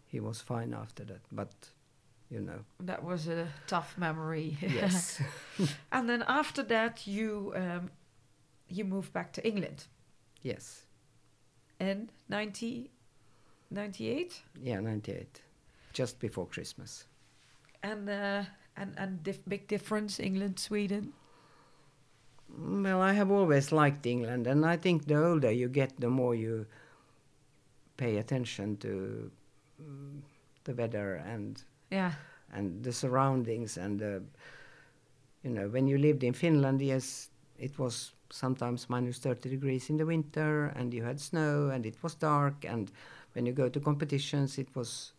he 0.07 0.19
was 0.19 0.41
fine 0.41 0.73
after 0.73 1.05
that. 1.05 1.21
But 1.31 1.51
you 2.29 2.41
know, 2.41 2.59
That 2.85 3.03
was 3.03 3.27
a 3.27 3.47
tough 3.67 3.97
memory. 3.97 4.57
yes. 4.61 5.21
and 5.91 6.09
then 6.09 6.23
after 6.27 6.63
that, 6.63 7.07
you 7.07 7.53
um, 7.55 7.91
you 8.67 8.85
moved 8.85 9.13
back 9.13 9.31
to 9.33 9.41
England 9.47 9.87
Yes. 10.41 10.83
in 11.79 12.09
90, 12.29 12.89
98? 13.71 14.41
Yeah, 14.61 14.79
98. 14.81 15.41
Just 15.93 16.19
before 16.19 16.47
Christmas. 16.47 17.05
and 17.83 18.09
uh, 18.09 18.43
and 18.77 18.93
and 18.97 19.23
dif- 19.23 19.45
big 19.47 19.67
difference 19.67 20.19
England 20.19 20.59
Sweden. 20.59 21.13
Well, 22.57 23.01
I 23.01 23.13
have 23.13 23.31
always 23.31 23.71
liked 23.71 24.05
England, 24.05 24.47
and 24.47 24.65
I 24.65 24.77
think 24.77 25.05
the 25.07 25.15
older 25.25 25.51
you 25.51 25.69
get, 25.69 25.99
the 25.99 26.09
more 26.09 26.35
you 26.35 26.67
pay 27.97 28.17
attention 28.17 28.77
to 28.77 29.31
mm, 29.81 30.21
the 30.63 30.73
weather 30.73 31.15
and 31.15 31.63
Yeah. 31.91 32.11
and 32.51 32.83
the 32.83 32.91
surroundings 32.93 33.77
and 33.77 34.01
uh, 34.01 34.19
you 35.43 35.49
know 35.49 35.67
when 35.69 35.87
you 35.87 35.97
lived 35.97 36.23
in 36.23 36.33
Finland, 36.33 36.81
yes, 36.81 37.29
it 37.57 37.77
was 37.79 38.13
sometimes 38.29 38.89
minus 38.89 39.19
30 39.19 39.49
degrees 39.49 39.89
in 39.89 39.97
the 39.97 40.05
winter, 40.05 40.67
and 40.75 40.93
you 40.93 41.03
had 41.03 41.19
snow, 41.19 41.69
and 41.69 41.85
it 41.85 42.01
was 42.03 42.15
dark, 42.15 42.65
and 42.65 42.91
when 43.33 43.45
you 43.45 43.53
go 43.53 43.69
to 43.69 43.79
competitions, 43.79 44.57
it 44.57 44.67
was 44.75 45.12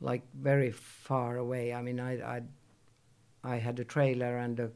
like 0.00 0.22
very 0.34 0.70
far 0.70 1.36
away. 1.36 1.72
I 1.72 1.82
mean, 1.82 2.00
I 2.00 2.36
I, 2.36 2.42
I 3.44 3.56
had 3.56 3.80
a 3.80 3.84
trailer 3.84 4.38
and 4.38 4.60
a 4.60 4.70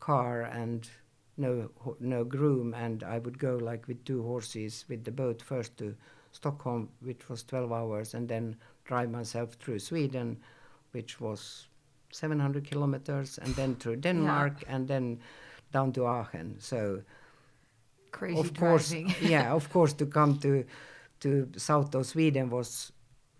car 0.00 0.42
and 0.42 0.88
no 1.36 1.70
no 2.00 2.24
groom, 2.24 2.74
and 2.74 3.02
I 3.02 3.18
would 3.18 3.38
go 3.38 3.56
like 3.56 3.86
with 3.88 4.04
two 4.04 4.22
horses 4.22 4.84
with 4.88 5.04
the 5.04 5.12
boat 5.12 5.42
first 5.42 5.76
to 5.78 5.94
Stockholm, 6.32 6.88
which 7.00 7.28
was 7.28 7.42
12 7.44 7.72
hours, 7.72 8.14
and 8.14 8.28
then 8.28 8.56
drive 8.84 9.10
myself 9.10 9.54
through 9.54 9.78
Sweden, 9.78 10.36
which 10.92 11.20
was 11.20 11.66
700 12.12 12.64
kilometers, 12.64 13.38
and 13.38 13.54
then 13.54 13.74
through 13.76 13.96
Denmark, 13.96 14.64
and 14.68 14.88
then 14.88 15.18
down 15.72 15.92
to 15.92 16.06
Aachen. 16.06 16.56
So 16.58 17.02
Crazy 18.12 18.40
of 18.40 18.54
course, 18.54 18.90
driving. 18.90 19.14
yeah, 19.20 19.52
of 19.52 19.68
course, 19.70 19.92
to 19.94 20.06
come 20.06 20.38
to 20.38 20.64
to 21.20 21.48
south 21.56 21.94
of 21.94 22.06
Sweden 22.06 22.50
was 22.50 22.92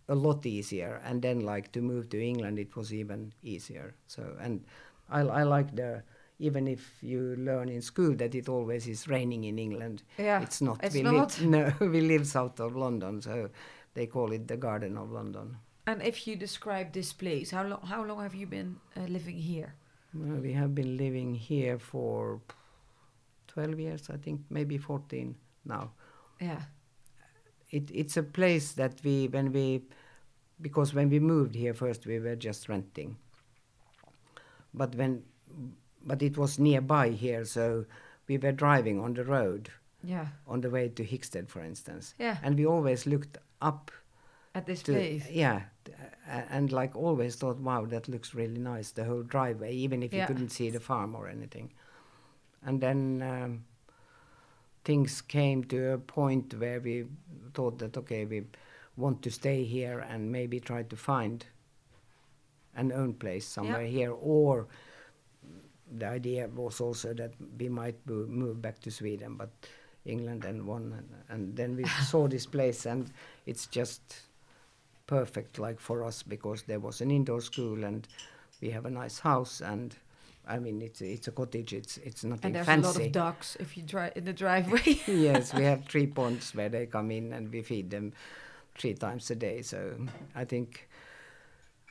a 0.09 0.15
lot 0.15 0.47
easier, 0.47 1.01
and 1.05 1.23
then 1.23 1.41
like 1.41 1.73
to 1.73 1.81
move 1.81 2.09
to 2.11 2.23
England, 2.23 2.59
it 2.59 2.77
was 2.77 2.93
even 2.93 3.33
easier. 3.43 3.95
So, 4.07 4.37
and 4.41 4.65
I, 5.11 5.21
I 5.21 5.43
like 5.43 5.75
the 5.75 6.03
even 6.39 6.69
if 6.69 6.99
you 7.03 7.35
learn 7.39 7.69
in 7.69 7.81
school 7.81 8.15
that 8.17 8.35
it 8.35 8.49
always 8.49 8.87
is 8.87 9.09
raining 9.09 9.45
in 9.45 9.59
England, 9.59 10.03
Yeah, 10.19 10.43
it's 10.43 10.61
not. 10.61 10.85
it's 10.85 10.95
we 10.95 11.03
not. 11.03 11.39
Live, 11.41 11.49
no, 11.49 11.73
we 11.81 12.01
live 12.01 12.27
south 12.27 12.61
of 12.61 12.77
London, 12.77 13.23
so 13.23 13.49
they 13.95 14.07
call 14.07 14.33
it 14.33 14.47
the 14.47 14.57
Garden 14.57 14.99
of 14.99 15.11
London. 15.11 15.57
And 15.87 16.03
if 16.03 16.27
you 16.27 16.37
describe 16.37 16.93
this 16.93 17.13
place, 17.13 17.51
how 17.53 17.65
long 17.65 17.81
how 17.83 18.05
long 18.05 18.23
have 18.23 18.35
you 18.35 18.47
been 18.47 18.77
uh, 18.97 19.07
living 19.09 19.39
here? 19.39 19.75
Well, 20.15 20.41
we 20.41 20.53
have 20.53 20.75
been 20.75 20.97
living 20.97 21.35
here 21.35 21.79
for 21.79 22.41
12 23.49 23.81
years, 23.81 24.11
I 24.11 24.17
think, 24.17 24.41
maybe 24.51 24.79
14 24.79 25.35
now. 25.65 25.91
Yeah. 26.41 26.61
It, 27.77 27.91
it's 27.93 28.17
a 28.17 28.23
place 28.23 28.73
that 28.73 28.95
we, 29.05 29.29
when 29.29 29.53
we, 29.53 29.83
because 30.61 30.95
when 30.95 31.11
we 31.11 31.19
moved 31.21 31.55
here 31.55 31.75
first, 31.75 32.07
we 32.07 32.19
were 32.19 32.37
just 32.37 32.69
renting. 32.69 33.17
But 34.73 34.95
when, 34.95 35.23
but 36.05 36.23
it 36.23 36.39
was 36.39 36.59
nearby 36.59 37.11
here, 37.11 37.45
so 37.45 37.85
we 38.29 38.39
were 38.39 38.53
driving 38.53 38.99
on 39.01 39.15
the 39.15 39.25
road 39.25 39.71
Yeah. 40.03 40.27
on 40.47 40.61
the 40.63 40.71
way 40.71 40.89
to 40.89 41.05
Hickstead, 41.05 41.49
for 41.49 41.61
instance. 41.63 42.15
Yeah. 42.19 42.37
And 42.43 42.57
we 42.59 42.65
always 42.67 43.07
looked 43.07 43.37
up 43.61 43.91
At 44.55 44.65
this 44.67 44.83
to, 44.85 44.93
place. 44.93 45.29
yeah, 45.31 45.63
and 46.51 46.73
like 46.73 46.97
always 46.97 47.37
thought, 47.37 47.59
wow, 47.59 47.85
that 47.87 48.09
looks 48.09 48.35
really 48.35 48.59
nice, 48.59 48.93
the 48.93 49.05
whole 49.05 49.23
driveway, 49.23 49.75
even 49.75 50.03
if 50.03 50.13
Yeah. 50.13 50.23
you 50.23 50.27
couldn't 50.27 50.51
see 50.51 50.71
the 50.71 50.81
farm 50.81 51.15
or 51.15 51.29
anything. 51.29 51.73
And 52.65 52.81
then 52.81 53.23
um, 53.23 53.65
things 54.87 55.21
came 55.21 55.65
to 55.65 55.95
a 55.95 55.99
point 55.99 56.55
where 56.55 56.79
we 56.79 57.05
thought 57.55 57.77
that, 57.81 57.97
okay, 57.97 58.25
we 58.25 58.45
want 58.97 59.21
to 59.21 59.31
stay 59.33 59.65
here 59.65 59.99
and 59.99 60.31
maybe 60.31 60.61
try 60.61 60.85
to 60.85 60.97
find 60.97 61.45
an 62.77 62.93
own 62.93 63.13
place 63.13 63.45
somewhere 63.45 63.85
here, 63.85 64.13
or 64.13 64.69
the 65.99 66.07
idea 66.07 66.47
was 66.55 66.81
also 66.81 67.13
that 67.15 67.33
we 67.59 67.69
might 67.69 67.97
move 68.07 68.63
back 68.63 68.79
to 68.79 68.91
Sweden, 68.91 69.35
but 69.35 69.51
England 70.05 70.45
and 70.45 70.65
won, 70.65 70.95
and, 70.97 71.09
and 71.29 71.57
then 71.57 71.75
we 71.75 71.85
saw 72.05 72.29
this 72.29 72.47
place, 72.47 72.87
and 72.87 73.11
it's 73.45 73.67
just 73.67 74.01
perfect, 75.09 75.59
like 75.59 75.81
for 75.81 76.05
us, 76.05 76.23
because 76.23 76.63
there 76.63 76.81
was 76.81 77.01
an 77.01 77.11
indoor 77.11 77.41
school, 77.41 77.83
and 77.85 78.07
we 78.61 78.71
have 78.71 78.87
a 78.87 78.91
nice 78.91 79.19
house, 79.19 79.61
and 79.61 79.97
I 80.47 80.59
mean 80.59 80.81
it's 80.81 81.01
it's 81.01 81.29
a 81.29 81.33
cottage, 81.33 81.73
it's 81.73 81.99
it's 81.99 82.23
nothing 82.25 82.41
fancy. 82.41 82.47
And 82.47 82.55
there's 82.55 82.67
fancy. 82.67 82.89
a 82.89 83.01
lot 83.01 83.07
of 83.07 83.13
ducks 83.13 83.57
if 83.59 83.77
you 83.77 83.83
drive 83.83 84.13
in 84.17 84.25
the 84.25 84.33
driveway. 84.33 85.01
yes, 85.07 85.53
we 85.53 85.65
have 85.65 85.85
three 85.89 86.07
ponds 86.07 86.55
where 86.55 86.69
they 86.69 86.87
come 86.87 87.11
in, 87.11 87.33
and 87.33 87.53
we 87.53 87.63
feed 87.63 87.91
them 87.91 88.13
three 88.77 88.95
times 88.95 89.31
a 89.31 89.35
day. 89.35 89.63
So 89.63 89.97
I 90.35 90.45
think 90.45 90.89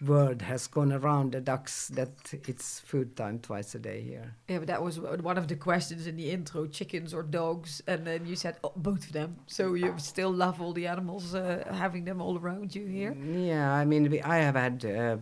word 0.02 0.42
has 0.42 0.68
gone 0.68 0.92
around 0.92 1.32
the 1.32 1.40
ducks 1.42 1.88
that 1.90 2.10
it's 2.48 2.82
food 2.82 3.16
time 3.16 3.40
twice 3.40 3.76
a 3.76 3.80
day 3.80 4.02
here. 4.02 4.36
yeah, 4.48 4.60
but 4.60 4.68
that 4.68 4.84
was 4.84 5.00
one 5.00 5.38
of 5.38 5.48
the 5.48 5.56
questions 5.56 6.08
in 6.08 6.16
the 6.16 6.32
intro: 6.32 6.68
chickens 6.68 7.14
or 7.14 7.24
dogs? 7.24 7.82
And 7.88 8.06
then 8.06 8.26
you 8.26 8.36
said 8.36 8.58
oh, 8.64 8.74
both 8.76 9.06
of 9.06 9.12
them. 9.12 9.38
So 9.48 9.74
you 9.74 9.94
still 9.98 10.32
love 10.32 10.62
all 10.62 10.74
the 10.74 10.88
animals, 10.88 11.36
uh, 11.36 11.64
having 11.72 12.06
them 12.06 12.22
all 12.22 12.38
around 12.38 12.76
you 12.76 12.86
here. 12.86 13.14
Yeah, 13.14 13.74
I 13.74 13.86
mean, 13.86 14.10
we, 14.10 14.22
I 14.22 14.38
have 14.38 14.56
had 14.56 14.86
uh, 14.86 15.18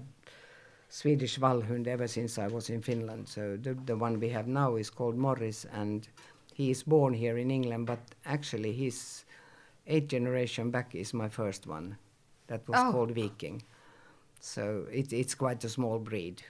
Swedish 0.93 1.39
Vallhund 1.39 1.87
ever 1.87 2.07
since 2.07 2.37
I 2.37 2.47
was 2.47 2.69
in 2.69 2.81
Finland. 2.81 3.27
So 3.27 3.57
the, 3.57 3.73
the 3.73 3.97
one 3.97 4.19
we 4.19 4.29
have 4.29 4.47
now 4.47 4.75
is 4.75 4.91
called 4.91 5.17
Morris, 5.17 5.65
and 5.73 6.07
he 6.53 6.69
is 6.69 6.83
born 6.83 7.13
here 7.15 7.35
in 7.39 7.49
England, 7.49 7.87
but 7.87 7.99
actually 8.25 8.73
his 8.73 9.25
eighth 9.87 10.09
generation 10.09 10.69
back 10.69 10.93
is 10.93 11.11
my 11.13 11.29
first 11.29 11.65
one. 11.65 11.97
That 12.47 12.67
was 12.67 12.79
Oh. 12.79 12.91
called 12.91 13.11
Viking. 13.15 13.63
So 14.39 14.85
it, 14.91 15.11
it's 15.11 15.33
quite 15.35 15.63
a 15.63 15.69
small 15.69 15.97
breed. 15.97 16.43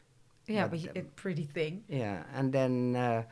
Yeah, 0.47 0.67
But, 0.67 0.81
but, 0.81 0.97
um, 0.97 1.03
a 1.05 1.09
pretty 1.21 1.45
thing. 1.45 1.83
Yeah, 1.87 2.23
and 2.35 2.51
then 2.51 2.95
uh, 2.97 3.23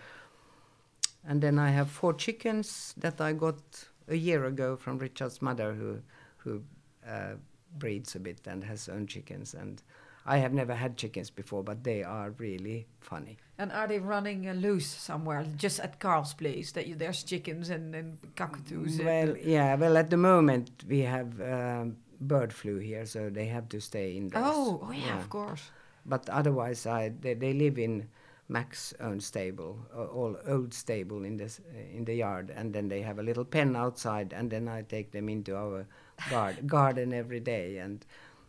and 1.28 1.42
then 1.42 1.60
I 1.60 1.72
have 1.72 1.90
four 1.90 2.14
chickens 2.14 2.94
that 2.98 3.20
I 3.20 3.34
got 3.34 3.60
a 4.08 4.16
year 4.16 4.46
ago 4.46 4.78
from 4.78 4.98
Richard's 4.98 5.42
mother, 5.42 5.74
who 5.74 6.02
who 6.38 6.64
uh, 7.06 7.34
breeds 7.78 8.16
a 8.16 8.20
bit 8.20 8.48
and 8.48 8.64
has 8.64 8.88
own 8.88 9.08
chickens. 9.08 9.54
And 9.54 9.84
I 10.26 10.38
have 10.38 10.54
never 10.54 10.76
had 10.76 10.98
chickens 10.98 11.30
before, 11.30 11.64
but 11.64 11.84
they 11.84 12.04
are 12.04 12.32
really 12.38 12.88
funny. 13.00 13.38
And 13.58 13.72
are 13.72 13.88
they 13.88 14.00
running 14.00 14.48
uh, 14.48 14.54
loose 14.54 14.88
somewhere, 14.88 15.46
just 15.56 15.80
at 15.80 16.00
Carl's 16.00 16.34
place? 16.34 16.72
That 16.74 16.88
you, 16.88 16.96
there's 16.96 17.24
chickens 17.24 17.70
and, 17.70 17.96
and 17.96 18.18
cockatoos. 18.36 19.00
Well, 19.00 19.32
uh, 19.32 19.36
yeah, 19.44 19.76
well 19.76 19.98
at 19.98 20.10
the 20.10 20.18
moment 20.18 20.84
we 20.88 21.00
have 21.00 21.40
um, 21.42 21.98
bird 22.20 22.54
flu 22.54 22.78
here, 22.78 23.06
so 23.06 23.30
they 23.30 23.48
have 23.48 23.68
to 23.70 23.82
stay 23.82 24.16
indoors. 24.16 24.44
oh, 24.46 24.82
oh 24.84 24.92
yeah, 24.92 25.20
of 25.20 25.30
course. 25.30 25.72
But 26.06 26.30
otherwise, 26.30 26.86
I 26.86 27.10
they, 27.10 27.34
they 27.36 27.54
live 27.54 27.78
in 27.78 28.08
Mac's 28.48 28.94
own 29.00 29.20
stable, 29.20 29.80
uh, 29.96 30.06
all 30.06 30.36
old 30.48 30.74
stable 30.74 31.24
in 31.24 31.38
this 31.38 31.62
uh, 31.74 31.98
in 31.98 32.06
the 32.06 32.16
yard, 32.16 32.52
and 32.56 32.74
then 32.74 32.90
they 32.90 33.02
have 33.02 33.20
a 33.20 33.24
little 33.24 33.46
pen 33.46 33.76
outside, 33.76 34.34
and 34.34 34.50
then 34.52 34.68
I 34.68 34.82
take 34.82 35.12
them 35.12 35.30
into 35.30 35.56
our 35.56 35.86
garden 36.66 37.14
every 37.14 37.40
day, 37.40 37.78
and 37.78 38.06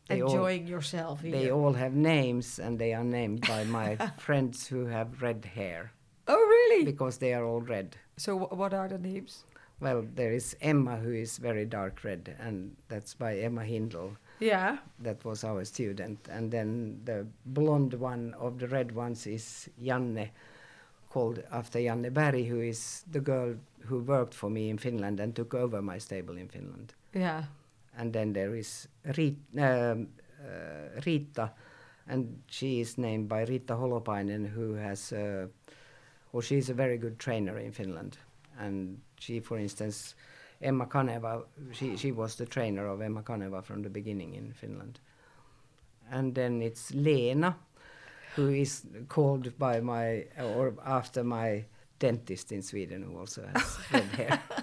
they 0.09 0.21
all 0.23 0.31
Enjoying 0.31 0.67
yourself 0.67 1.21
here. 1.23 1.33
they 1.33 1.51
all 1.51 1.73
have 1.75 1.95
names, 1.95 2.59
and 2.59 2.79
they 2.79 2.93
are 2.95 3.05
named 3.05 3.47
by 3.47 3.65
my 3.65 3.97
friends 4.19 4.67
who 4.67 4.87
have 4.87 5.23
red 5.23 5.45
hair 5.55 5.93
oh, 6.29 6.35
really? 6.37 6.85
because 6.85 7.19
they 7.19 7.33
are 7.35 7.45
all 7.45 7.61
red. 7.61 7.97
so 8.17 8.39
wh- 8.39 8.53
what 8.57 8.75
are 8.75 8.89
the 8.89 8.99
names? 8.99 9.45
Well, 9.81 10.05
there 10.15 10.33
is 10.33 10.57
Emma 10.61 10.97
who 10.97 11.13
is 11.13 11.39
very 11.39 11.65
dark 11.65 12.05
red, 12.05 12.37
and 12.39 12.77
that's 12.89 13.15
by 13.15 13.37
Emma 13.39 13.65
Hindle. 13.65 14.17
Yeah. 14.39 14.79
that 14.99 15.25
was 15.25 15.45
our 15.45 15.65
student. 15.65 16.29
And 16.29 16.51
then 16.51 17.01
the 17.05 17.27
blonde 17.47 17.95
one 17.95 18.35
of 18.39 18.59
the 18.59 18.67
red 18.69 18.93
ones 18.93 19.27
is 19.27 19.69
Janne, 19.81 20.31
called 21.11 21.43
after 21.53 21.79
Janne 21.79 22.13
Berg, 22.13 22.47
who 22.47 22.61
is 22.61 23.05
the 23.11 23.21
girl 23.21 23.55
who 23.87 23.99
worked 24.01 24.35
for 24.35 24.51
me 24.51 24.69
in 24.71 24.79
Finland 24.79 25.21
and 25.21 25.35
took 25.35 25.55
over 25.55 25.81
my 25.83 25.99
stable 25.99 26.37
in 26.37 26.49
Finland. 26.49 26.95
Yeah. 27.15 27.45
And 27.99 28.13
then 28.13 28.33
there 28.33 28.55
is 28.55 28.89
Rit, 29.17 29.37
um, 29.59 30.09
uh, 30.41 31.01
Rita, 31.05 31.53
and 32.09 32.43
she 32.47 32.81
is 32.81 32.99
named 32.99 33.29
by 33.29 33.45
Rita 33.45 33.75
Holopainen, 33.75 34.49
who 34.49 34.75
has, 34.75 35.13
uh, 35.13 35.47
well, 36.33 36.41
she 36.41 36.57
is 36.57 36.71
a 36.71 36.75
very 36.75 36.99
good 36.99 37.19
trainer 37.19 37.59
in 37.59 37.73
Finland. 37.73 38.19
And 38.59 39.01
she, 39.19 39.41
for 39.41 39.59
instance, 39.59 40.15
Emma 40.61 40.87
Kanerva, 40.87 41.45
she, 41.73 41.97
she 41.97 42.13
was 42.13 42.37
the 42.37 42.47
trainer 42.47 42.87
of 42.87 43.01
Emma 43.01 43.23
Kanerva 43.23 43.63
from 43.63 43.83
the 43.83 43.91
beginning 43.91 44.35
in 44.35 44.53
Finland. 44.53 45.01
And 46.11 46.35
then 46.35 46.63
it's 46.63 46.93
Lena, 46.95 47.57
who 48.37 48.49
is 48.49 48.83
called 49.09 49.59
by 49.59 49.81
my, 49.81 50.27
or 50.39 50.75
after 50.85 51.25
my 51.25 51.65
dentist 51.99 52.53
in 52.53 52.63
Sweden, 52.63 53.03
who 53.03 53.19
also 53.19 53.49
has 53.55 53.79
red 53.93 54.05
hair. 54.05 54.43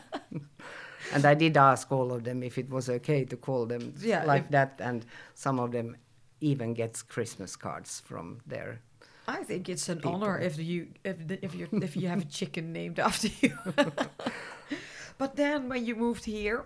and 1.13 1.25
I 1.25 1.33
did 1.35 1.57
ask 1.57 1.91
all 1.91 2.11
of 2.11 2.23
them 2.23 2.43
if 2.43 2.57
it 2.57 2.69
was 2.69 2.89
okay 2.89 3.25
to 3.25 3.37
call 3.37 3.65
them 3.65 3.93
Yeah, 4.01 4.23
like 4.25 4.45
if- 4.45 4.51
that, 4.51 4.79
and 4.79 5.05
some 5.33 5.59
of 5.59 5.71
them 5.71 5.95
even 6.41 6.73
gets 6.73 7.01
Christmas 7.03 7.55
cards 7.55 8.01
from 8.05 8.39
their. 8.47 8.79
I 9.27 9.43
think 9.43 9.69
it's 9.69 9.89
an 9.89 9.97
People. 9.97 10.15
honor 10.15 10.39
if 10.39 10.57
you 10.57 10.87
if 11.03 11.27
the, 11.27 11.37
if 11.45 11.53
you 11.55 11.67
if 11.83 11.95
you 11.95 12.07
have 12.09 12.21
a 12.21 12.25
chicken 12.25 12.73
named 12.73 12.99
after 13.07 13.27
you. 13.41 13.53
but 15.17 15.35
then 15.35 15.69
when 15.69 15.85
you 15.85 15.95
moved 15.95 16.25
here 16.25 16.65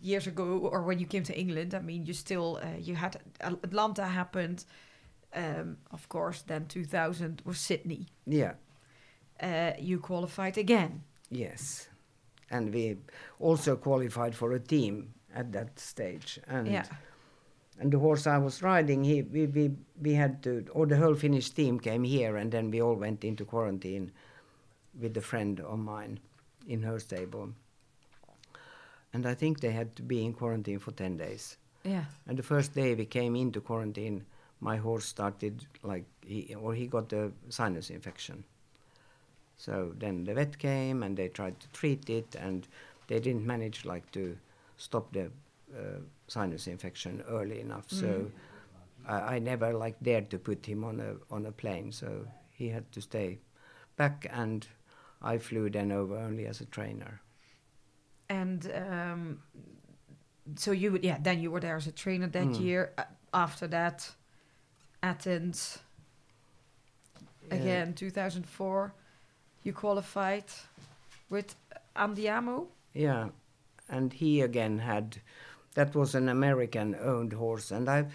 years 0.00 0.26
ago, 0.26 0.44
or 0.72 0.82
when 0.82 0.98
you 0.98 1.06
came 1.06 1.22
to 1.24 1.32
England, 1.38 1.74
I 1.74 1.80
mean, 1.80 2.06
you 2.06 2.14
still 2.14 2.58
uh, 2.62 2.78
you 2.80 2.96
had 2.96 3.16
Atlanta 3.40 4.06
happened, 4.06 4.64
um, 5.34 5.76
of 5.90 6.08
course. 6.08 6.42
Then 6.42 6.66
2000 6.66 7.42
was 7.44 7.58
Sydney. 7.58 8.06
Yeah, 8.26 8.52
Uh, 9.42 9.72
you 9.78 9.98
qualified 10.00 10.58
again. 10.58 11.02
yes, 11.30 11.88
and 12.50 12.72
we 12.72 12.96
also 13.38 13.76
qualified 13.76 14.34
for 14.34 14.52
a 14.52 14.60
team 14.60 15.14
at 15.34 15.52
that 15.52 15.78
stage, 15.78 16.40
and 16.46 16.66
yeah. 16.68 16.84
and 17.78 17.92
the 17.92 17.98
horse 17.98 18.26
I 18.26 18.38
was 18.38 18.62
riding, 18.62 19.04
he 19.04 19.22
we, 19.22 19.46
we 19.46 19.70
we 20.00 20.14
had 20.14 20.42
to, 20.42 20.64
or 20.72 20.86
the 20.86 20.96
whole 20.96 21.14
Finnish 21.14 21.50
team 21.50 21.78
came 21.80 22.04
here, 22.04 22.36
and 22.36 22.50
then 22.50 22.70
we 22.70 22.82
all 22.82 22.94
went 22.94 23.24
into 23.24 23.44
quarantine 23.44 24.12
with 25.00 25.16
a 25.16 25.20
friend 25.20 25.60
of 25.60 25.78
mine 25.78 26.20
in 26.66 26.82
her 26.82 26.98
stable. 26.98 27.50
And 29.12 29.26
I 29.26 29.34
think 29.34 29.60
they 29.60 29.70
had 29.70 29.96
to 29.96 30.02
be 30.02 30.24
in 30.24 30.32
quarantine 30.34 30.78
for 30.78 30.92
ten 30.92 31.16
days. 31.16 31.56
Yeah. 31.84 32.04
And 32.26 32.38
the 32.38 32.42
first 32.42 32.74
day 32.74 32.94
we 32.94 33.06
came 33.06 33.36
into 33.36 33.60
quarantine, 33.60 34.24
my 34.60 34.76
horse 34.76 35.06
started 35.06 35.66
like 35.82 36.04
he 36.26 36.54
or 36.54 36.74
he 36.74 36.86
got 36.86 37.12
a 37.12 37.32
sinus 37.48 37.90
infection. 37.90 38.44
So 39.58 39.94
then 39.98 40.24
the 40.24 40.34
vet 40.34 40.58
came 40.58 41.02
and 41.04 41.16
they 41.16 41.28
tried 41.28 41.60
to 41.60 41.68
treat 41.70 42.10
it 42.10 42.36
and 42.36 42.68
they 43.08 43.20
didn't 43.20 43.46
manage 43.46 43.84
like 43.86 44.10
to 44.12 44.38
stop 44.78 45.12
the 45.12 45.26
uh, 45.76 46.00
sinus 46.28 46.68
infection 46.68 47.22
early 47.28 47.60
enough. 47.60 47.90
So 47.90 48.30
I, 49.06 49.36
I 49.36 49.40
never 49.40 49.72
like 49.74 49.96
dared 50.02 50.30
to 50.30 50.38
put 50.38 50.66
him 50.66 50.84
on 50.84 51.00
a 51.00 51.16
on 51.34 51.46
a 51.46 51.52
plane. 51.52 51.92
So 51.92 52.26
he 52.50 52.68
had 52.70 52.90
to 52.92 53.02
stay 53.02 53.38
back 53.96 54.26
and 54.32 54.66
I 55.22 55.38
flew 55.38 55.70
then 55.70 55.92
over 55.92 56.16
only 56.16 56.46
as 56.46 56.60
a 56.60 56.66
trainer. 56.66 57.20
And 58.28 58.70
um, 58.74 59.40
so 60.56 60.72
you 60.72 60.92
would, 60.92 61.04
yeah, 61.04 61.18
then 61.20 61.40
you 61.40 61.50
were 61.50 61.60
there 61.60 61.76
as 61.76 61.86
a 61.86 61.92
trainer 61.92 62.26
that 62.28 62.44
Mm. 62.44 62.60
year. 62.60 62.92
Uh, 62.98 63.04
after 63.34 63.66
that, 63.68 64.12
Athens 65.02 65.78
again, 67.50 67.94
2004, 67.94 68.94
you 69.68 69.74
qualified 69.74 70.44
with 71.28 71.54
Andiamo. 71.94 72.68
Yeah, 72.94 73.28
and 73.88 74.12
he 74.12 74.40
again 74.40 74.78
had 74.78 75.18
that 75.74 75.94
was 75.94 76.14
an 76.14 76.28
American-owned 76.28 77.34
horse, 77.34 77.70
and 77.70 77.88
I, 77.88 78.06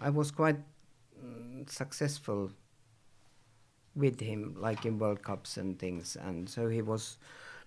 I 0.00 0.10
was 0.10 0.30
quite 0.30 0.60
mm, 1.22 1.68
successful 1.68 2.50
with 3.96 4.20
him, 4.20 4.54
like 4.58 4.86
in 4.86 4.98
World 4.98 5.22
Cups 5.22 5.56
and 5.56 5.78
things, 5.78 6.16
and 6.16 6.48
so 6.48 6.68
he 6.68 6.82
was 6.82 7.18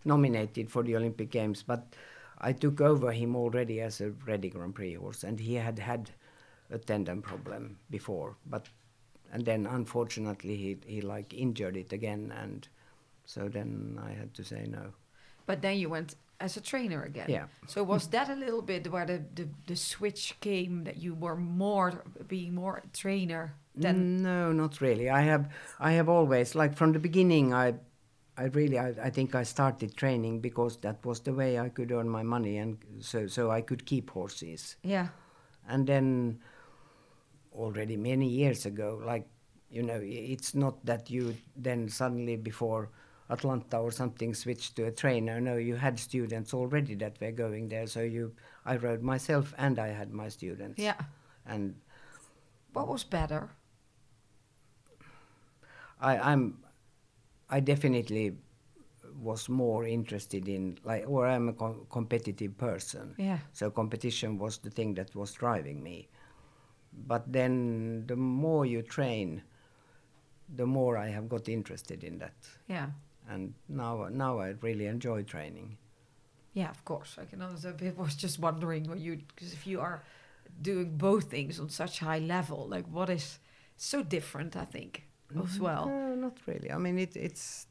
nominated 0.05 0.72
for 0.72 0.82
the 0.82 0.95
Olympic 0.95 1.30
Games. 1.30 1.61
But 1.61 1.93
I 2.38 2.53
took 2.53 2.80
over 2.80 3.11
him 3.11 3.36
already 3.36 3.82
as 3.82 3.99
a 3.99 4.11
ready 4.26 4.49
Grand 4.49 4.76
Prix 4.76 4.93
horse, 4.93 5.26
and 5.26 5.39
he 5.39 5.55
had 5.55 5.78
had 5.78 6.11
a 6.72 6.78
tendon 6.78 7.22
problem 7.22 7.80
before, 7.89 8.38
but 8.45 8.70
and 9.32 9.45
then 9.45 9.65
unfortunately 9.67 10.55
he 10.55 10.78
he 10.86 11.01
like 11.01 11.34
injured 11.34 11.76
it 11.76 11.91
again, 11.91 12.34
and 12.43 12.70
so 13.30 13.48
then 13.48 14.00
I 14.04 14.12
had 14.20 14.34
to 14.34 14.44
say 14.44 14.66
no. 14.68 14.94
But 15.46 15.62
then 15.62 15.78
you 15.78 15.90
went 15.90 16.16
as 16.40 16.58
a 16.58 16.62
trainer 16.62 17.04
again. 17.04 17.30
Yeah. 17.30 17.46
So 17.68 17.84
was 17.84 18.08
that 18.08 18.28
a 18.30 18.34
little 18.34 18.64
bit 18.64 18.92
where 18.92 19.06
the, 19.06 19.22
the, 19.36 19.48
the 19.68 19.76
switch 19.76 20.34
came 20.40 20.84
that 20.86 20.98
you 20.98 21.14
were 21.14 21.36
more 21.36 22.04
being 22.28 22.56
more 22.56 22.82
a 22.84 22.98
trainer 22.98 23.54
than 23.76 24.24
No, 24.24 24.52
not 24.52 24.82
really. 24.82 25.12
I 25.12 25.22
have 25.22 25.48
I 25.80 25.92
have 25.92 26.10
always 26.10 26.56
like 26.56 26.76
from 26.76 26.92
the 26.92 27.00
beginning 27.00 27.54
I 27.54 27.76
I 28.36 28.46
really 28.46 28.80
I, 28.80 28.96
I 29.08 29.10
think 29.12 29.36
I 29.36 29.44
started 29.44 29.96
training 29.96 30.42
because 30.42 30.78
that 30.78 31.06
was 31.06 31.20
the 31.20 31.34
way 31.34 31.60
I 31.60 31.70
could 31.70 31.92
earn 31.92 32.10
my 32.10 32.24
money 32.24 32.58
and 32.58 32.78
so 33.00 33.28
so 33.28 33.52
I 33.52 33.62
could 33.62 33.86
keep 33.86 34.10
horses. 34.10 34.78
yeah 34.82 35.08
And 35.68 35.86
then 35.86 36.40
already 37.54 37.98
many 37.98 38.28
years 38.28 38.66
ago 38.66 39.00
like 39.06 39.28
you 39.70 39.84
know 39.84 40.00
it's 40.02 40.56
not 40.56 40.84
that 40.86 41.10
you 41.12 41.36
then 41.64 41.90
suddenly 41.90 42.38
before 42.38 42.90
Atlanta 43.30 43.78
or 43.78 43.92
something 43.92 44.34
switched 44.34 44.76
to 44.76 44.86
a 44.86 44.92
trainer. 44.92 45.40
No, 45.40 45.56
you 45.58 45.76
had 45.76 46.00
students 46.00 46.54
already 46.54 46.96
that 46.96 47.20
were 47.22 47.32
going 47.32 47.70
there. 47.70 47.86
So 47.88 48.02
you 48.02 48.34
I 48.66 48.78
rode 48.78 49.02
myself 49.04 49.54
and 49.58 49.78
I 49.80 49.88
had 49.90 50.12
my 50.12 50.30
students. 50.30 50.80
yeah. 50.80 50.96
And 51.46 51.76
What 52.74 52.88
was 52.88 53.04
better? 53.04 53.50
I, 56.02 56.18
I'm, 56.18 56.60
I 57.50 57.60
definitely 57.60 58.38
was 59.22 59.50
more 59.50 59.86
interested 59.86 60.48
in 60.48 60.78
like, 60.84 61.04
or 61.08 61.28
I'm 61.28 61.50
a 61.50 61.54
com- 61.54 61.86
competitive 61.90 62.58
person. 62.58 63.16
Yeah. 63.18 63.40
So 63.54 63.70
competition 63.70 64.38
was 64.38 64.60
the 64.60 64.70
thing 64.70 64.94
that 64.96 65.16
was 65.16 65.34
driving 65.34 65.84
me. 65.84 66.08
But 67.08 67.32
then 67.32 68.06
the 68.08 68.16
more 68.16 68.66
you 68.66 68.82
train, 68.82 69.44
the 70.56 70.66
more 70.66 70.98
I 70.98 71.08
have 71.10 71.28
got 71.30 71.50
interested 71.50 72.04
in 72.04 72.20
that. 72.20 72.34
Yeah. 72.68 72.88
And 73.30 73.54
now, 73.68 74.08
now 74.12 74.40
I 74.40 74.56
really 74.62 74.88
enjoy 74.88 75.24
training. 75.24 75.78
Yeah, 76.54 76.70
of 76.70 76.84
course. 76.84 77.18
I 77.22 77.26
can 77.26 77.42
understand. 77.42 77.82
I 77.82 78.02
was 78.02 78.16
just 78.16 78.40
wondering 78.40 78.90
what 78.90 79.00
you 79.00 79.22
because 79.36 79.54
if 79.54 79.68
you 79.68 79.80
are 79.80 80.04
doing 80.62 80.98
both 80.98 81.26
things 81.26 81.60
on 81.60 81.70
such 81.70 82.00
high 82.00 82.20
level, 82.20 82.68
like 82.68 82.86
what 82.88 83.10
is 83.10 83.40
so 83.78 84.04
different, 84.04 84.56
I 84.56 84.66
think, 84.66 85.04
as 85.32 85.58
mm, 85.58 85.60
well. 85.60 85.86
No, 85.86 86.16
not 86.16 86.38
really. 86.48 86.72
I 86.72 86.78
mean, 86.78 86.98
it, 86.98 87.16
it's. 87.16 87.68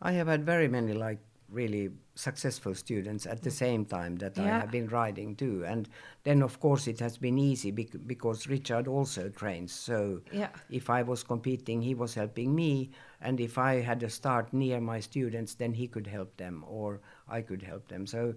I 0.00 0.12
have 0.12 0.26
had 0.26 0.44
very 0.44 0.68
many 0.68 0.92
like 0.92 1.20
really 1.54 1.90
successful 2.14 2.74
students 2.74 3.26
at 3.26 3.42
the 3.42 3.50
mm. 3.50 3.52
same 3.64 3.84
time 3.84 4.16
that 4.16 4.38
I 4.38 4.48
have 4.48 4.70
been 4.70 4.88
riding 4.88 5.36
too, 5.36 5.64
and 5.66 5.88
then 6.24 6.42
of 6.42 6.60
course 6.60 6.86
it 6.86 7.00
has 7.00 7.16
been 7.16 7.38
easy 7.38 7.70
bec- 7.70 8.06
because 8.06 8.46
Richard 8.46 8.88
also 8.88 9.28
trains. 9.28 9.72
So 9.72 10.20
Yeah. 10.32 10.50
if 10.70 10.90
I 10.90 11.02
was 11.02 11.22
competing, 11.22 11.82
he 11.82 11.94
was 11.94 12.14
helping 12.14 12.54
me, 12.54 12.90
and 13.20 13.40
if 13.40 13.58
I 13.58 13.80
had 13.80 14.02
a 14.02 14.10
start 14.10 14.52
near 14.52 14.80
my 14.80 15.00
students, 15.00 15.54
then 15.54 15.72
he 15.74 15.88
could 15.88 16.06
help 16.06 16.36
them 16.36 16.64
or 16.68 17.00
I 17.28 17.40
could 17.42 17.62
help 17.62 17.88
them. 17.88 18.06
So 18.06 18.34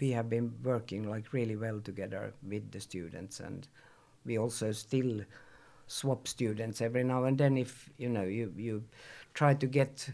we 0.00 0.10
have 0.10 0.28
been 0.28 0.52
working 0.62 1.08
like 1.08 1.32
really 1.32 1.56
well 1.56 1.80
together 1.80 2.34
with 2.42 2.70
the 2.70 2.80
students, 2.80 3.40
and 3.40 3.68
we 4.24 4.38
also 4.38 4.72
still 4.72 5.20
swap 5.86 6.28
students 6.28 6.80
every 6.80 7.02
now 7.02 7.24
and 7.24 7.36
then 7.36 7.56
if 7.56 7.90
you 7.98 8.08
know 8.08 8.22
you 8.22 8.52
you 8.56 8.84
try 9.34 9.52
to 9.52 9.66
get 9.66 10.08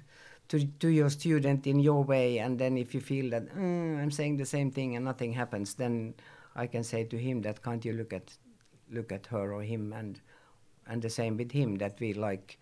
to 0.49 0.65
to 0.79 0.89
your 0.89 1.11
student 1.11 1.67
in 1.67 1.79
your 1.81 2.05
way 2.05 2.39
and 2.39 2.59
then 2.59 2.77
if 2.77 2.95
you 2.95 3.01
feel 3.01 3.31
that 3.31 3.45
"Mm, 3.55 4.01
i'm 4.03 4.11
saying 4.11 4.37
the 4.37 4.47
same 4.47 4.71
thing 4.71 4.97
and 4.97 5.05
nothing 5.05 5.33
happens 5.33 5.75
then 5.75 6.15
i 6.55 6.67
can 6.67 6.85
say 6.85 7.05
to 7.05 7.17
him 7.17 7.43
that 7.43 7.63
can't 7.63 7.85
you 7.85 7.93
look 7.93 8.13
at 8.13 8.37
look 8.91 9.13
at 9.13 9.27
her 9.27 9.53
or 9.53 9.63
him 9.63 9.93
and 9.93 10.21
and 10.87 11.03
the 11.03 11.11
same 11.11 11.37
with 11.37 11.53
him 11.53 11.77
that 11.79 11.99
we 12.01 12.13
like 12.15 12.59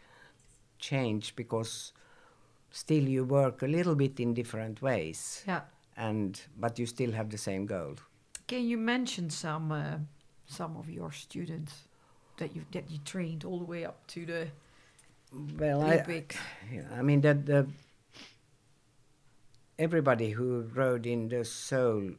change 0.78 1.36
because 1.36 1.92
still 2.70 3.04
you 3.04 3.24
work 3.24 3.62
a 3.62 3.66
little 3.66 3.94
bit 3.94 4.18
in 4.20 4.34
different 4.34 4.80
ways 4.82 5.42
Yeah. 5.46 5.60
and 5.96 6.40
but 6.56 6.78
you 6.78 6.86
still 6.86 7.12
have 7.12 7.28
the 7.30 7.38
same 7.38 7.66
goal 7.66 7.94
Can 8.46 8.64
you 8.68 8.78
mention 8.78 9.30
some 9.30 9.72
uh, 9.72 9.98
some 10.46 10.76
of 10.76 10.88
your 10.88 11.12
students 11.12 11.72
that 12.36 12.54
you 12.56 12.62
that 12.72 12.90
you 12.90 12.98
trained 13.04 13.44
all 13.44 13.58
the 13.58 13.64
way 13.66 13.84
up 13.86 14.06
to 14.14 14.26
the 14.26 14.48
well 15.58 15.82
I, 15.82 16.04
I 16.98 17.02
mean 17.02 17.20
that 17.22 17.46
the 17.46 17.66
everybody 19.78 20.30
who 20.30 20.62
rode 20.74 21.06
in 21.06 21.28
the 21.28 21.44
Seoul 21.44 22.12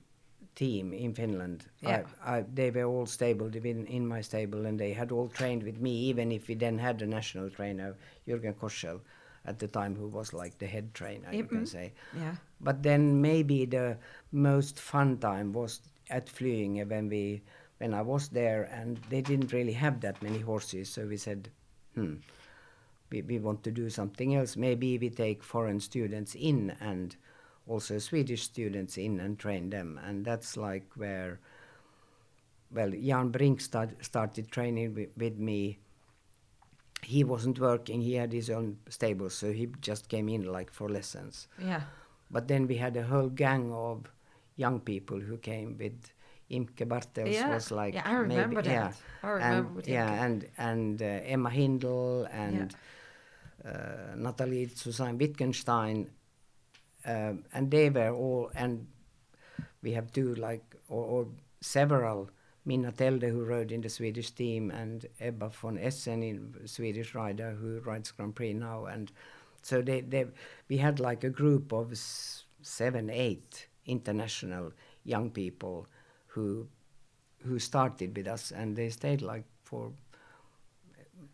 team 0.56 0.94
in 0.94 1.14
Finland, 1.14 1.66
Yeah. 1.82 2.04
I, 2.24 2.38
I, 2.38 2.46
they 2.54 2.72
were 2.72 2.86
all 2.86 3.06
stable 3.06 3.48
in, 3.54 3.86
in 3.88 4.08
my 4.08 4.22
stable, 4.22 4.66
and 4.66 4.80
they 4.80 4.94
had 4.94 5.12
all 5.12 5.28
trained 5.30 5.64
with 5.64 5.80
me. 5.80 5.92
Even 5.92 6.32
if 6.32 6.48
we 6.48 6.56
then 6.56 6.78
had 6.78 7.02
a 7.02 7.06
national 7.06 7.50
trainer, 7.50 7.96
Jürgen 8.28 8.56
Koschel, 8.56 9.02
at 9.46 9.60
the 9.60 9.68
time, 9.68 9.96
who 9.96 10.08
was 10.08 10.34
like 10.34 10.58
the 10.58 10.66
head 10.68 10.94
trainer, 10.94 11.32
you 11.34 11.44
can 11.46 11.64
Mhm. 11.64 11.68
say. 11.68 11.94
Yeah. 12.14 12.36
But 12.62 12.84
then 12.84 13.22
maybe 13.22 13.66
the 13.66 13.98
most 14.32 14.80
fun 14.80 15.18
time 15.18 15.52
was 15.54 15.82
at 16.10 16.28
Flyinge 16.28 16.88
when 16.90 17.10
we 17.10 17.42
when 17.78 17.94
I 17.94 18.02
was 18.02 18.30
there 18.30 18.64
and 18.72 18.98
they 19.10 19.22
didn't 19.22 19.52
really 19.52 19.74
have 19.74 20.00
that 20.02 20.22
many 20.24 20.40
horses, 20.40 20.90
so 20.90 21.06
we 21.06 21.18
said, 21.18 21.50
hmm, 21.94 22.16
we, 23.16 23.22
we 23.22 23.40
want 23.40 23.64
to 23.64 23.72
do 23.72 23.90
something 23.90 24.36
else. 24.36 24.56
Maybe 24.58 24.98
we 24.98 25.10
take 25.10 25.44
foreign 25.44 25.80
students 25.80 26.36
in 26.36 26.76
and 26.82 27.16
also 27.68 27.98
Swedish 28.00 28.44
students 28.44 28.98
in 28.98 29.20
and 29.20 29.40
train 29.40 29.70
them. 29.70 30.00
And 30.06 30.26
that's 30.26 30.58
like 30.58 30.86
where, 30.96 31.40
well, 32.72 32.92
Jan 32.92 33.30
Brink 33.30 33.62
start, 33.62 33.90
started 34.02 34.52
training 34.52 34.94
with, 34.96 35.10
with 35.18 35.38
me. 35.38 35.80
He 37.02 37.24
wasn't 37.24 37.60
working, 37.60 38.02
he 38.02 38.16
had 38.16 38.34
his 38.34 38.50
own 38.50 38.78
stable, 38.90 39.30
so 39.30 39.52
he 39.52 39.68
just 39.80 40.10
came 40.10 40.28
in 40.28 40.52
like 40.52 40.72
for 40.72 40.90
lessons. 40.90 41.48
Yeah. 41.60 41.82
But 42.32 42.48
then 42.48 42.68
we 42.68 42.78
had 42.78 42.98
a 42.98 43.04
whole 43.04 43.30
gang 43.30 43.72
of 43.72 44.06
young 44.56 44.80
people 44.80 45.20
who 45.20 45.38
came 45.38 45.78
with 45.78 46.12
Imke 46.50 46.88
Bartels 46.88 47.36
Yeah. 47.36 47.54
was 47.54 47.72
like 47.72 47.94
Yeah, 47.94 48.04
I 48.06 48.14
remember 48.14 48.56
maybe, 48.56 48.70
that. 48.70 48.96
I 49.24 49.30
remember 49.30 49.80
and, 49.80 49.88
yeah, 49.88 50.26
and 50.26 50.48
and 50.58 51.02
uh, 51.02 51.06
Emma 51.06 51.50
Hindle 51.50 52.28
and 52.32 52.74
uh, 52.74 52.78
Nathalie 54.16 54.68
zu 54.68 54.92
Sayn-Wittgenstein, 54.92 56.10
um, 57.06 57.44
and 57.54 57.72
they 57.72 57.90
were 57.90 58.12
all 58.12 58.52
and 58.56 58.88
we 59.82 59.94
have 59.94 60.12
two 60.12 60.36
like 60.36 60.76
or, 60.90 61.04
or 61.04 61.28
several. 61.62 62.30
Minna 62.68 62.92
Telde 62.92 63.30
who 63.30 63.44
rode 63.44 63.72
in 63.72 63.82
the 63.82 63.90
Swedish 63.90 64.32
team 64.32 64.72
and 64.72 65.06
Ebba 65.20 65.50
von 65.50 65.78
Essen 65.78 66.24
in 66.24 66.68
Swedish 66.68 67.14
rider 67.14 67.52
who 67.52 67.80
rides 67.82 68.12
Grand 68.12 68.34
Prix 68.34 68.54
now. 68.54 68.86
And 68.86 69.12
so 69.62 69.84
they, 69.84 70.02
they 70.02 70.26
we 70.68 70.78
had 70.78 71.00
like 71.00 71.24
a 71.24 71.30
group 71.30 71.72
of 71.72 71.96
seven 72.62 73.12
eight 73.12 73.68
international 73.86 74.74
young 75.04 75.30
people 75.30 75.86
who 76.26 76.68
who 77.44 77.60
started 77.60 78.18
with 78.18 78.28
us 78.28 78.52
and 78.52 78.76
they 78.76 78.90
stayed 78.90 79.22
like 79.22 79.44
for 79.64 79.92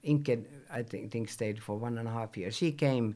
Imke 0.06 0.46
I 0.72 0.84
think, 0.84 1.12
think 1.12 1.30
stayed 1.30 1.62
for 1.62 1.78
one 1.78 1.98
and 1.98 2.08
a 2.08 2.12
half 2.12 2.36
years. 2.38 2.56
She 2.56 2.72
came 2.72 3.16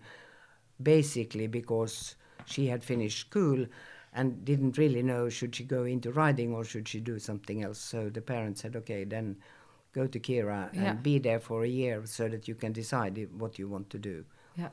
basically 0.81 1.47
because 1.47 2.15
she 2.45 2.67
had 2.67 2.83
finished 2.83 3.19
school 3.19 3.65
and 4.13 4.45
didn't 4.45 4.77
really 4.77 5.03
know 5.03 5.29
should 5.29 5.55
she 5.55 5.63
go 5.63 5.83
into 5.83 6.11
riding 6.11 6.53
or 6.53 6.63
should 6.63 6.87
she 6.87 6.99
do 6.99 7.19
something 7.19 7.63
else. 7.63 7.79
So 7.79 8.09
the 8.09 8.21
parents 8.21 8.61
said, 8.61 8.75
okay, 8.75 9.03
then 9.03 9.37
go 9.93 10.07
to 10.07 10.19
Kyra 10.19 10.73
Yeah. 10.73 10.91
and 10.91 11.03
be 11.03 11.19
there 11.19 11.39
for 11.39 11.63
a 11.63 11.67
year 11.67 12.01
so 12.05 12.27
that 12.29 12.47
you 12.47 12.55
can 12.55 12.71
decide 12.73 13.27
what 13.37 13.57
you 13.59 13.67
want 13.67 13.89
to 13.91 13.97
do. 13.97 14.25
Yeah. 14.57 14.69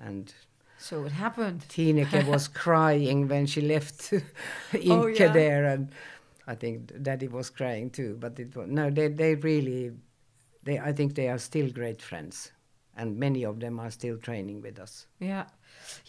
And 0.00 0.32
So 0.78 1.04
it 1.04 1.12
happened. 1.12 1.64
Tineke 1.68 2.26
was 2.26 2.48
crying 2.64 3.28
when 3.28 3.46
she 3.46 3.60
left 3.62 4.12
Imke 4.72 4.90
Oh, 4.90 5.06
yeah. 5.20 5.32
there, 5.32 5.64
and 5.64 5.90
I 6.46 6.54
think 6.54 7.02
Daddy 7.02 7.28
was 7.28 7.48
crying 7.50 7.88
too. 7.90 8.16
But 8.20 8.38
it 8.38 8.54
was 8.54 8.68
no, 8.68 8.90
they 8.90 9.08
they 9.08 9.34
really, 9.36 9.92
they 10.66 10.78
I 10.90 10.92
think 10.92 11.14
they 11.14 11.28
are 11.28 11.38
still 11.38 11.70
great 11.72 12.02
friends, 12.02 12.52
and 12.96 13.16
many 13.18 13.44
of 13.46 13.58
them 13.58 13.80
are 13.80 13.90
still 13.90 14.18
training 14.18 14.62
with 14.62 14.78
us. 14.78 15.06
Yeah, 15.20 15.44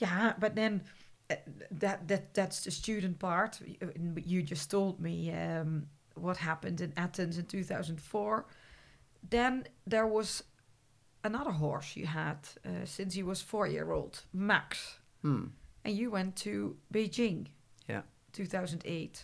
yeah, 0.02 0.34
but 0.40 0.56
then 0.56 0.82
uh, 1.30 1.36
that 1.80 2.08
that 2.08 2.34
that's 2.34 2.64
the 2.64 2.72
student 2.72 3.20
part. 3.20 3.60
You 4.26 4.42
just 4.50 4.70
told 4.72 5.00
me 5.00 5.32
um, 5.32 5.88
what 6.16 6.38
happened 6.38 6.82
in 6.82 6.92
Athens 6.98 7.38
in 7.38 7.46
2004. 7.46 8.46
Then 9.30 9.64
there 9.90 10.08
was 10.08 10.44
another 11.24 11.52
horse 11.52 11.96
you 12.00 12.06
had 12.08 12.38
uh, 12.66 12.86
since 12.86 13.14
he 13.18 13.24
was 13.24 13.42
four 13.42 13.68
year 13.68 13.92
old, 13.92 14.26
Max, 14.34 15.00
Hmm. 15.22 15.48
and 15.86 15.96
you 15.98 16.12
went 16.12 16.36
to 16.44 16.76
Beijing, 16.94 17.48
Yeah. 17.90 18.02
2008, 18.34 19.24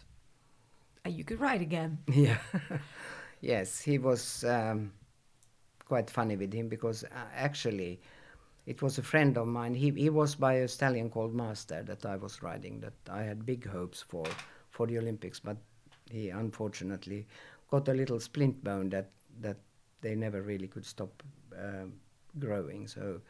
and 1.05 1.13
you 1.13 1.23
could 1.23 1.39
ride 1.39 1.61
again. 1.61 1.97
Yeah. 2.13 2.37
yes, 3.41 3.81
he 3.85 3.97
was 3.99 4.43
um, 4.43 4.91
quite 5.85 6.09
funny 6.09 6.35
with 6.35 6.53
him 6.53 6.67
because 6.67 7.03
uh, 7.03 7.07
actually 7.35 7.99
it 8.65 8.81
was 8.81 8.97
a 8.97 9.03
friend 9.03 9.37
of 9.37 9.47
mine. 9.47 9.73
He 9.73 9.91
he 9.91 10.09
was 10.09 10.35
by 10.35 10.53
a 10.53 10.67
stallion 10.67 11.09
called 11.09 11.35
Master 11.35 11.83
that 11.83 12.05
I 12.05 12.15
was 12.15 12.41
riding. 12.41 12.79
That 12.79 12.93
I 13.09 13.23
had 13.23 13.45
big 13.45 13.67
hopes 13.67 14.01
for 14.01 14.25
for 14.69 14.87
the 14.87 14.97
Olympics, 14.97 15.39
but 15.39 15.57
he 16.09 16.29
unfortunately 16.29 17.27
got 17.69 17.87
a 17.87 17.93
little 17.93 18.19
splint 18.19 18.63
bone 18.63 18.89
that 18.89 19.09
that 19.41 19.57
they 20.01 20.15
never 20.15 20.41
really 20.41 20.67
could 20.67 20.85
stop 20.85 21.23
um, 21.57 21.93
growing. 22.39 22.87
So 22.87 23.21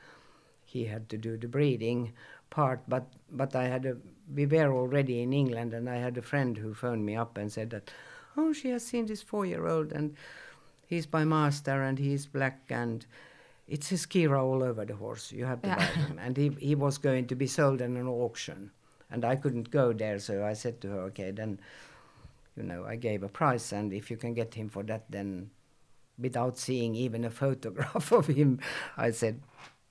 he 0.65 0.85
had 0.85 1.09
to 1.09 1.17
do 1.17 1.37
the 1.37 1.47
breeding 1.47 2.13
part. 2.49 2.81
But 2.87 3.07
but 3.31 3.55
I 3.55 3.65
had 3.65 3.85
a 3.85 3.97
we 4.33 4.45
were 4.45 4.71
already 4.71 5.21
in 5.21 5.33
England, 5.33 5.73
and 5.73 5.89
I 5.89 5.95
had 5.95 6.17
a 6.17 6.21
friend 6.21 6.57
who 6.57 6.73
phoned 6.73 7.05
me 7.05 7.15
up 7.15 7.37
and 7.37 7.51
said 7.51 7.69
that, 7.71 7.91
oh, 8.37 8.53
she 8.53 8.69
has 8.69 8.85
seen 8.85 9.05
this 9.05 9.21
four-year-old 9.21 9.91
and 9.91 10.15
he's 10.93 11.05
by 11.05 11.23
master 11.25 11.81
and 11.81 11.97
he's 11.99 12.25
black 12.27 12.61
and 12.69 13.05
it's 13.67 13.87
his 13.89 14.05
Kyra 14.05 14.41
all 14.43 14.61
over 14.63 14.85
the 14.85 14.95
horse. 14.95 15.31
You 15.31 15.45
have 15.45 15.61
to 15.63 15.69
Yeah. 15.69 15.75
buy 15.77 15.85
him. 15.85 16.19
And 16.19 16.37
he, 16.37 16.49
he 16.59 16.75
was 16.75 16.97
going 16.97 17.27
to 17.27 17.35
be 17.35 17.47
sold 17.47 17.81
in 17.81 17.97
an 17.97 18.07
auction. 18.07 18.71
And 19.09 19.25
I 19.25 19.35
couldn't 19.35 19.69
go 19.71 19.93
there, 19.93 20.19
so 20.19 20.43
I 20.45 20.53
said 20.53 20.81
to 20.81 20.87
her, 20.89 20.99
okay, 21.09 21.31
then, 21.31 21.59
you 22.57 22.63
know, 22.63 22.83
I 22.85 22.95
gave 22.95 23.21
a 23.23 23.29
price, 23.29 23.71
and 23.71 23.93
if 23.93 24.09
you 24.11 24.17
can 24.17 24.33
get 24.33 24.53
him 24.55 24.69
for 24.69 24.83
that, 24.83 25.05
then 25.09 25.51
without 26.17 26.57
seeing 26.57 26.95
even 26.95 27.23
a 27.23 27.29
photograph 27.29 28.11
of 28.19 28.27
him, 28.27 28.59
I 28.97 29.11
said, 29.11 29.41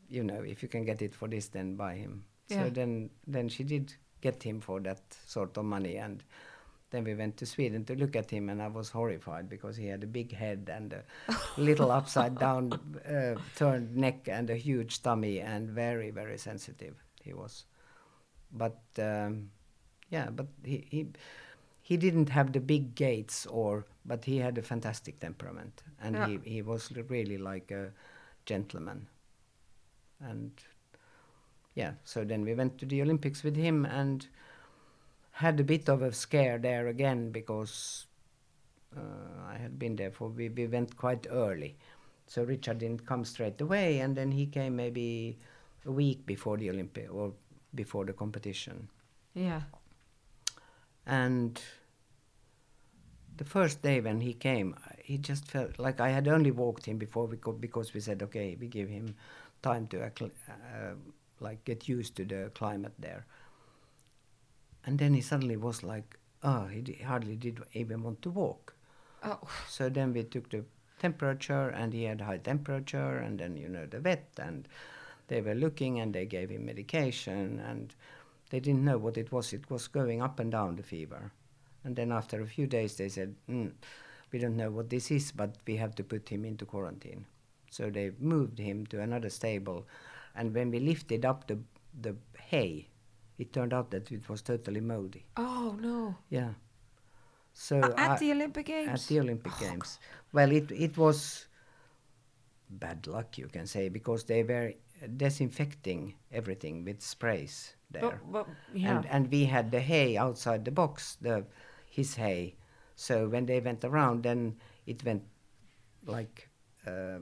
you 0.09 0.25
know, 0.25 0.43
if 0.43 0.63
you 0.63 0.69
can 0.69 0.85
get 0.85 1.03
it 1.03 1.15
for 1.15 1.29
this, 1.29 1.49
then 1.49 1.77
buy 1.77 1.95
him. 1.95 2.25
Yeah. 2.49 2.65
So 2.65 2.71
then, 2.71 3.11
then 3.27 3.49
she 3.49 3.63
did 3.65 3.95
get 4.21 4.43
him 4.43 4.61
for 4.61 4.81
that 4.81 5.01
sort 5.27 5.57
of 5.57 5.65
money, 5.65 5.97
and 5.97 6.23
then 6.93 7.05
we 7.05 7.15
went 7.15 7.37
to 7.39 7.47
Sweden 7.47 7.85
to 7.87 7.97
look 7.97 8.15
at 8.17 8.31
him, 8.31 8.49
and 8.51 8.63
I 8.63 8.69
was 8.69 8.91
horrified 8.91 9.49
because 9.49 9.77
he 9.77 9.87
had 9.89 10.05
a 10.05 10.07
big 10.07 10.33
head 10.33 10.71
and 10.73 10.93
a 10.93 11.03
little 11.57 11.91
upside 11.99 12.39
down 12.39 12.73
uh, 13.09 13.35
turned 13.57 13.97
neck 13.97 14.29
and 14.29 14.49
a 14.51 14.57
huge 14.57 15.03
tummy, 15.03 15.41
and 15.41 15.69
very, 15.69 16.11
very 16.11 16.39
sensitive 16.39 16.95
he 17.25 17.33
was. 17.33 17.65
But 18.53 18.79
um, 18.99 19.51
yeah, 20.11 20.31
but 20.31 20.47
he, 20.65 20.87
he 20.91 21.07
he 21.83 21.97
didn't 21.97 22.29
have 22.29 22.53
the 22.53 22.61
big 22.61 22.95
gaits, 22.95 23.47
or 23.47 23.85
but 24.05 24.25
he 24.25 24.39
had 24.39 24.59
a 24.59 24.63
fantastic 24.63 25.19
temperament, 25.21 25.83
and 26.01 26.15
Yeah. 26.15 26.27
he 26.29 26.39
he 26.45 26.63
was 26.63 26.93
really 27.09 27.39
like 27.39 27.71
a 27.75 27.91
gentleman, 28.47 29.07
and 30.21 30.51
yeah. 31.75 31.93
So 32.05 32.25
then 32.25 32.45
we 32.45 32.55
went 32.55 32.79
to 32.79 32.87
the 32.87 33.03
Olympics 33.03 33.43
with 33.43 33.57
him 33.57 33.85
and 33.87 34.27
had 35.33 35.59
a 35.61 35.65
bit 35.65 35.89
of 35.89 36.03
a 36.03 36.13
scare 36.13 36.59
there 36.59 36.89
again 36.89 37.31
because 37.31 38.07
uh, 38.97 39.01
I 39.49 39.57
had 39.57 39.79
been 39.79 39.97
there 39.97 40.11
for 40.11 40.29
we, 40.29 40.49
we 40.49 40.67
went 40.67 40.97
quite 40.97 41.27
early, 41.31 41.77
so 42.27 42.45
Richard 42.45 42.79
didn't 42.79 43.07
come 43.07 43.25
straight 43.25 43.61
away, 43.61 44.01
and 44.01 44.17
then 44.17 44.33
he 44.33 44.47
came 44.47 44.77
maybe 44.77 45.39
a 45.87 45.91
week 45.93 46.27
before 46.27 46.57
the 46.57 46.71
Olympic 46.71 47.13
or 47.13 47.33
before 47.75 48.05
the 48.05 48.13
competition, 48.13 48.89
Yeah. 49.35 49.63
and 51.07 51.61
the 53.37 53.45
first 53.45 53.83
day 53.83 54.01
when 54.01 54.21
he 54.21 54.35
came, 54.35 54.75
he 55.03 55.19
just 55.19 55.47
felt 55.49 55.79
like 55.79 56.01
I 56.01 56.11
had 56.11 56.29
only 56.29 56.51
walked 56.51 56.87
him 56.87 56.99
before 56.99 57.27
we 57.27 57.37
co- 57.37 57.53
because 57.53 57.95
we 57.95 58.01
said 58.01 58.23
okay, 58.23 58.57
we 58.61 58.67
give 58.69 58.89
him 58.89 59.15
time 59.63 59.87
to 59.89 60.05
uh, 60.05 60.11
like 61.41 61.65
get 61.65 61.89
used 61.89 62.17
to 62.17 62.25
the 62.25 62.51
climate 62.55 62.93
there. 62.99 63.27
And 64.85 64.99
then 64.99 65.15
he 65.15 65.21
suddenly 65.21 65.57
was 65.57 65.83
like, 65.83 66.19
oh, 66.43 66.67
he 66.67 66.83
hardly 67.05 67.37
did 67.37 67.61
even 67.73 68.03
want 68.03 68.23
to 68.23 68.31
walk. 68.31 68.75
Oh. 69.23 69.39
So 69.69 69.89
then 69.89 70.13
we 70.13 70.25
took 70.25 70.51
the 70.51 70.65
temperature, 70.99 71.69
and 71.69 71.93
he 71.93 72.05
had 72.05 72.21
high 72.21 72.39
temperature, 72.39 73.19
and 73.19 73.39
then 73.39 73.57
you 73.57 73.69
know 73.69 73.87
the 73.87 74.01
vet, 74.01 74.29
and 74.39 74.69
they 75.29 75.41
were 75.41 75.55
looking, 75.55 76.01
and 76.01 76.15
they 76.15 76.27
gave 76.27 76.51
him 76.51 76.67
medication, 76.67 77.61
and 77.61 77.95
they 78.51 78.61
didn't 78.61 78.85
know 78.85 78.99
what 78.99 79.17
it 79.17 79.33
was. 79.33 79.53
It 79.53 79.71
was 79.71 79.89
going 79.89 80.23
up 80.23 80.39
and 80.41 80.51
down 80.51 80.77
the 80.77 80.83
fever, 80.83 81.33
and 81.85 81.97
then 81.97 82.13
after 82.13 82.41
a 82.41 82.47
few 82.47 82.67
days 82.67 82.97
they 82.97 83.09
said, 83.09 83.35
mm, 83.49 83.73
we 84.33 84.39
don't 84.39 84.57
know 84.57 84.71
what 84.71 84.91
this 84.91 85.11
is, 85.11 85.33
but 85.33 85.57
we 85.67 85.77
have 85.77 85.95
to 85.97 86.05
put 86.05 86.29
him 86.29 86.45
into 86.45 86.65
quarantine. 86.65 87.27
So 87.71 87.91
they 87.91 88.13
moved 88.19 88.59
him 88.59 88.87
to 88.87 89.01
another 89.01 89.31
stable, 89.31 89.87
and 90.35 90.55
when 90.55 90.71
we 90.71 90.81
lifted 90.81 91.25
up 91.25 91.47
the 91.47 91.59
the 92.01 92.17
hay, 92.39 92.89
it 93.43 93.53
turned 93.53 93.73
out 93.79 93.91
that 93.91 94.11
it 94.17 94.29
was 94.29 94.43
totally 94.43 94.81
moldy. 94.81 95.25
Oh 95.37 95.77
no. 95.81 96.15
Yeah. 96.31 96.53
So 97.53 97.77
Uh, 97.81 97.95
at 97.97 98.11
I- 98.13 98.19
the 98.19 98.33
Olympic 98.33 98.67
Games. 98.67 98.89
at 98.95 99.09
the 99.09 99.21
Olympic 99.21 99.53
Games. 99.61 99.99
Well, 100.33 100.51
it 100.61 100.71
it 100.73 100.97
was 100.97 101.47
bad 102.71 103.07
luck, 103.07 103.37
you 103.39 103.49
can 103.49 103.67
say, 103.67 103.89
because 103.91 104.25
they 104.25 104.43
were 104.43 104.73
disinfecting 105.17 106.15
everything 106.33 106.85
with 106.85 107.03
sprays 107.03 107.75
there, 107.91 108.03
But, 108.03 108.33
but 108.33 108.47
yeah. 108.73 108.97
and 108.97 109.07
and 109.07 109.31
we 109.33 109.45
had 109.47 109.71
the 109.71 109.81
hay 109.81 110.17
outside 110.17 110.65
the 110.65 110.71
box, 110.71 111.17
the 111.21 111.45
his 111.91 112.15
hay. 112.17 112.55
So 112.97 113.29
when 113.29 113.47
they 113.47 113.61
went 113.61 113.85
around, 113.85 114.23
then 114.23 114.57
it 114.87 115.05
went 115.05 115.23
like 116.07 116.49
uh, 116.87 117.19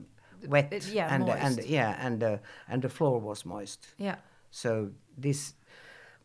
wet, 0.47 0.71
it- 0.73 0.87
yeah, 0.93 1.13
and 1.13 1.29
and 1.29 1.55
moist. 1.57 1.67
yeah, 1.69 2.05
and 2.05 2.23
uh, 2.23 2.37
and 2.67 2.81
the 2.81 2.89
floor 2.89 3.19
was 3.19 3.45
moist. 3.45 3.87
yeah. 3.99 4.15
So 4.51 4.91
this 5.21 5.53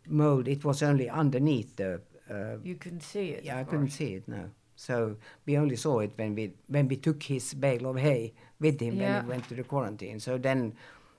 mold, 0.09 0.49
it 0.49 0.65
was 0.65 0.83
only 0.83 1.09
underneath 1.11 1.77
the. 1.77 2.01
Uh, 2.31 2.57
You 2.65 2.75
couldn't 2.77 3.03
see 3.03 3.31
it. 3.31 3.45
yeah, 3.45 3.59
I 3.61 3.65
couldn't 3.65 3.91
see 3.91 4.15
it. 4.15 4.29
No. 4.29 4.51
So 4.75 5.17
we 5.47 5.57
only 5.57 5.77
saw 5.77 6.01
it 6.01 6.13
when 6.17 6.35
we 6.35 6.53
when 6.69 6.89
we 6.89 6.97
took 6.97 7.23
his 7.23 7.55
bale 7.55 7.87
of 7.87 7.97
hay 7.97 8.35
with 8.61 8.81
him 8.81 8.99
when 8.99 9.15
he 9.23 9.29
went 9.29 9.49
to 9.49 9.55
the 9.55 9.63
quarantine. 9.63 10.21
So 10.21 10.37
then, 10.39 10.75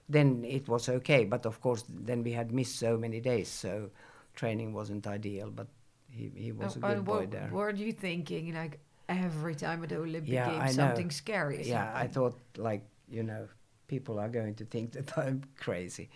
then 0.10 0.44
it 0.46 0.68
was 0.68 0.90
okay. 0.90 1.26
But 1.26 1.46
of 1.46 1.60
course, 1.62 1.84
then 1.90 2.24
we 2.24 2.32
had 2.34 2.52
missed 2.52 2.76
so 2.78 2.98
many 2.98 3.20
days, 3.20 3.48
so 3.50 3.90
training 4.36 4.74
wasn't 4.74 5.08
ideal. 5.08 5.50
But 5.50 5.68
he 6.10 6.32
he 6.36 6.52
was 6.52 6.76
Oh, 6.76 6.78
a 6.78 6.82
good 6.82 6.98
and 6.98 7.06
boy 7.06 7.18
what, 7.20 7.32
there. 7.32 7.50
Were 7.52 7.72
you 7.72 7.92
thinking 7.94 8.54
like 8.54 8.80
every 9.10 9.56
time 9.56 9.84
at 9.84 9.90
the 9.90 9.98
Olympic 9.98 10.30
Yeah, 10.34 10.48
Games 10.50 10.64
I 10.64 10.72
know. 10.72 10.74
something 10.76 11.12
scary? 11.12 11.58
is 11.62 11.68
yeah, 11.68 11.92
I 11.96 12.08
thought 12.08 12.38
like 12.58 12.84
you 13.10 13.24
know 13.24 13.48
people 13.88 14.20
are 14.20 14.30
going 14.30 14.56
to 14.56 14.66
think 14.66 14.92
that 14.94 15.18
I'm 15.18 15.44
crazy, 15.60 16.10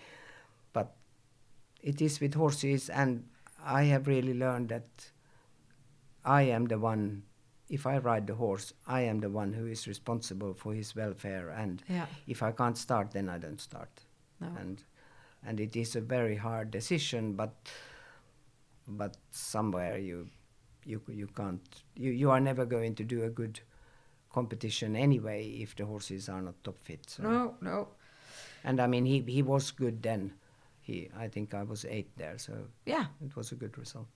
it 1.82 2.02
is 2.02 2.20
with 2.20 2.34
horses, 2.36 2.90
and 2.90 3.26
I 3.64 3.84
have 3.84 4.08
really 4.08 4.34
learned 4.34 4.70
that 4.70 5.12
I 6.26 6.44
am 6.44 6.66
the 6.66 6.78
one. 6.80 7.24
If 7.70 7.86
I 7.88 7.98
ride 8.00 8.28
the 8.28 8.36
horse, 8.36 8.74
I 8.86 9.02
am 9.02 9.22
the 9.22 9.30
one 9.30 9.54
who 9.54 9.66
is 9.66 9.88
responsible 9.88 10.54
for 10.54 10.74
his 10.74 10.96
welfare, 10.96 11.50
and 11.50 11.82
Yeah. 11.88 12.06
if 12.28 12.44
I 12.44 12.52
can't 12.52 12.78
start, 12.78 13.12
then 13.12 13.30
I 13.30 13.38
don't 13.38 13.62
start. 13.62 14.06
No. 14.40 14.48
And 14.60 14.84
and 15.44 15.60
it 15.60 15.76
is 15.76 15.96
a 15.96 16.02
very 16.02 16.36
hard 16.36 16.70
decision, 16.72 17.34
but 17.34 17.54
but 18.88 19.18
somewhere 19.32 19.98
you 19.98 20.28
you 20.86 21.02
you 21.08 21.28
can't 21.28 21.84
you 21.96 22.12
you 22.12 22.30
are 22.32 22.40
never 22.40 22.66
going 22.66 22.96
to 22.96 23.04
do 23.04 23.24
a 23.24 23.30
good 23.30 23.60
competition 24.34 24.96
anyway 24.96 25.48
if 25.48 25.76
the 25.76 25.86
horses 25.86 26.30
are 26.30 26.42
not 26.42 26.56
top 26.64 26.78
fit. 26.84 27.10
So. 27.10 27.24
No, 27.24 27.56
no. 27.62 27.88
And 28.64 28.80
I 28.80 28.88
mean 28.88 29.06
he 29.06 29.22
he 29.22 29.42
was 29.42 29.72
good 29.72 30.02
then. 30.04 30.34
He 30.82 31.10
I 31.18 31.28
think 31.30 31.54
I 31.54 31.64
was 31.64 31.86
eight 31.86 32.10
there, 32.18 32.38
so 32.38 32.54
Yeah. 32.86 33.06
it 33.26 33.36
was 33.36 33.52
a 33.52 33.56
good 33.56 33.78
result. 33.78 34.08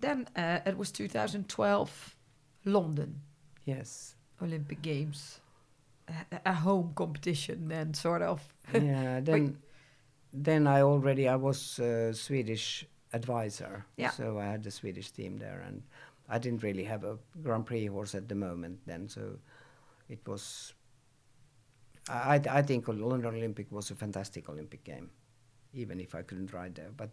Then 0.00 0.28
uh, 0.36 0.60
it 0.66 0.76
was 0.76 0.92
2012, 0.92 2.16
London 2.64 3.20
Yes. 3.64 4.14
Olympic 4.40 4.82
Games. 4.82 5.40
A, 6.08 6.40
a 6.50 6.52
home 6.52 6.92
competition, 6.94 7.68
then 7.68 7.94
sort 7.94 8.22
of. 8.22 8.40
yeah. 8.74 9.20
Then 9.20 9.58
then 10.32 10.66
I 10.66 10.82
already 10.82 11.26
I 11.28 11.36
was 11.36 11.78
a 11.80 12.12
Swedish 12.14 12.86
advisor. 13.12 13.84
Yeah. 13.96 14.10
So 14.10 14.38
I 14.38 14.44
had 14.44 14.62
the 14.62 14.70
Swedish 14.70 15.10
team 15.10 15.38
there, 15.38 15.64
and 15.66 15.82
I 16.28 16.38
didn't 16.38 16.62
really 16.62 16.84
have 16.84 17.02
a 17.04 17.18
Grand 17.42 17.66
Prix 17.66 17.86
horse 17.86 18.14
at 18.14 18.28
the 18.28 18.34
moment 18.34 18.78
then. 18.86 19.08
So 19.08 19.38
it 20.08 20.20
was. 20.28 20.74
I 22.08 22.34
I 22.36 22.58
I 22.58 22.62
think 22.62 22.86
London 22.88 23.34
Olympic 23.34 23.72
was 23.72 23.90
a 23.90 23.94
fantastic 23.96 24.48
Olympic 24.48 24.84
game, 24.84 25.10
even 25.76 26.00
if 26.00 26.14
I 26.14 26.22
couldn't 26.22 26.52
ride 26.52 26.74
there. 26.74 26.90
But 26.96 27.10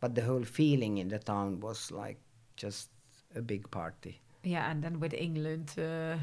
but 0.00 0.14
the 0.14 0.22
whole 0.22 0.44
feeling 0.44 0.98
in 0.98 1.08
the 1.08 1.18
town 1.18 1.60
was 1.60 1.90
like 1.90 2.18
just 2.56 2.88
a 3.36 3.40
big 3.42 3.70
party. 3.70 4.20
Yeah, 4.42 4.70
and 4.70 4.82
then 4.82 5.00
with 5.00 5.14
England, 5.14 5.70
uh, 5.78 6.16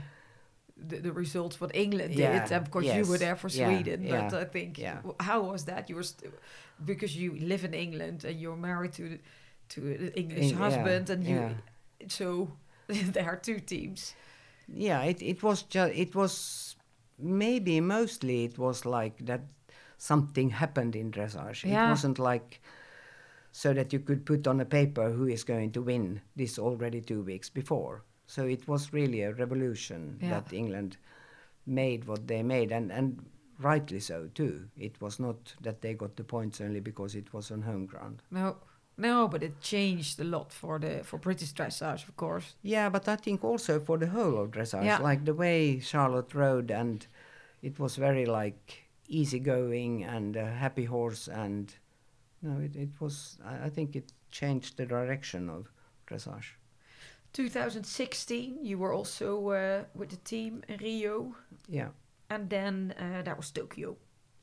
the, 0.78 0.98
the 1.02 1.12
results 1.12 1.60
what 1.60 1.76
England 1.76 2.14
Yeah, 2.16 2.48
did. 2.48 2.52
Of 2.56 2.72
course, 2.72 2.86
you 2.86 3.06
were 3.06 3.18
there 3.18 3.36
for 3.36 3.50
yeah, 3.50 3.68
Sweden, 3.68 4.02
but 4.04 4.32
yeah, 4.32 4.39
I 4.39 4.46
think 4.46 4.78
yeah. 4.78 5.00
how 5.20 5.42
was 5.52 5.66
that? 5.66 5.89
You 5.89 5.96
were 5.96 6.04
st- 6.04 6.34
because 6.86 7.16
you 7.16 7.36
live 7.39 7.66
in 7.66 7.74
England 7.74 8.26
and 8.26 8.39
you're 8.39 8.58
married 8.58 8.94
to 8.94 9.18
to 9.70 9.82
an 9.82 10.12
English 10.16 10.52
In- 10.52 10.58
husband, 10.58 11.10
and 11.10 11.26
you 11.26 11.56
so 12.08 12.50
there 12.88 13.26
are 13.26 13.38
two 13.38 13.60
teams. 13.60 14.14
Yeah, 14.68 15.04
it, 15.04 15.22
it 15.22 15.44
was 15.44 15.64
just 15.64 15.94
it 15.94 16.16
was 16.16 16.76
maybe 17.20 17.80
mostly 17.82 18.46
it 18.46 18.58
was 18.58 18.86
like 18.86 19.26
that 19.26 19.42
something 20.02 20.49
happened 20.49 20.95
in 20.95 21.12
dressage. 21.12 21.64
Yeah. 21.64 21.86
It 21.86 21.89
wasn't 21.91 22.18
like 22.18 22.60
so 23.52 23.72
that 23.74 23.93
you 23.93 23.99
could 23.99 24.26
put 24.26 24.47
on 24.47 24.60
a 24.60 24.66
paper 24.66 25.12
who 25.12 25.28
is 25.28 25.43
going 25.43 25.72
to 25.74 25.82
win 25.82 26.22
this 26.36 26.58
already 26.58 27.02
two 27.02 27.22
weeks 27.22 27.49
before. 27.49 28.04
So 28.26 28.45
it 28.47 28.68
was 28.68 28.93
really 28.93 29.22
a 29.22 29.34
revolution 29.34 30.18
Yeah. 30.20 30.30
that 30.39 30.54
England 30.54 30.97
made 31.66 32.06
what 32.06 32.28
they 32.28 32.41
made 32.43 32.72
and 32.72 32.91
and 32.91 33.26
rightly 33.60 33.99
so 33.99 34.28
too. 34.34 34.70
It 34.76 34.99
was 35.02 35.20
not 35.20 35.54
that 35.62 35.82
they 35.82 35.93
got 35.93 36.16
the 36.16 36.24
points 36.24 36.62
only 36.62 36.80
because 36.80 37.14
it 37.20 37.32
was 37.34 37.52
on 37.52 37.62
home 37.62 37.86
ground. 37.86 38.24
No, 38.32 38.56
no, 38.97 39.28
but 39.28 39.43
it 39.43 39.62
changed 39.62 40.20
a 40.20 40.24
lot 40.24 40.52
for 40.54 40.80
the 40.80 41.04
for 41.04 41.20
British 41.20 41.54
dressage, 41.54 42.08
of 42.08 42.16
course. 42.16 42.56
Yeah, 42.64 42.89
but 42.89 43.08
I 43.08 43.18
think 43.18 43.43
also 43.43 43.80
for 43.80 43.99
the 43.99 44.08
whole 44.08 44.38
of 44.39 44.49
dressage, 44.52 44.86
Yeah. 44.86 44.97
like 45.10 45.26
the 45.26 45.36
way 45.36 45.80
Charlotte 45.80 46.34
rode, 46.34 46.72
and 46.72 47.06
it 47.62 47.78
was 47.80 47.97
very 47.99 48.26
like 48.26 48.91
easygoing 49.12 50.03
and 50.03 50.36
a 50.36 50.45
happy 50.45 50.86
horse, 50.86 51.28
and 51.28 51.74
no, 52.41 52.59
it, 52.59 52.76
it 52.76 52.89
was. 52.99 53.38
I, 53.45 53.66
I 53.66 53.70
think 53.70 53.95
it 53.95 54.14
changed 54.32 54.78
the 54.78 54.86
direction 54.86 55.49
of 55.49 55.72
dressage. 56.07 56.55
2016, 57.34 58.59
you 58.66 58.78
were 58.78 58.93
also 58.93 59.49
uh, 59.49 59.84
with 59.95 60.09
the 60.09 60.18
team 60.18 60.64
in 60.68 60.78
Rio, 60.80 61.36
Yeah, 61.70 61.89
and 62.30 62.49
then 62.49 62.93
uh, 62.99 63.22
that 63.24 63.38
was 63.38 63.51
Tokyo. 63.51 63.95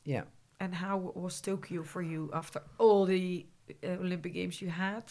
yeah. 0.04 0.22
And 0.60 0.74
how 0.74 0.96
was 1.14 1.40
Tokyo 1.40 1.84
for 1.84 2.02
you 2.02 2.30
after 2.34 2.60
all 2.78 3.06
the 3.06 3.46
uh, 3.84 3.90
Olympic 4.00 4.34
Games 4.34 4.60
you 4.60 4.70
had? 4.70 5.04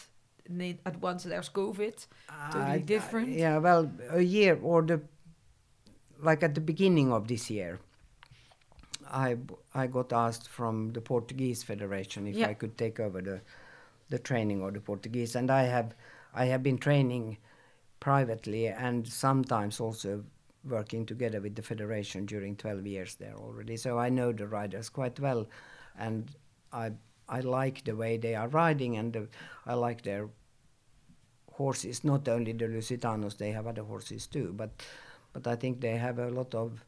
And 0.46 0.78
at 0.84 1.00
once 1.00 1.22
there's 1.24 1.48
COVID. 1.48 2.06
Totally 2.52 2.80
different? 2.80 3.28
yeah, 3.30 3.56
well, 3.56 3.90
a 4.10 4.20
year 4.20 4.58
or 4.62 4.82
the 4.82 5.00
like 6.22 6.42
at 6.42 6.54
the 6.54 6.60
beginning 6.60 7.12
of 7.12 7.28
this 7.28 7.48
year, 7.50 7.78
I 9.10 9.36
I 9.74 9.86
got 9.86 10.12
asked 10.12 10.48
from 10.48 10.92
the 10.92 11.00
Portuguese 11.00 11.62
Federation 11.62 12.26
if 12.26 12.36
Yeah. 12.36 12.48
I 12.48 12.54
could 12.54 12.76
take 12.78 13.00
over 13.00 13.20
the 13.22 13.40
the 14.10 14.18
training 14.18 14.62
of 14.62 14.72
the 14.74 14.80
Portuguese, 14.80 15.34
and 15.36 15.50
I 15.50 15.64
have 15.64 15.94
I 16.34 16.46
have 16.46 16.62
been 16.62 16.78
training 16.78 17.38
privately 18.00 18.68
and 18.68 19.06
sometimes 19.08 19.80
also 19.80 20.24
working 20.64 21.06
together 21.06 21.40
with 21.40 21.54
the 21.56 21.62
federation 21.62 22.26
during 22.26 22.56
12 22.56 22.86
years 22.86 23.14
there 23.16 23.34
already. 23.34 23.76
So 23.76 23.98
I 23.98 24.08
know 24.08 24.32
the 24.32 24.46
riders 24.46 24.88
quite 24.88 25.18
well, 25.20 25.46
and 25.98 26.30
I 26.72 26.92
I 27.28 27.40
like 27.40 27.84
the 27.84 27.96
way 27.96 28.16
they 28.16 28.34
are 28.34 28.48
riding, 28.48 28.96
and 28.96 29.12
the, 29.12 29.28
I 29.66 29.74
like 29.74 30.02
their 30.02 30.28
horses. 31.52 32.04
Not 32.04 32.28
only 32.28 32.52
the 32.52 32.66
Lusitanos, 32.66 33.36
they 33.36 33.52
have 33.52 33.66
other 33.66 33.82
horses 33.82 34.26
too, 34.26 34.52
but 34.56 34.70
but 35.32 35.46
I 35.46 35.56
think 35.56 35.80
they 35.80 35.96
have 35.96 36.18
a 36.18 36.30
lot 36.30 36.54
of 36.54 36.84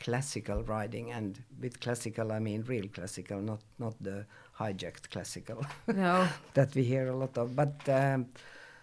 classical 0.00 0.62
riding, 0.64 1.10
and 1.12 1.42
with 1.60 1.80
classical 1.80 2.32
I 2.32 2.38
mean 2.38 2.62
real 2.66 2.88
classical, 2.88 3.40
not 3.40 3.60
not 3.78 3.94
the 4.02 4.26
hijacked 4.58 5.10
classical 5.10 5.64
No. 5.86 6.28
that 6.54 6.74
we 6.74 6.84
hear 6.84 7.08
a 7.08 7.16
lot 7.16 7.36
of. 7.38 7.54
But 7.56 7.88
um, 7.88 8.26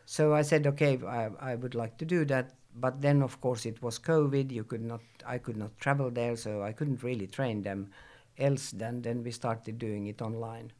so 0.05 0.33
I 0.33 0.41
said, 0.43 0.67
okay, 0.67 0.99
I, 1.05 1.29
I 1.39 1.55
would 1.55 1.75
like 1.75 1.97
to 1.97 2.05
do 2.05 2.25
that. 2.25 2.53
But 2.77 3.01
then, 3.01 3.21
of 3.23 3.39
course, 3.39 3.65
it 3.65 3.81
was 3.81 3.97
COVID. 3.99 4.51
You 4.51 4.63
could 4.65 4.83
not, 4.83 5.01
I 5.25 5.37
could 5.37 5.55
not 5.57 5.77
travel 5.79 6.11
there, 6.11 6.35
so 6.35 6.61
I 6.61 6.73
couldn't 6.73 7.03
really 7.03 7.27
train 7.27 7.61
them. 7.63 7.91
Else, 8.37 8.71
then 8.71 9.01
then 9.01 9.23
we 9.23 9.31
started 9.31 9.79
doing 9.79 10.07
it 10.07 10.21
online, 10.21 10.73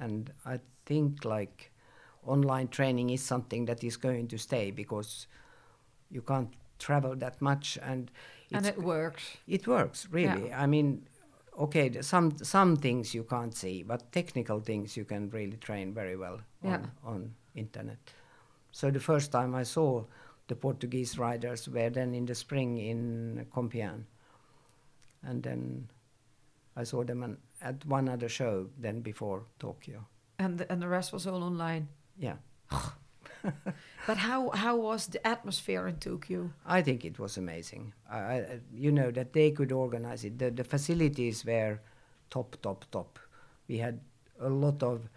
and 0.00 0.32
I 0.46 0.60
think 0.86 1.24
like 1.24 1.70
online 2.24 2.68
training 2.68 3.10
is 3.10 3.22
something 3.22 3.66
that 3.66 3.84
is 3.84 3.96
going 3.98 4.28
to 4.28 4.38
stay 4.38 4.70
because 4.70 5.26
you 6.10 6.22
can't 6.22 6.50
travel 6.78 7.14
that 7.16 7.40
much, 7.42 7.78
and 7.82 8.10
and 8.52 8.66
it 8.66 8.78
works. 8.78 9.36
it 9.46 9.66
works 9.66 10.06
really. 10.10 10.52
I 10.52 10.66
mean, 10.66 11.06
okay, 11.58 12.02
some 12.02 12.32
some 12.42 12.76
things 12.76 13.14
you 13.14 13.24
can't 13.24 13.54
see, 13.54 13.82
but 13.82 14.12
technical 14.12 14.60
things 14.60 14.96
you 14.96 15.04
can 15.04 15.30
really 15.30 15.56
train 15.58 15.94
very 15.94 16.16
well 16.16 16.40
on, 16.62 16.70
Yeah. 16.70 16.86
on 17.04 17.34
internet. 17.54 17.98
So 18.72 18.90
the 18.90 19.00
first 19.00 19.32
time 19.32 19.54
I 19.60 19.64
saw 19.64 20.04
the 20.48 20.54
Portuguese 20.54 21.18
riders 21.18 21.68
were 21.68 21.90
then 21.90 22.14
in 22.14 22.26
the 22.26 22.34
spring 22.34 22.78
in 22.78 23.46
Compiègne, 23.54 24.04
and 25.22 25.42
then 25.42 25.88
I 26.76 26.84
saw 26.84 27.04
them 27.04 27.22
an, 27.22 27.36
at 27.60 27.84
one 27.86 28.08
other 28.08 28.28
show 28.28 28.68
then 28.82 29.00
before 29.02 29.42
Tokyo. 29.58 30.06
And 30.38 30.58
the, 30.58 30.72
and 30.72 30.80
the 30.80 30.88
rest 30.88 31.12
was 31.12 31.26
all 31.26 31.42
online. 31.42 31.88
Yeah, 32.16 32.36
But 34.06 34.16
how 34.16 34.50
how 34.50 34.76
was 34.76 35.06
the 35.08 35.26
atmosphere 35.26 35.86
in 35.86 35.96
Tokyo? 35.96 36.50
I 36.66 36.82
think 36.82 37.04
it 37.04 37.18
was 37.18 37.36
amazing. 37.36 37.92
I, 38.10 38.18
I, 38.18 38.60
you 38.72 38.90
know 38.90 39.10
that 39.10 39.32
they 39.32 39.50
could 39.50 39.72
organize 39.72 40.24
it. 40.24 40.38
The, 40.38 40.50
the 40.50 40.64
facilities 40.64 41.44
were 41.44 41.80
top, 42.30 42.56
top, 42.62 42.84
top. 42.90 43.18
We 43.68 43.78
had 43.78 44.00
a 44.40 44.48
lot 44.48 44.82
of 44.82 45.08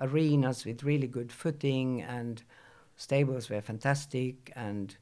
arenas 0.00 0.64
with 0.64 0.82
really 0.82 1.06
good 1.06 1.30
footing, 1.32 2.02
and 2.02 2.42
stables 2.96 3.50
were 3.50 3.60
fantastic, 3.60 4.52
and 4.56 4.96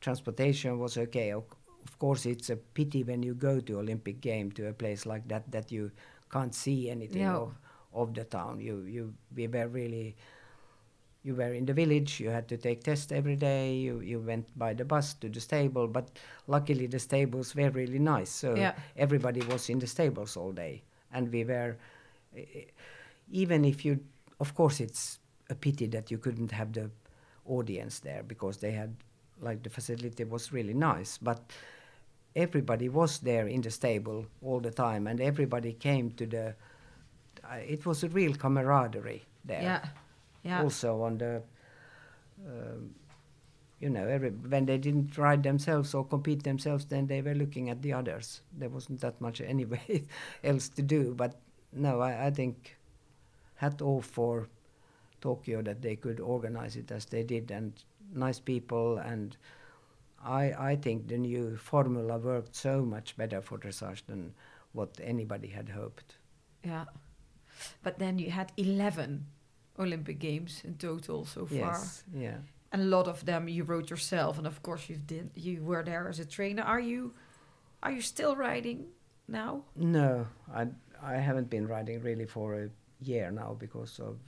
transportation 0.00 0.78
was 0.78 0.96
okay. 0.96 1.32
Of, 1.32 1.44
of 1.84 1.98
course, 1.98 2.24
it's 2.26 2.50
a 2.50 2.56
pity 2.56 3.02
when 3.02 3.22
you 3.22 3.34
go 3.34 3.60
to 3.60 3.78
Olympic 3.78 4.20
game 4.20 4.50
to 4.52 4.68
a 4.68 4.72
place 4.72 5.04
like 5.06 5.28
that 5.28 5.50
that 5.50 5.70
you 5.72 5.90
can't 6.32 6.54
see 6.54 6.90
anything 6.90 7.26
of, 7.26 7.54
of 7.92 8.14
the 8.14 8.24
town. 8.24 8.60
You 8.60 8.82
you 8.82 9.14
we 9.34 9.46
were 9.46 9.68
really 9.68 10.16
you 11.22 11.34
were 11.34 11.52
in 11.52 11.66
the 11.66 11.72
village 11.74 12.20
you 12.20 12.30
had 12.30 12.46
to 12.48 12.56
take 12.56 12.82
tests 12.84 13.12
every 13.12 13.36
day 13.36 13.74
you, 13.74 14.00
you 14.00 14.18
went 14.20 14.46
by 14.58 14.72
the 14.72 14.84
bus 14.84 15.14
to 15.14 15.28
the 15.28 15.40
stable 15.40 15.86
but 15.86 16.08
luckily 16.46 16.86
the 16.86 16.98
stables 16.98 17.54
were 17.54 17.70
really 17.70 17.98
nice 17.98 18.30
so 18.30 18.54
Yeah. 18.56 18.72
everybody 18.96 19.40
was 19.46 19.68
in 19.68 19.78
the 19.78 19.86
stables 19.86 20.36
all 20.36 20.52
day 20.52 20.82
and 21.12 21.32
we 21.32 21.44
were 21.44 21.76
even 23.30 23.64
if 23.64 23.84
you 23.84 23.98
of 24.40 24.54
course 24.54 24.80
it's 24.80 25.18
a 25.50 25.54
pity 25.54 25.86
that 25.86 26.10
you 26.10 26.18
couldn't 26.18 26.52
have 26.52 26.72
the 26.72 26.90
audience 27.46 28.00
there 28.00 28.22
because 28.22 28.58
they 28.58 28.70
had 28.72 28.94
like 29.40 29.62
the 29.62 29.70
facility 29.70 30.24
was 30.24 30.52
really 30.52 30.74
nice 30.74 31.18
but 31.18 31.40
everybody 32.36 32.88
was 32.88 33.18
there 33.20 33.46
in 33.48 33.60
the 33.62 33.70
stable 33.70 34.26
all 34.42 34.60
the 34.60 34.70
time 34.70 35.06
and 35.06 35.20
everybody 35.20 35.72
came 35.72 36.10
to 36.12 36.26
the 36.26 36.54
uh, 37.44 37.54
it 37.56 37.84
was 37.86 38.04
a 38.04 38.08
real 38.08 38.34
camaraderie 38.34 39.22
there 39.44 39.62
Yeah. 39.62 39.80
Yeah. 40.48 40.62
also 40.62 41.02
on 41.02 41.18
the 41.18 41.42
um, 42.46 42.94
you 43.80 43.90
know 43.90 44.06
every, 44.06 44.30
when 44.30 44.66
they 44.66 44.78
didn't 44.78 45.16
ride 45.18 45.42
themselves 45.42 45.94
or 45.94 46.04
compete 46.04 46.42
themselves 46.42 46.86
then 46.86 47.06
they 47.06 47.22
were 47.22 47.34
looking 47.34 47.70
at 47.70 47.82
the 47.82 47.92
others 47.92 48.40
there 48.56 48.68
wasn't 48.68 49.00
that 49.00 49.20
much 49.20 49.40
anyway 49.54 50.04
else 50.42 50.68
to 50.68 50.82
do 50.82 51.14
but 51.14 51.38
no 51.72 52.00
I, 52.00 52.26
I 52.26 52.30
think 52.30 52.76
hat 53.56 53.82
off 53.82 54.06
for 54.06 54.48
Tokyo 55.20 55.62
that 55.62 55.82
they 55.82 55.96
could 55.96 56.20
organize 56.20 56.76
it 56.76 56.90
as 56.90 57.04
they 57.06 57.22
did 57.22 57.50
and 57.50 57.72
nice 58.14 58.40
people 58.40 58.98
and 58.98 59.36
I, 60.24 60.52
I 60.58 60.76
think 60.76 61.08
the 61.08 61.18
new 61.18 61.56
formula 61.56 62.18
worked 62.18 62.54
so 62.54 62.82
much 62.82 63.16
better 63.16 63.40
for 63.40 63.58
dressage 63.58 64.02
than 64.06 64.34
what 64.72 64.98
anybody 65.02 65.48
had 65.48 65.68
hoped. 65.68 66.16
Yeah. 66.64 66.86
But 67.82 67.98
then 67.98 68.18
you 68.18 68.30
had 68.30 68.52
11 68.56 69.26
Olympic 69.78 70.18
Games 70.18 70.62
in 70.64 70.74
total 70.74 71.24
so 71.24 71.46
far. 71.46 71.56
Yes, 71.56 72.04
yeah. 72.14 72.38
And 72.72 72.82
a 72.82 72.84
lot 72.84 73.08
of 73.08 73.24
them 73.24 73.48
you 73.48 73.64
wrote 73.64 73.90
yourself 73.90 74.38
and 74.38 74.46
of 74.46 74.62
course 74.62 74.88
you 74.90 74.96
did 74.96 75.30
you 75.34 75.62
were 75.62 75.82
there 75.82 76.08
as 76.08 76.18
a 76.18 76.24
trainer. 76.24 76.62
Are 76.62 76.80
you 76.80 77.14
are 77.82 77.92
you 77.92 78.02
still 78.02 78.36
riding 78.36 78.86
now? 79.26 79.64
No, 79.76 80.26
I 80.54 80.66
I 81.02 81.14
haven't 81.14 81.48
been 81.48 81.66
riding 81.66 82.02
really 82.02 82.26
for 82.26 82.54
a 82.54 82.68
year 83.00 83.30
now 83.30 83.56
because 83.58 84.00
of 84.00 84.18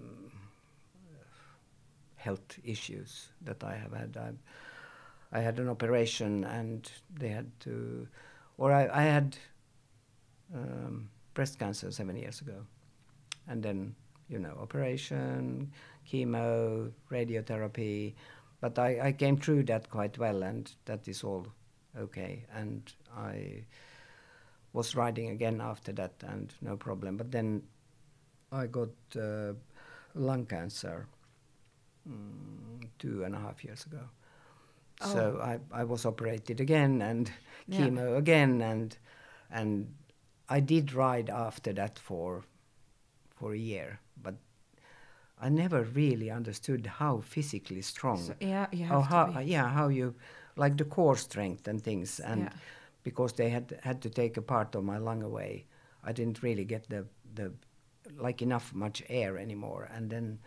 mm, 0.00 0.30
health 2.16 2.58
issues 2.64 3.28
that 3.42 3.62
I 3.62 3.74
have 3.74 3.92
had. 3.92 4.16
I, 4.16 5.38
I 5.38 5.40
had 5.40 5.58
an 5.58 5.68
operation 5.68 6.44
and 6.44 6.90
they 7.14 7.28
had 7.28 7.48
to, 7.60 8.06
or 8.58 8.72
I, 8.72 8.88
I 8.92 9.02
had 9.02 9.36
um, 10.54 11.08
breast 11.34 11.58
cancer 11.58 11.90
seven 11.90 12.16
years 12.16 12.40
ago, 12.40 12.66
and 13.48 13.62
then 13.62 13.94
you 14.32 14.38
know 14.38 14.56
operation, 14.60 15.70
chemo, 16.10 16.90
radiotherapy, 17.10 18.14
but 18.60 18.78
I, 18.78 19.08
I 19.08 19.12
came 19.12 19.36
through 19.36 19.64
that 19.64 19.90
quite 19.90 20.18
well, 20.18 20.42
and 20.42 20.70
that 20.86 21.06
is 21.06 21.22
all 21.22 21.46
okay, 21.96 22.44
and 22.54 22.92
I 23.16 23.64
was 24.72 24.96
riding 24.96 25.28
again 25.30 25.60
after 25.60 25.92
that 25.92 26.14
and 26.26 26.52
no 26.62 26.76
problem. 26.76 27.16
But 27.18 27.30
then 27.30 27.62
I 28.50 28.66
got 28.66 28.88
uh, 29.16 29.52
lung 30.14 30.46
cancer 30.46 31.06
mm, 32.08 32.86
two 32.98 33.24
and 33.24 33.34
a 33.34 33.38
half 33.38 33.64
years 33.64 33.84
ago. 33.86 34.00
So 35.00 35.40
I, 35.42 35.58
I 35.80 35.84
was 35.84 36.06
operated 36.06 36.60
again 36.60 37.02
and 37.02 37.30
Yeah. 37.66 37.86
chemo 37.86 38.16
again 38.16 38.62
and 38.62 38.96
and 39.50 39.92
I 40.48 40.60
did 40.60 40.92
ride 40.92 41.28
after 41.28 41.72
that 41.74 41.98
for 41.98 42.44
for 43.34 43.52
a 43.52 43.58
year, 43.58 43.98
I 45.46 45.48
never 45.48 45.82
really 45.96 46.30
understood 46.30 46.86
how 46.86 47.20
physically 47.20 47.82
strong 47.82 48.18
So, 48.18 48.34
yeah, 48.40 48.66
you 48.72 48.84
how, 48.86 49.00
have 49.02 49.34
how 49.34 49.40
yeah 49.40 49.68
how 49.78 49.88
you 49.88 50.14
like 50.56 50.76
the 50.76 50.84
core 50.84 51.16
strength 51.16 51.68
and 51.68 51.82
things 51.82 52.20
and 52.20 52.40
Yeah. 52.40 52.52
because 53.02 53.32
they 53.34 53.50
had 53.50 53.78
had 53.82 54.00
to 54.02 54.10
take 54.10 54.36
a 54.38 54.42
part 54.42 54.74
of 54.76 54.84
my 54.84 54.98
lung 54.98 55.22
away 55.22 55.66
i 56.08 56.12
didn't 56.12 56.42
really 56.42 56.64
get 56.64 56.88
the 56.88 57.04
the 57.34 57.52
like 58.26 58.42
enough 58.44 58.74
much 58.74 59.02
air 59.08 59.38
anymore 59.38 59.88
and 59.96 60.10
then 60.10 60.38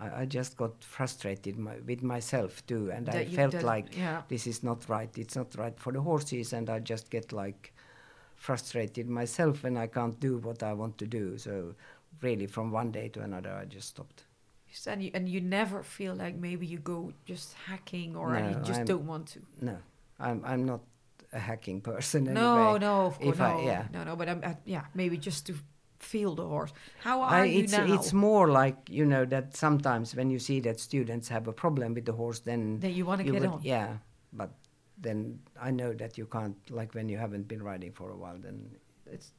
I, 0.00 0.22
I 0.22 0.26
just 0.26 0.56
got 0.56 0.84
frustrated 0.84 1.56
my, 1.58 1.74
with 1.86 2.02
myself 2.02 2.62
too, 2.66 2.90
and 2.94 3.08
I 3.08 3.12
That 3.12 3.28
you- 3.28 3.36
felt 3.36 3.62
like 3.62 3.86
yeah. 3.98 4.22
this 4.28 4.46
is 4.46 4.62
not 4.62 4.88
right. 4.88 5.18
It's 5.18 5.36
not 5.36 5.54
right 5.54 5.78
for 5.78 5.92
the 5.92 6.00
horses, 6.00 6.52
and 6.54 6.68
I 6.70 6.78
just 6.92 7.10
get 7.10 7.32
like 7.32 7.72
frustrated 8.36 9.08
myself 9.08 9.62
when 9.62 9.76
I 9.76 9.86
can't 9.86 10.18
do 10.20 10.38
what 10.38 10.62
I 10.62 10.72
want 10.72 10.96
to 10.98 11.06
do. 11.06 11.38
So 11.38 11.74
really, 12.20 12.46
from 12.46 12.70
one 12.70 12.90
day 12.92 13.08
to 13.10 13.20
another, 13.20 13.52
I 13.52 13.64
just 13.64 13.88
stopped. 13.88 14.24
And 14.86 15.02
you, 15.02 15.10
and 15.12 15.28
you 15.28 15.40
never 15.40 15.82
feel 15.82 16.14
like 16.14 16.34
maybe 16.36 16.66
you 16.66 16.78
go 16.78 17.12
just 17.26 17.52
hacking 17.66 18.16
or 18.16 18.34
and 18.34 18.54
you 18.54 18.60
just 18.62 18.78
I'm- 18.78 18.86
don't 18.86 19.06
want 19.06 19.26
to. 19.34 19.40
No, 19.60 19.76
I'm 20.18 20.42
I'm 20.44 20.64
not 20.64 20.80
a 21.32 21.38
hacking 21.38 21.80
person. 21.82 22.24
No, 22.24 22.30
anyway. 22.30 22.78
no, 22.78 23.06
of 23.06 23.18
course, 23.18 23.34
If 23.36 23.40
I- 23.40 23.52
no, 23.52 23.66
yeah. 23.66 23.86
no, 23.92 24.04
no. 24.04 24.16
But 24.16 24.28
I'm, 24.30 24.40
uh, 24.42 24.54
yeah, 24.64 24.84
maybe 24.94 25.18
just 25.18 25.44
to 25.46 25.54
feel 25.98 26.34
the 26.34 26.46
horse. 26.46 26.72
How 27.00 27.20
I, 27.20 27.40
are 27.40 27.46
you 27.46 27.64
it's 27.64 27.72
now? 27.72 27.84
it's 27.94 28.12
more 28.14 28.48
like 28.48 28.88
you 28.88 29.04
know 29.04 29.26
that 29.26 29.54
sometimes 29.56 30.16
when 30.16 30.30
you 30.30 30.38
see 30.38 30.60
that 30.60 30.80
students 30.80 31.28
have 31.28 31.46
a 31.48 31.52
problem 31.52 31.92
with 31.94 32.06
the 32.06 32.12
horse, 32.14 32.40
then 32.40 32.80
That 32.80 32.92
you 32.92 33.04
wanna 33.04 33.24
get 33.24 33.34
would- 33.34 33.44
on. 33.46 33.60
Yeah, 33.62 33.98
but 34.32 34.50
then 34.96 35.40
I 35.60 35.70
know 35.70 35.92
that 35.92 36.16
you 36.16 36.24
can't. 36.26 36.56
Like 36.70 36.94
when 36.94 37.10
you 37.10 37.18
haven't 37.18 37.46
been 37.46 37.62
riding 37.62 37.92
for 37.92 38.10
a 38.10 38.16
while, 38.16 38.38
then 38.38 38.70
It's, 39.06 39.32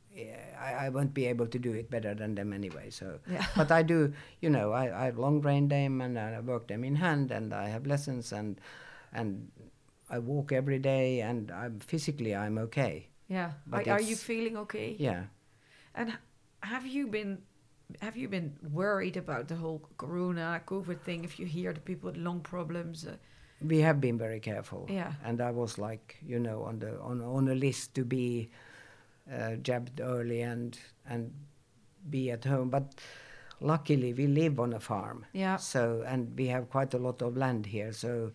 I, 0.59 0.85
I 0.85 0.89
won't 0.89 1.13
be 1.13 1.25
able 1.25 1.47
to 1.47 1.59
do 1.59 1.73
it 1.73 1.89
better 1.89 2.13
than 2.13 2.35
them 2.35 2.53
anyway. 2.53 2.89
So, 2.89 3.19
Yeah. 3.29 3.45
but 3.55 3.71
I 3.71 3.83
do. 3.83 4.13
You 4.41 4.49
know, 4.49 4.71
I, 4.71 5.07
I 5.07 5.09
long 5.11 5.41
rein 5.41 5.67
them 5.67 6.01
and 6.01 6.17
I 6.17 6.39
work 6.39 6.67
them 6.67 6.83
in 6.83 6.95
hand, 6.95 7.31
and 7.31 7.53
I 7.53 7.69
have 7.69 7.85
lessons 7.87 8.31
and 8.31 8.59
and 9.13 9.51
I 10.09 10.19
walk 10.19 10.51
every 10.51 10.79
day, 10.79 11.21
and 11.21 11.51
I'm 11.51 11.79
physically 11.79 12.35
I'm 12.35 12.57
okay. 12.57 13.07
yeah. 13.27 13.51
But 13.65 13.87
Are, 13.87 13.97
are 13.97 14.01
you 14.01 14.15
feeling 14.15 14.57
okay? 14.57 14.95
Yeah. 14.99 15.23
And 15.95 16.13
have 16.61 16.85
you 16.85 17.07
been 17.07 17.37
have 18.01 18.17
you 18.17 18.27
been 18.29 18.53
worried 18.71 19.17
about 19.17 19.47
the 19.47 19.55
whole 19.55 19.81
corona 19.97 20.61
covid 20.65 20.99
thing 21.01 21.23
if 21.23 21.37
you 21.39 21.45
hear 21.45 21.73
the 21.73 21.79
people 21.81 22.07
with 22.09 22.17
lung 22.17 22.39
problems 22.39 23.05
uh, 23.05 23.11
we 23.61 23.79
have 23.79 24.01
been 24.01 24.17
very 24.17 24.39
careful. 24.39 24.87
Yeah. 24.89 25.13
And 25.23 25.39
I 25.39 25.51
was 25.51 25.77
like, 25.77 26.17
you 26.25 26.39
know, 26.39 26.63
on 26.63 26.79
the 26.79 26.99
on 26.99 27.21
on 27.21 27.47
a 27.47 27.55
list 27.55 27.93
to 27.95 28.03
be 28.03 28.49
uh, 29.31 29.55
jabbed 29.55 29.99
early 30.01 30.41
and 30.41 30.77
and 31.07 31.31
be 32.09 32.31
at 32.31 32.45
home. 32.45 32.69
But 32.69 32.95
luckily, 33.61 34.13
we 34.13 34.27
live 34.27 34.59
on 34.59 34.73
a 34.73 34.79
farm. 34.79 35.25
Yeah. 35.33 35.57
So 35.57 36.03
and 36.07 36.35
we 36.37 36.47
have 36.47 36.69
quite 36.69 36.93
a 36.93 36.97
lot 36.99 37.21
of 37.21 37.37
land 37.37 37.65
here. 37.67 37.93
So 37.93 38.31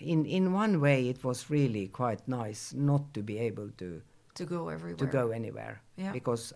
in 0.00 0.26
in 0.26 0.52
one 0.52 0.80
way, 0.80 1.08
it 1.08 1.22
was 1.24 1.50
really 1.50 1.88
quite 1.88 2.26
nice 2.26 2.72
not 2.74 3.12
to 3.14 3.22
be 3.22 3.38
able 3.38 3.70
to 3.78 4.02
to 4.34 4.44
go 4.44 4.68
everywhere 4.68 4.96
to 4.96 5.06
go 5.06 5.30
anywhere 5.30 5.80
Yeah. 5.96 6.10
because 6.12 6.52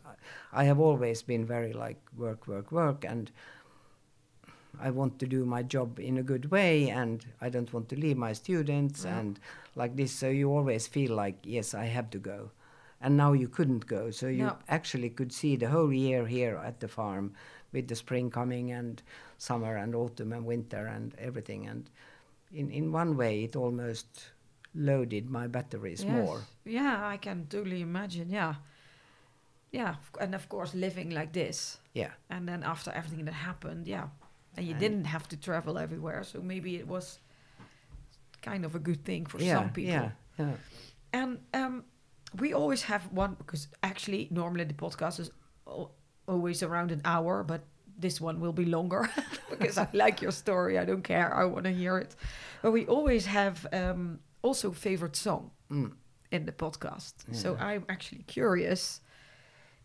I- 0.52 0.64
have 0.64 0.80
always 0.80 1.22
been 1.22 1.46
very 1.46 1.72
like 1.72 2.00
work, 2.16 2.48
work, 2.48 2.72
work, 2.72 3.04
and 3.04 3.30
I 4.80 4.90
want 4.90 5.18
to 5.20 5.26
do 5.26 5.44
my 5.44 5.62
job 5.62 5.98
in 6.00 6.18
a 6.18 6.22
good 6.22 6.50
way, 6.50 6.90
and 6.90 7.24
I 7.40 7.48
don't 7.50 7.72
want 7.72 7.88
to 7.90 7.96
leave 7.96 8.16
my 8.16 8.32
students 8.34 9.04
Yeah. 9.04 9.18
and 9.20 9.38
like 9.76 9.94
this. 9.96 10.12
So 10.12 10.28
you 10.28 10.50
always 10.50 10.88
feel 10.88 11.14
like 11.14 11.36
yes, 11.44 11.74
I 11.74 11.84
have 11.84 12.10
to 12.10 12.18
go, 12.18 12.50
and 13.00 13.16
now 13.16 13.32
you 13.32 13.48
couldn't 13.48 13.86
go, 13.86 14.10
so 14.10 14.26
you 14.26 14.44
No. 14.44 14.56
actually 14.68 15.10
could 15.10 15.32
see 15.32 15.56
the 15.56 15.68
whole 15.68 15.92
year 15.92 16.26
here 16.26 16.56
at 16.64 16.80
the 16.80 16.88
farm, 16.88 17.32
with 17.72 17.86
the 17.88 17.94
spring 17.96 18.30
coming 18.30 18.72
and 18.72 19.02
summer 19.38 19.76
and 19.76 19.94
autumn 19.94 20.32
and 20.32 20.44
winter 20.46 20.86
and 20.86 21.14
everything, 21.18 21.68
and 21.68 21.90
in 22.52 22.70
in 22.70 22.92
one 22.94 23.16
way 23.16 23.44
it 23.44 23.56
almost 23.56 24.32
loaded 24.74 25.28
my 25.30 25.46
batteries 25.48 26.02
Yes. 26.04 26.12
more. 26.12 26.40
yeah 26.64 27.06
i 27.14 27.16
can 27.18 27.46
totally 27.46 27.80
imagine 27.80 28.30
yeah 28.30 28.54
yeah 29.72 29.94
and 30.20 30.34
of 30.34 30.48
course 30.48 30.74
living 30.74 31.10
like 31.10 31.32
this 31.32 31.78
Yeah. 31.94 32.10
and 32.30 32.46
then 32.48 32.62
after 32.62 32.90
everything 32.92 33.24
that 33.26 33.34
happened 33.34 33.86
yeah 33.86 34.08
and 34.56 34.66
you 34.66 34.72
And- 34.72 34.80
didn't 34.80 35.04
have 35.06 35.26
to 35.28 35.36
travel 35.36 35.78
everywhere 35.78 36.22
so 36.24 36.40
maybe 36.42 36.76
it 36.76 36.86
was 36.88 37.18
kind 38.42 38.64
of 38.64 38.74
a 38.74 38.78
good 38.78 39.04
thing 39.04 39.26
for 39.28 39.40
yeah, 39.40 39.54
some 39.58 39.70
people 39.70 39.92
Yeah, 39.92 40.10
yeah. 40.38 40.54
And 41.12 41.38
um, 41.54 41.84
we 42.40 42.52
always 42.54 42.82
have 42.82 43.02
one 43.12 43.34
because 43.38 43.68
actually 43.82 44.28
normally 44.30 44.64
the 44.64 44.74
podcast 44.74 45.18
is 45.20 45.30
always 46.26 46.62
around 46.62 46.90
an 46.92 47.00
hour, 47.04 47.42
but 47.44 47.60
this 47.98 48.20
one 48.20 48.38
will 48.40 48.52
be 48.52 48.64
longer 48.64 49.08
because 49.50 49.78
I 49.78 49.88
like 49.92 50.22
your 50.22 50.32
story. 50.32 50.78
I 50.78 50.84
don't 50.84 51.02
care. 51.02 51.34
I 51.34 51.44
want 51.44 51.64
to 51.64 51.72
hear 51.72 51.98
it. 51.98 52.14
But 52.62 52.72
we 52.72 52.86
always 52.86 53.26
have 53.26 53.66
um, 53.72 54.18
also 54.42 54.72
favorite 54.72 55.16
song 55.16 55.50
Mm. 55.70 55.92
in 56.30 56.46
the 56.46 56.52
podcast. 56.52 57.12
So 57.32 57.56
I'm 57.60 57.84
actually 57.88 58.22
curious 58.26 59.00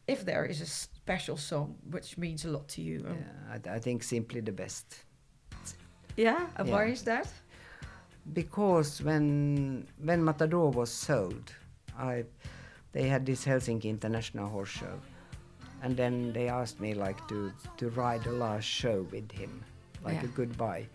if 0.07 0.23
there 0.25 0.45
is 0.45 0.61
a 0.61 0.65
special 0.65 1.37
song 1.37 1.75
which 1.91 2.17
means 2.17 2.45
a 2.45 2.49
lot 2.49 2.67
to 2.69 2.81
you. 2.81 3.05
Um, 3.07 3.17
Yeah, 3.17 3.71
I, 3.73 3.75
I 3.75 3.79
think 3.79 4.03
simply 4.03 4.41
the 4.41 4.51
best. 4.53 5.05
yeah? 6.17 6.47
And 6.57 6.69
why 6.69 6.85
is 6.91 7.03
that? 7.03 7.27
Because 8.33 9.01
when 9.03 9.85
when 10.05 10.23
Matador 10.23 10.69
was 10.71 10.89
sold, 10.91 11.53
I 11.97 12.23
they 12.91 13.07
had 13.07 13.25
this 13.25 13.45
Helsinki 13.45 13.85
International 13.85 14.47
Horse 14.47 14.69
Show, 14.69 14.99
and 15.81 15.95
then 15.97 16.31
they 16.33 16.47
asked 16.49 16.79
me 16.79 16.93
like 16.93 17.27
to 17.29 17.51
to 17.77 17.89
ride 17.89 18.23
the 18.23 18.31
last 18.31 18.65
show 18.65 19.05
with 19.11 19.31
him, 19.31 19.63
like 20.03 20.15
Yeah. 20.21 20.25
a 20.29 20.35
goodbye, 20.35 20.87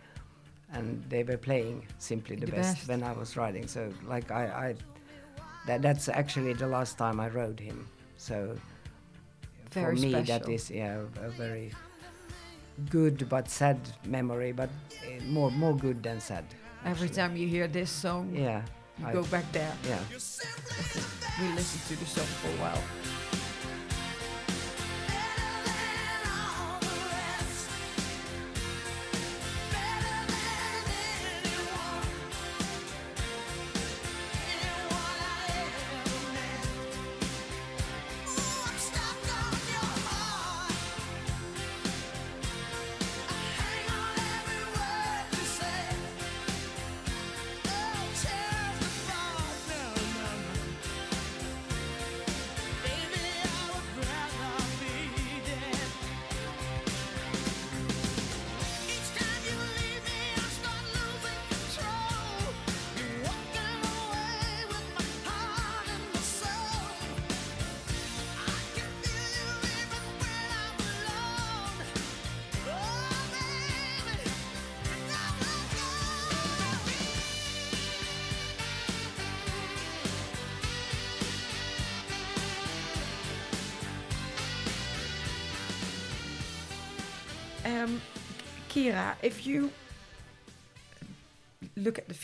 and 0.72 1.02
they 1.08 1.22
were 1.24 1.36
playing 1.38 1.86
simply 1.98 2.36
the, 2.36 2.46
The 2.46 2.52
best, 2.52 2.76
best. 2.76 2.88
when 2.88 3.02
I 3.02 3.12
was 3.12 3.36
riding. 3.36 3.66
So 3.66 3.92
like 4.06 4.30
I, 4.30 4.44
I 4.70 4.74
that 5.66 5.82
that's 5.82 6.08
actually 6.08 6.52
the 6.54 6.66
last 6.68 6.96
time 6.98 7.20
I 7.20 7.28
rode 7.28 7.60
him. 7.60 7.86
So 8.16 8.56
Very 9.70 9.96
for 9.96 10.00
me 10.00 10.12
that 10.12 10.26
special. 10.26 10.54
is 10.54 10.70
yeah 10.70 11.02
a 11.22 11.28
very 11.30 11.72
good 12.90 13.28
but 13.28 13.48
sad 13.50 13.78
memory, 14.06 14.52
but 14.52 14.70
eh, 15.06 15.20
more 15.26 15.50
more 15.50 15.74
good 15.76 16.02
than 16.02 16.20
sad. 16.20 16.44
Every 16.84 17.08
time 17.08 17.36
you 17.36 17.48
hear 17.48 17.66
this 17.68 17.90
song, 17.90 18.30
Yeah. 18.34 18.62
You 19.00 19.06
I- 19.06 19.12
go 19.12 19.22
back 19.24 19.50
there. 19.52 19.72
Yeah. 19.86 19.98
We 21.40 21.48
listen 21.54 21.96
to 21.96 22.00
the 22.02 22.06
song 22.10 22.26
for 22.42 22.48
a 22.48 22.56
while. 22.62 22.82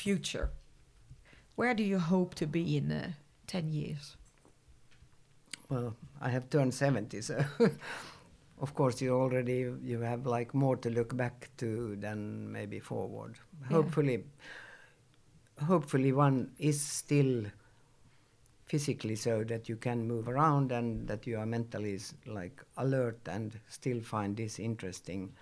Future, 0.05 0.51
where 1.57 1.73
do 1.73 1.83
you 1.83 1.99
hope 1.99 2.35
to 2.35 2.47
be 2.47 2.77
in 2.77 2.93
uh, 2.93 3.13
10 3.47 3.73
years? 3.73 4.17
Well, 5.71 5.97
I 6.21 6.29
have 6.29 6.51
turned 6.51 6.75
70, 6.75 7.23
so 7.23 7.43
of 8.61 8.75
course 8.75 9.01
you 9.01 9.15
already 9.15 9.73
you 9.83 10.01
have 10.01 10.27
like 10.27 10.53
more 10.53 10.77
to 10.77 10.91
look 10.91 11.17
back 11.17 11.49
to 11.57 11.97
than 11.97 12.53
maybe 12.53 12.81
forward. 12.81 13.39
Yeah. 13.63 13.77
Hopefully, 13.77 14.25
hopefully 15.67 16.13
one 16.13 16.51
is 16.59 16.81
still 16.81 17.45
physically 18.67 19.17
so 19.17 19.43
that 19.45 19.71
you 19.71 19.77
can 19.77 20.07
move 20.07 20.29
around 20.29 20.71
and 20.71 21.09
that 21.09 21.27
you 21.27 21.39
are 21.39 21.47
mentally 21.47 21.99
like 22.27 22.63
alert 22.77 23.21
and 23.27 23.59
still 23.69 24.03
find 24.03 24.37
this 24.37 24.59
interesting. 24.59 25.33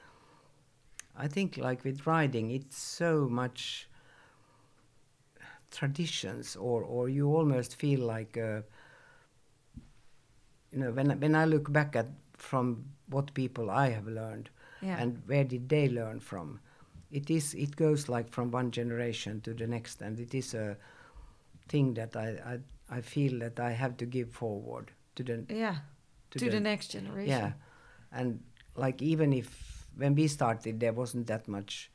I 1.17 1.27
think 1.27 1.57
like 1.57 1.83
with 1.83 2.07
riding, 2.07 2.53
it's 2.53 2.79
so 2.79 3.29
much 3.29 3.89
traditions, 5.73 6.57
or 6.57 6.83
or 6.85 7.09
you 7.09 7.27
almost 7.37 7.77
feel 7.77 8.01
like. 8.01 8.37
Uh, 8.39 8.63
you 10.73 10.79
know 10.79 10.91
when 10.93 11.11
I- 11.11 11.17
when 11.17 11.35
I 11.35 11.45
look 11.45 11.71
back 11.73 11.97
at 11.97 12.07
from 12.35 12.85
what 13.09 13.35
people 13.35 13.71
I 13.71 13.91
have 13.91 14.07
learned, 14.07 14.51
Yeah. 14.81 14.99
and 15.03 15.23
where 15.27 15.45
did 15.45 15.69
they 15.69 15.89
learn 15.89 16.21
from 16.21 16.61
it 17.11 17.31
is 17.31 17.55
it 17.55 17.77
goes 17.77 18.09
like 18.09 18.31
from 18.31 18.51
one 18.51 18.71
generation 18.71 19.41
to 19.43 19.53
the 19.55 19.67
next 19.67 20.01
and 20.03 20.19
it 20.19 20.35
is 20.35 20.55
a 20.55 20.77
thing 21.69 21.93
that 21.95 22.17
i 22.17 22.29
i, 22.91 22.97
I 22.99 23.01
feel 23.03 23.39
that 23.41 23.61
i 23.61 23.71
have 23.73 23.97
to 23.99 24.07
give 24.07 24.31
forward 24.31 24.91
to 25.17 25.23
the 25.23 25.45
Yeah. 25.49 25.77
To 26.31 26.39
To, 26.39 26.45
the- 26.47 26.51
the, 26.53 26.61
next 26.61 26.89
generation. 26.93 27.29
yeah 27.29 27.53
and 28.11 28.41
like 28.77 29.03
even 29.03 29.33
if 29.33 29.87
when 29.97 30.15
we 30.15 30.27
started 30.29 30.81
there 30.81 30.95
wasn't 30.95 31.27
that 31.27 31.47
much 31.49 31.91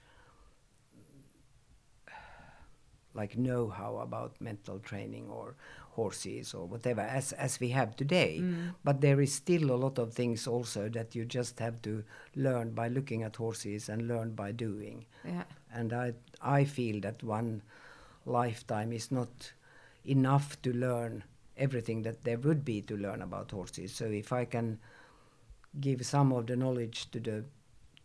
like 3.13 3.37
know-how 3.37 3.97
about 3.97 4.39
mental 4.39 4.79
training 4.79 5.27
or 5.29 5.55
horses 5.91 6.53
or 6.53 6.67
whatever 6.67 7.01
as 7.01 7.31
as 7.33 7.59
we 7.59 7.69
have 7.69 7.95
today. 7.95 8.39
Mm. 8.41 8.73
But 8.83 9.01
there 9.01 9.19
is 9.21 9.33
still 9.33 9.71
a 9.71 9.75
lot 9.85 9.97
of 9.97 10.13
things 10.13 10.45
also 10.47 10.89
that 10.89 11.15
you 11.15 11.25
just 11.25 11.59
have 11.59 11.81
to 11.81 12.03
learn 12.35 12.71
by 12.75 12.87
looking 12.89 13.23
at 13.23 13.35
horses 13.37 13.89
and 13.89 14.07
learn 14.07 14.31
by 14.35 14.51
doing. 14.51 15.05
Yeah. 15.25 15.43
and 15.73 15.91
i 15.93 16.13
i 16.41 16.63
feel 16.63 17.01
that 17.01 17.23
one 17.23 17.61
lifetime 18.25 18.93
is 18.93 19.11
not 19.11 19.51
enough 20.05 20.61
to 20.61 20.71
learn 20.73 21.23
everything 21.57 22.03
that 22.03 22.23
there 22.23 22.37
would 22.37 22.63
be 22.63 22.81
to 22.81 22.95
learn 22.97 23.21
about 23.21 23.51
horses. 23.51 23.93
So 23.93 24.05
if 24.05 24.31
i 24.31 24.45
can 24.45 24.79
give 25.81 26.05
some 26.05 26.31
of 26.31 26.47
the 26.47 26.55
knowledge 26.55 27.09
to 27.11 27.19
the 27.19 27.43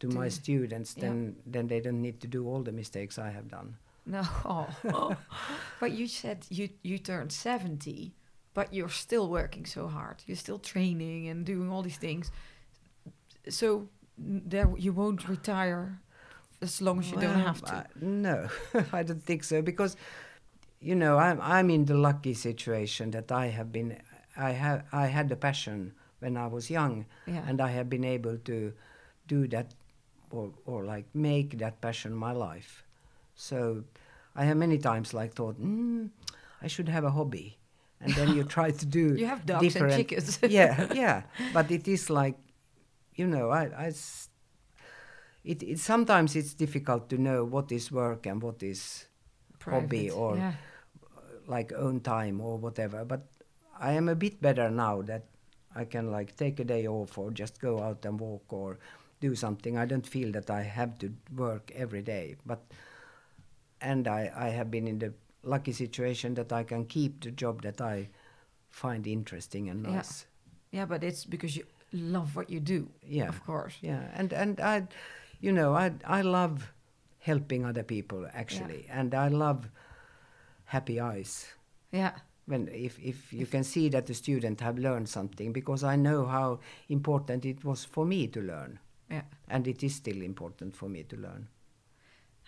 to 0.00 0.08
my 0.08 0.28
To- 0.28 0.34
students 0.40 0.94
yeah. 0.96 1.02
then 1.04 1.36
then 1.46 1.68
they 1.68 1.80
don't 1.80 2.02
need 2.02 2.20
to 2.20 2.28
do 2.28 2.46
all 2.48 2.62
the 2.62 2.72
mistakes 2.72 3.18
i 3.18 3.30
have 3.30 3.48
done 3.48 3.76
No. 4.06 4.22
Oh. 4.44 5.16
but 5.80 5.92
you 5.92 6.06
said 6.08 6.46
you 6.50 6.68
you 6.82 6.98
turned 6.98 7.32
70, 7.32 8.12
but 8.54 8.72
you're 8.74 8.88
still 8.88 9.28
working 9.28 9.66
so 9.66 9.86
hard. 9.88 10.22
You're 10.26 10.36
still 10.36 10.58
training 10.58 11.28
and 11.28 11.44
doing 11.46 11.70
all 11.70 11.82
these 11.82 11.98
things. 11.98 12.30
So 13.48 13.88
there 14.18 14.68
you 14.76 14.92
won't 14.92 15.28
retire 15.28 16.00
as 16.60 16.80
long 16.80 16.98
as 17.00 17.10
you 17.10 17.16
don't 17.18 17.40
have 17.40 17.62
to. 17.62 17.74
I- 17.74 17.86
no, 18.00 18.48
I 18.92 19.02
don't 19.02 19.22
think 19.22 19.44
so 19.44 19.62
because, 19.62 19.96
you 20.80 20.94
know, 20.94 21.18
I'm 21.18 21.40
I'm 21.40 21.70
in 21.70 21.84
the 21.86 21.94
lucky 21.94 22.34
situation 22.34 23.10
that 23.12 23.30
I 23.32 23.46
have 23.48 23.70
been, 23.72 23.98
I 24.36 24.50
have 24.52 24.84
I 24.92 25.06
had 25.06 25.28
the 25.28 25.36
passion 25.36 25.94
when 26.20 26.36
I 26.36 26.46
was 26.46 26.70
young, 26.70 27.06
Yeah. 27.26 27.42
and 27.48 27.60
I 27.60 27.68
have 27.70 27.88
been 27.88 28.04
able 28.04 28.36
to 28.38 28.72
do 29.26 29.48
that, 29.48 29.74
or 30.30 30.52
or 30.66 30.84
like 30.84 31.06
make 31.14 31.58
that 31.58 31.80
passion 31.80 32.14
my 32.14 32.32
life. 32.32 32.84
So, 33.42 33.82
I 34.36 34.44
have 34.44 34.56
many 34.56 34.78
times 34.78 35.12
like 35.12 35.34
thought, 35.34 35.60
mm, 35.60 36.10
I 36.62 36.68
should 36.68 36.88
have 36.88 37.02
a 37.02 37.10
hobby, 37.10 37.58
and 38.00 38.14
then 38.14 38.36
you 38.36 38.44
try 38.44 38.70
to 38.70 38.86
do 38.86 39.14
You 39.18 39.26
have 39.26 39.44
ducks 39.44 39.74
and 39.74 39.90
chickens. 39.90 40.38
yeah, 40.48 40.86
yeah, 40.94 41.22
but 41.52 41.68
it 41.72 41.88
is 41.88 42.08
like, 42.08 42.36
you 43.16 43.26
know, 43.26 43.50
I, 43.50 43.64
I 43.76 43.92
it, 45.44 45.62
it 45.64 45.78
sometimes 45.80 46.36
it's 46.36 46.54
difficult 46.54 47.08
to 47.10 47.18
know 47.18 47.44
what 47.44 47.72
is 47.72 47.90
work 47.90 48.26
and 48.26 48.40
what 48.40 48.62
is 48.62 49.06
hobby 49.60 50.08
or 50.08 50.36
yeah. 50.36 50.52
like 51.48 51.72
own 51.72 51.98
time 51.98 52.40
or 52.40 52.58
whatever. 52.58 53.04
But 53.04 53.26
I 53.76 53.94
am 53.94 54.08
a 54.08 54.14
bit 54.14 54.40
better 54.40 54.70
now 54.70 55.02
that 55.02 55.24
I 55.74 55.84
can 55.84 56.12
like 56.12 56.36
take 56.36 56.60
a 56.60 56.64
day 56.64 56.86
off 56.86 57.18
or 57.18 57.32
just 57.32 57.60
go 57.60 57.82
out 57.82 58.04
and 58.04 58.20
walk 58.20 58.52
or 58.52 58.78
do 59.20 59.34
something. 59.34 59.76
I 59.76 59.84
don't 59.84 60.06
feel 60.06 60.30
that 60.32 60.48
I 60.48 60.62
have 60.62 60.96
to 60.98 61.12
work 61.34 61.72
every 61.74 62.02
day. 62.02 62.36
But 62.46 62.62
and 63.82 64.06
I, 64.08 64.30
I 64.34 64.48
have 64.50 64.70
been 64.70 64.86
in 64.88 64.98
the 64.98 65.12
lucky 65.42 65.72
situation 65.72 66.34
that 66.34 66.52
I 66.52 66.64
can 66.64 66.84
keep 66.86 67.20
the 67.24 67.30
job 67.30 67.62
that 67.62 67.80
I 67.80 68.08
find 68.70 69.06
interesting 69.06 69.68
and 69.68 69.82
nice. 69.82 70.26
Yeah, 70.70 70.86
but 70.86 71.02
it's 71.04 71.24
because 71.24 71.56
you 71.56 71.64
love 71.92 72.36
what 72.36 72.48
you 72.50 72.60
do. 72.60 72.88
Yeah. 73.06 73.28
Of 73.28 73.44
course. 73.44 73.74
Yeah, 73.82 74.02
and 74.14 74.32
and 74.32 74.60
I, 74.60 74.86
you 75.40 75.52
know, 75.52 75.74
I 75.74 75.92
I 76.04 76.22
love 76.22 76.72
helping 77.18 77.64
other 77.66 77.82
people 77.84 78.26
actually, 78.32 78.86
and 78.90 79.14
I 79.14 79.28
love 79.28 79.68
happy 80.64 81.00
eyes 81.00 81.46
Yeah. 81.92 82.12
when 82.46 82.68
if 82.68 82.98
if 82.98 83.32
you 83.32 83.46
can 83.46 83.64
see 83.64 83.88
that 83.90 84.06
the 84.06 84.14
student 84.14 84.60
have 84.60 84.78
learned 84.78 85.08
something 85.08 85.52
because 85.52 85.84
I 85.84 85.96
know 85.96 86.26
how 86.26 86.58
important 86.88 87.44
it 87.44 87.64
was 87.64 87.84
for 87.84 88.06
me 88.06 88.26
to 88.28 88.40
learn, 88.40 88.78
Yeah. 89.10 89.22
and 89.48 89.66
it 89.68 89.82
is 89.82 89.94
still 89.94 90.22
important 90.22 90.76
for 90.76 90.88
me 90.88 91.02
to 91.04 91.16
learn. 91.16 91.48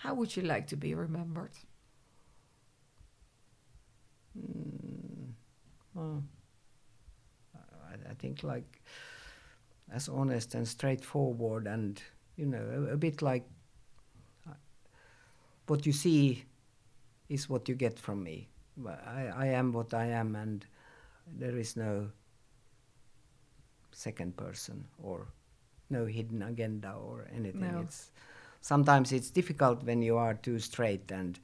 How 0.05 0.12
would 0.12 0.36
you 0.36 0.42
like 0.42 0.66
to 0.66 0.76
be 0.76 0.94
remembered? 0.94 1.52
Well, 5.94 6.22
I, 7.55 8.11
I 8.11 8.14
think 8.18 8.42
like 8.42 8.82
as 9.90 10.11
honest 10.11 10.55
and 10.55 10.68
straightforward, 10.68 11.66
and 11.66 12.02
you 12.36 12.44
know, 12.44 12.86
a, 12.90 12.92
a 12.92 12.96
bit 12.98 13.22
like 13.22 13.44
uh, 14.46 14.52
what 15.68 15.86
you 15.86 15.92
see 15.92 16.44
is 17.30 17.48
what 17.48 17.66
you 17.66 17.74
get 17.74 17.98
from 17.98 18.22
me. 18.22 18.48
I, 18.86 19.30
I 19.34 19.46
am 19.46 19.72
what 19.72 19.94
I 19.94 20.07
am, 20.09 20.36
and 20.36 20.66
there 21.38 21.57
is 21.57 21.76
no 21.76 22.11
second 23.92 24.36
person 24.36 24.84
or 25.02 25.28
no 25.88 26.05
hidden 26.05 26.42
agenda 26.42 26.92
or 26.92 27.26
anything. 27.34 27.72
No. 27.72 27.80
It's 27.80 28.11
sometimes 28.65 29.12
it's 29.12 29.31
difficult 29.31 29.83
when 29.85 30.01
you 30.03 30.17
are 30.17 30.35
too 30.35 30.59
straight 30.59 31.11
and 31.12 31.39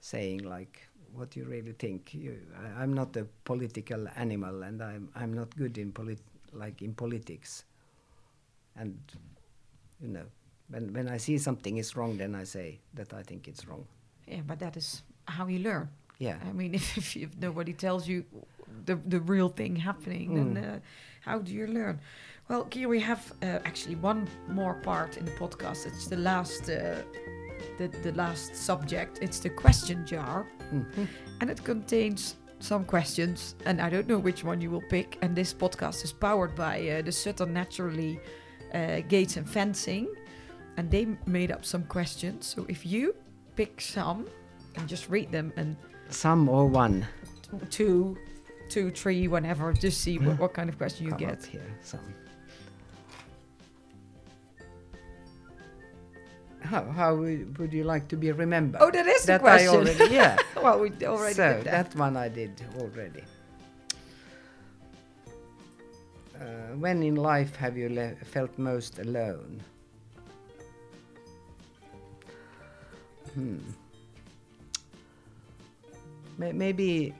saying 0.00 0.42
like 0.42 0.88
what 1.14 1.36
you 1.36 1.44
really 1.44 1.72
think. 1.72 2.12
You, 2.14 2.36
I, 2.62 2.82
I'm 2.82 2.92
not 2.92 3.16
a 3.16 3.24
political 3.44 4.06
animal, 4.16 4.62
and 4.62 4.82
I'm 4.82 5.08
I'm 5.14 5.32
not 5.32 5.56
good 5.56 5.78
in 5.78 5.92
polit 5.92 6.20
like 6.52 6.82
in 6.82 6.94
politics. 6.94 7.64
And 8.76 8.98
you 10.02 10.08
know, 10.08 10.26
when 10.68 10.92
when 10.92 11.08
I 11.08 11.18
see 11.18 11.38
something 11.38 11.78
is 11.78 11.96
wrong, 11.96 12.18
then 12.18 12.34
I 12.34 12.44
say 12.44 12.78
that 12.94 13.12
I 13.14 13.22
think 13.22 13.48
it's 13.48 13.66
wrong. 13.68 13.86
Yeah, 14.26 14.42
but 14.46 14.58
that 14.58 14.76
is 14.76 15.02
how 15.24 15.46
you 15.46 15.60
learn. 15.60 15.88
Yeah. 16.18 16.38
I 16.48 16.52
mean, 16.52 16.74
if, 16.80 16.98
if, 16.98 17.16
if 17.16 17.30
nobody 17.40 17.72
tells 17.72 18.08
you 18.08 18.24
the 18.84 18.96
the 18.96 19.20
real 19.20 19.48
thing 19.48 19.76
happening, 19.76 20.34
then 20.34 20.54
Mm. 20.54 20.76
uh, 20.76 20.78
how 21.24 21.38
do 21.38 21.52
you 21.52 21.66
learn? 21.66 22.00
Well, 22.48 22.64
Kyra, 22.66 22.88
we 22.88 23.00
have 23.00 23.32
uh, 23.42 23.58
actually 23.64 23.96
one 23.96 24.28
more 24.48 24.74
part 24.74 25.16
in 25.16 25.24
the 25.24 25.32
podcast. 25.32 25.86
It's 25.86 26.06
the 26.06 26.16
last, 26.16 26.70
uh, 26.70 27.02
the 27.78 27.88
the 28.02 28.12
last 28.12 28.54
subject. 28.54 29.18
It's 29.20 29.40
the 29.40 29.50
question 29.50 30.06
jar, 30.06 30.46
Mhm. 30.72 31.08
and 31.40 31.50
it 31.50 31.64
contains 31.64 32.36
some 32.60 32.84
questions, 32.84 33.54
and 33.66 33.80
I 33.80 33.90
don't 33.90 34.06
know 34.06 34.18
which 34.18 34.44
one 34.44 34.60
you 34.60 34.70
will 34.70 34.84
pick. 34.90 35.18
And 35.22 35.34
this 35.36 35.52
podcast 35.54 36.04
is 36.04 36.12
powered 36.12 36.54
by 36.54 36.88
uh, 36.88 37.02
the 37.02 37.12
Sutton 37.12 37.52
Naturally 37.52 38.20
uh, 38.74 39.00
Gates 39.08 39.36
and 39.36 39.46
Fencing, 39.48 40.06
and 40.76 40.90
they 40.90 41.06
made 41.26 41.50
up 41.50 41.64
some 41.64 41.84
questions. 41.84 42.46
So 42.46 42.64
if 42.68 42.86
you 42.86 43.14
pick 43.56 43.80
some 43.80 44.26
and 44.76 44.88
just 44.88 45.08
read 45.10 45.30
them 45.32 45.52
and 45.56 45.76
Some 46.10 46.48
or 46.48 46.66
one. 46.68 47.04
two, 47.70 48.16
two, 48.68 48.90
three, 48.90 49.26
whenever, 49.28 49.72
just 49.72 50.00
see 50.00 50.18
what, 50.18 50.38
what 50.42 50.52
kind 50.54 50.68
of 50.70 50.76
question 50.78 51.06
you 51.06 51.10
Come 51.12 51.18
get. 51.28 51.44
here. 51.44 51.66
Some. 51.82 52.14
How 56.66 56.82
how 56.84 57.14
would 57.14 57.72
you 57.72 57.84
like 57.84 58.08
to 58.08 58.16
be 58.16 58.32
remembered? 58.32 58.80
Oh, 58.82 58.90
that 58.90 59.06
is 59.06 59.22
the 59.22 59.26
that 59.38 59.40
I 59.40 59.66
question. 59.66 59.68
already 59.68 60.14
yeah. 60.14 60.36
well, 60.62 60.80
we 60.80 60.90
already 61.04 61.34
so 61.34 61.52
did 61.54 61.64
that. 61.64 61.92
that 61.92 61.98
one 61.98 62.16
I 62.16 62.28
did 62.28 62.52
already. 62.80 63.22
Uh, 66.34 66.74
when 66.78 67.02
in 67.02 67.16
life 67.16 67.56
have 67.56 67.76
you 67.78 67.88
le- 67.88 68.14
felt 68.24 68.56
most 68.58 68.98
alone? 68.98 69.62
Hmm. 73.34 73.58
May- 76.38 76.52
maybe 76.52 77.14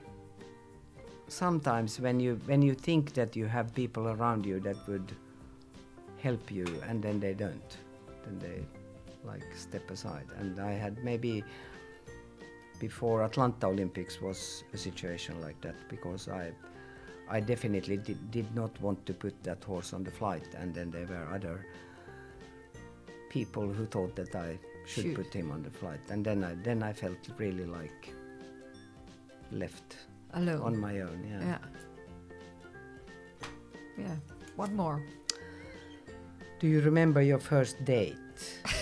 sometimes 1.27 1.99
when 1.99 2.19
you 2.19 2.39
when 2.45 2.61
you 2.61 2.73
think 2.73 3.13
that 3.13 3.35
you 3.35 3.45
have 3.45 3.73
people 3.73 4.07
around 4.07 4.45
you 4.45 4.59
that 4.61 4.77
would 4.87 5.11
help 6.21 6.51
you 6.51 6.65
and 6.87 7.01
then 7.01 7.19
they 7.19 7.33
don't 7.33 7.77
then 8.25 8.39
they 8.39 8.59
like 9.27 9.43
step 9.55 9.89
aside 9.91 10.25
and 10.39 10.59
i 10.59 10.71
had 10.71 11.03
maybe 11.03 11.43
before 12.79 13.23
atlanta 13.23 13.67
olympics 13.67 14.21
was 14.21 14.63
a 14.73 14.77
situation 14.77 15.39
like 15.41 15.59
that 15.61 15.75
because 15.89 16.27
i 16.29 16.51
i 17.29 17.39
definitely 17.39 17.97
did, 17.97 18.19
did 18.31 18.55
not 18.55 18.71
want 18.81 19.03
to 19.05 19.13
put 19.13 19.33
that 19.43 19.63
horse 19.63 19.93
on 19.93 20.03
the 20.03 20.11
flight 20.11 20.47
and 20.59 20.73
then 20.73 20.89
there 20.91 21.05
were 21.07 21.27
other 21.33 21.65
people 23.29 23.67
who 23.67 23.85
thought 23.85 24.15
that 24.15 24.33
i 24.35 24.57
should 24.85 25.03
Should. 25.03 25.15
put 25.15 25.33
him 25.33 25.51
on 25.51 25.61
the 25.63 25.69
flight 25.69 25.99
and 26.09 26.23
then 26.23 26.43
i 26.43 26.53
then 26.63 26.81
i 26.83 26.93
felt 26.93 27.17
really 27.37 27.65
like 27.65 28.13
left 29.51 29.97
Alone. 30.33 30.61
on 30.61 30.79
my 30.79 31.01
own 31.01 31.19
yeah, 31.29 31.39
yeah. 31.41 31.57
Yeah. 33.97 34.15
One 34.55 34.75
more. 34.75 35.01
do 36.59 36.67
you 36.67 36.81
remember 36.81 37.21
your 37.21 37.39
first 37.39 37.83
date 37.85 38.15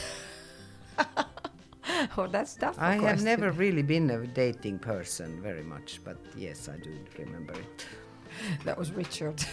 oh, 2.17 2.27
that's 2.27 2.55
tough. 2.55 2.75
I 2.79 2.95
have 2.95 3.23
never 3.23 3.51
really 3.51 3.81
been 3.81 4.09
a 4.09 4.25
dating 4.25 4.79
person 4.79 5.41
very 5.41 5.63
much, 5.63 5.99
but 6.03 6.17
yes, 6.35 6.69
I 6.69 6.77
do 6.77 6.93
remember 7.17 7.53
it. 7.53 7.85
that 8.65 8.77
was 8.77 8.91
Richard. 8.91 9.43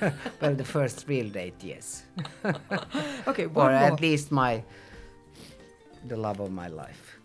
well, 0.40 0.54
the 0.54 0.64
first 0.64 1.08
real 1.08 1.28
date, 1.28 1.62
yes. 1.62 2.04
okay, 3.26 3.44
or 3.44 3.48
one 3.48 3.72
more. 3.72 3.72
at 3.72 4.00
least 4.00 4.30
my 4.30 4.62
the 6.08 6.16
love 6.16 6.40
of 6.40 6.52
my 6.52 6.68
life. 6.68 7.18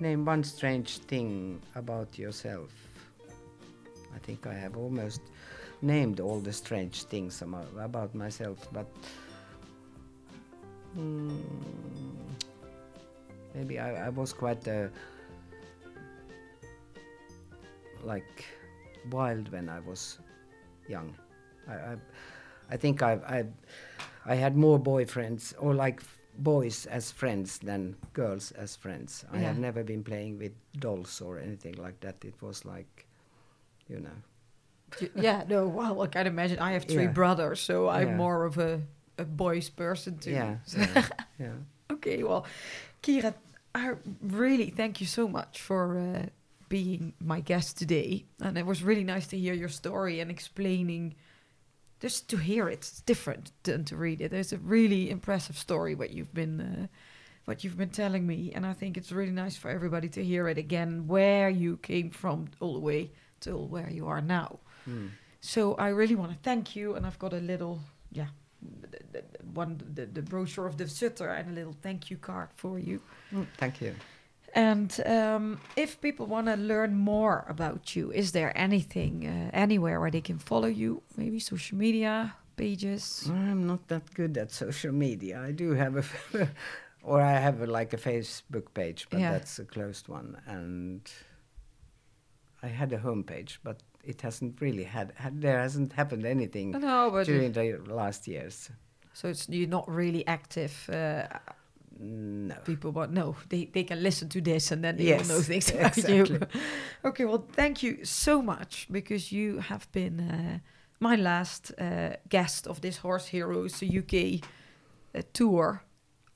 Name 0.00 0.24
one 0.24 0.44
strange 0.44 0.98
thing 0.98 1.60
about 1.74 2.18
yourself. 2.18 2.70
I 4.14 4.18
think 4.18 4.46
I 4.46 4.54
have 4.54 4.76
almost 4.76 5.20
named 5.80 6.20
all 6.20 6.40
the 6.40 6.52
strange 6.52 7.04
things 7.04 7.42
about 7.42 8.14
myself, 8.14 8.68
but 8.72 8.86
mm, 10.96 11.40
maybe 13.54 13.78
I, 13.78 14.06
I 14.06 14.08
was 14.10 14.32
quite 14.32 14.66
uh, 14.68 14.88
like 18.04 18.44
wild 19.10 19.50
when 19.52 19.68
I 19.68 19.80
was 19.80 20.18
young. 20.88 21.14
I, 21.68 21.72
I, 21.74 21.96
I 22.70 22.76
think 22.76 23.02
I, 23.02 23.12
I, 23.26 23.44
I 24.26 24.34
had 24.34 24.56
more 24.56 24.78
boyfriends 24.78 25.54
or 25.58 25.74
like 25.74 26.02
boys 26.38 26.86
as 26.86 27.10
friends 27.10 27.58
than 27.58 27.96
girls 28.12 28.52
as 28.52 28.76
friends. 28.76 29.24
I 29.32 29.38
have 29.38 29.58
never 29.58 29.84
been 29.84 30.02
playing 30.02 30.38
with 30.38 30.52
dolls 30.78 31.20
or 31.20 31.38
anything 31.38 31.74
like 31.74 32.00
that. 32.00 32.16
It 32.24 32.34
was 32.40 32.64
like, 32.64 33.06
you 33.88 34.00
know, 34.00 35.10
yeah, 35.14 35.44
no, 35.48 35.66
well, 35.68 36.02
I 36.02 36.06
can 36.06 36.26
imagine. 36.26 36.58
I 36.58 36.72
have 36.72 36.84
three 36.84 37.04
Yeah. 37.04 37.12
brothers, 37.12 37.60
so 37.60 37.88
I'm 37.88 38.08
Yeah. 38.10 38.16
more 38.16 38.44
of 38.44 38.58
a, 38.58 38.82
a 39.18 39.24
boys 39.24 39.68
person 39.70 40.18
too. 40.18 40.30
yeah, 40.32 40.56
So- 40.64 40.80
yeah, 40.80 41.08
yeah. 41.38 41.52
okay, 41.92 42.22
well, 42.22 42.46
Kyra, 43.02 43.34
I 43.74 43.94
really 44.20 44.70
thank 44.70 45.00
you 45.00 45.06
so 45.06 45.28
much 45.28 45.60
for 45.60 45.98
uh, 45.98 46.26
being 46.68 47.12
my 47.20 47.40
guest 47.40 47.78
today. 47.78 48.24
And 48.40 48.56
it 48.58 48.66
was 48.66 48.82
really 48.82 49.04
nice 49.04 49.26
to 49.28 49.38
hear 49.38 49.54
your 49.54 49.68
story 49.68 50.20
and 50.20 50.30
explaining. 50.30 51.14
Just 52.00 52.28
to 52.30 52.36
hear 52.36 52.68
it, 52.68 52.74
it's 52.74 53.00
different 53.00 53.52
than 53.62 53.84
to 53.84 53.96
read 53.96 54.20
it. 54.20 54.32
It's 54.32 54.52
a 54.52 54.58
really 54.58 55.08
impressive 55.10 55.56
story 55.56 55.94
what 55.94 56.10
you've 56.10 56.34
been, 56.34 56.60
uh, 56.60 56.86
what 57.44 57.62
you've 57.62 57.76
been 57.76 57.90
telling 57.90 58.26
me, 58.26 58.52
and 58.54 58.66
I 58.66 58.72
think 58.72 58.96
it's 58.96 59.12
really 59.12 59.30
nice 59.32 59.56
for 59.56 59.70
everybody 59.70 60.08
to 60.08 60.24
hear 60.24 60.48
it 60.48 60.58
again, 60.58 61.06
where 61.06 61.48
you 61.48 61.76
came 61.76 62.10
from 62.10 62.48
all 62.60 62.72
the 62.74 62.80
way 62.80 63.12
till 63.40 63.68
where 63.68 63.88
you 63.90 64.06
are 64.08 64.20
now. 64.20 64.58
Hmm. 64.84 65.08
So 65.40 65.74
I 65.74 65.88
really 65.88 66.16
want 66.16 66.32
to 66.32 66.38
thank 66.42 66.74
you, 66.74 66.94
and 66.94 67.06
I've 67.06 67.18
got 67.20 67.32
a 67.32 67.38
little, 67.40 67.80
yeah, 68.10 68.28
the, 69.12 69.22
one 69.54 69.80
the, 69.94 70.06
the 70.06 70.22
brochure 70.22 70.66
of 70.66 70.76
the 70.76 70.88
Sutter 70.88 71.28
and 71.28 71.50
a 71.50 71.52
little 71.52 71.76
thank 71.82 72.10
you 72.10 72.16
card 72.16 72.48
for 72.54 72.78
you. 72.78 73.00
Mm, 73.32 73.46
Thank 73.58 73.80
you. 73.80 73.94
And 74.54 75.00
um, 75.06 75.58
if 75.76 76.00
people 76.00 76.26
want 76.26 76.46
to 76.46 76.56
learn 76.56 76.94
more 76.94 77.46
about 77.48 77.96
you, 77.96 78.12
is 78.12 78.32
there 78.32 78.52
anything 78.56 79.26
uh, 79.26 79.50
anywhere 79.54 79.98
where 79.98 80.10
they 80.10 80.20
can 80.20 80.38
follow 80.38 80.68
you? 80.68 81.02
Maybe 81.16 81.38
social 81.40 81.78
media 81.78 82.34
pages. 82.56 83.30
I'm 83.30 83.66
not 83.66 83.88
that 83.88 84.12
good 84.12 84.36
at 84.36 84.50
social 84.52 84.92
media. 84.92 85.40
I 85.40 85.52
do 85.52 85.70
have 85.72 85.96
a, 85.96 86.48
or 87.02 87.22
I 87.22 87.32
have 87.40 87.62
a, 87.62 87.66
like 87.66 87.94
a 87.94 87.96
Facebook 87.96 88.74
page, 88.74 89.06
but 89.10 89.20
Yeah. 89.20 89.32
that's 89.32 89.58
a 89.58 89.64
closed 89.64 90.08
one. 90.08 90.36
And 90.46 91.00
I 92.62 92.66
had 92.68 92.92
a 92.92 92.98
homepage, 92.98 93.56
but 93.64 93.78
it 94.04 94.20
hasn't 94.22 94.60
really 94.60 94.84
had, 94.84 95.12
had 95.16 95.40
there 95.40 95.60
hasn't 95.60 95.92
happened 95.92 96.24
anything 96.26 96.72
No, 96.72 97.10
but 97.10 97.26
during 97.26 97.52
the 97.52 97.78
last 97.94 98.26
years. 98.28 98.70
so 99.12 99.28
it's 99.28 99.48
you're 99.48 99.68
not 99.68 99.88
really 99.88 100.24
active. 100.26 100.72
Uh, 100.92 101.26
No. 102.00 102.54
people 102.64 102.90
want 102.90 103.12
no, 103.12 103.34
they 103.48 103.66
they 103.72 103.84
can 103.84 104.02
listen 104.02 104.28
to 104.28 104.40
this 104.40 104.72
and 104.72 104.82
then 104.82 104.96
they 104.96 105.04
Yes, 105.08 105.20
will 105.28 105.36
know 105.36 105.42
things 105.42 105.70
about 105.74 105.96
you. 106.08 106.40
okay, 107.04 107.24
well, 107.26 107.44
thank 107.56 107.82
you 107.82 108.04
so 108.04 108.42
much 108.42 108.86
because 108.90 109.30
you 109.36 109.60
have 109.60 109.86
been 109.92 110.20
uh, 110.20 110.58
my 111.00 111.16
last 111.16 111.72
uh, 111.78 112.16
guest 112.28 112.66
of 112.66 112.80
this 112.80 112.98
Horse 113.02 113.30
Heroes 113.30 113.82
UK 113.82 114.14
uh, 115.14 115.22
tour, 115.32 115.82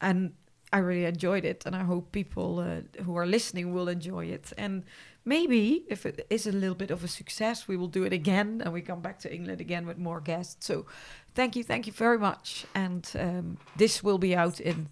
and 0.01 0.32
I 0.76 0.80
really 0.88 1.06
enjoyed 1.06 1.44
it, 1.44 1.66
and 1.66 1.74
I 1.74 1.84
hope 1.84 2.12
people 2.12 2.50
uh, 2.58 3.02
who 3.04 3.16
are 3.16 3.26
listening 3.26 3.74
will 3.74 3.88
enjoy 3.88 4.24
it. 4.36 4.52
And 4.58 4.84
maybe 5.24 5.84
if 5.88 6.06
it 6.06 6.26
is 6.28 6.46
a 6.46 6.52
little 6.52 6.74
bit 6.74 6.90
of 6.90 7.04
a 7.04 7.08
success, 7.08 7.68
we 7.68 7.76
will 7.76 7.92
do 7.98 8.04
it 8.04 8.12
again, 8.12 8.62
and 8.62 8.72
we 8.72 8.82
come 8.82 9.00
back 9.00 9.18
to 9.20 9.28
England 9.34 9.60
again 9.60 9.86
with 9.86 9.98
more 9.98 10.20
guests. 10.20 10.66
So, 10.66 10.86
thank 11.34 11.56
you, 11.56 11.64
thank 11.64 11.86
you 11.86 11.92
very 11.92 12.18
much, 12.18 12.66
and 12.74 13.04
um, 13.18 13.58
this 13.76 14.02
will 14.04 14.18
be 14.18 14.36
out 14.36 14.60
in. 14.60 14.88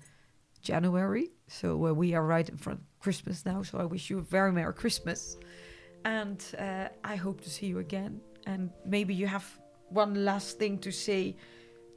January. 0.65 1.31
So 1.47 1.87
uh, 1.87 1.93
we 1.93 2.15
are 2.15 2.25
right 2.25 2.49
in 2.49 2.57
front 2.57 2.81
of 2.81 2.87
Christmas 2.99 3.45
now. 3.45 3.63
So 3.63 3.79
I 3.79 3.85
wish 3.85 4.11
you 4.11 4.19
a 4.19 4.23
very 4.23 4.51
Merry 4.51 4.73
Christmas. 4.73 5.37
And 6.05 6.43
uh, 6.59 6.89
I 7.05 7.17
hope 7.17 7.43
to 7.43 7.51
see 7.51 7.67
you 7.67 7.79
again. 7.79 8.21
And 8.47 8.71
maybe 8.85 9.15
you 9.15 9.27
have 9.27 9.47
one 9.91 10.25
last 10.25 10.59
thing 10.59 10.79
to 10.79 10.91
say 10.91 11.37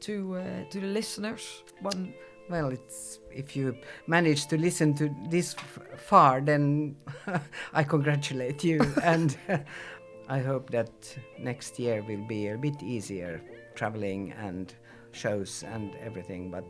to 0.02 0.36
uh, 0.36 0.70
to 0.70 0.80
the 0.80 0.88
listeners. 0.88 1.64
One 1.82 2.14
Well, 2.50 2.70
it's 2.70 3.20
if 3.32 3.56
you 3.56 3.76
manage 4.08 4.48
to 4.48 4.58
listen 4.58 4.94
to 4.96 5.10
this 5.30 5.54
f- 5.56 5.80
far, 6.00 6.42
then 6.42 6.96
I 7.74 7.84
congratulate 7.84 8.64
you, 8.64 8.80
and 9.04 9.38
I 10.30 10.40
hope 10.40 10.70
that 10.72 10.92
next 11.40 11.78
year 11.80 12.02
will 12.08 12.26
be 12.28 12.48
a 12.48 12.58
bit 12.58 12.82
easier 12.82 13.42
traveling 13.76 14.34
and 14.34 14.74
shows 15.12 15.64
and 15.74 15.96
everything. 16.04 16.50
But 16.52 16.66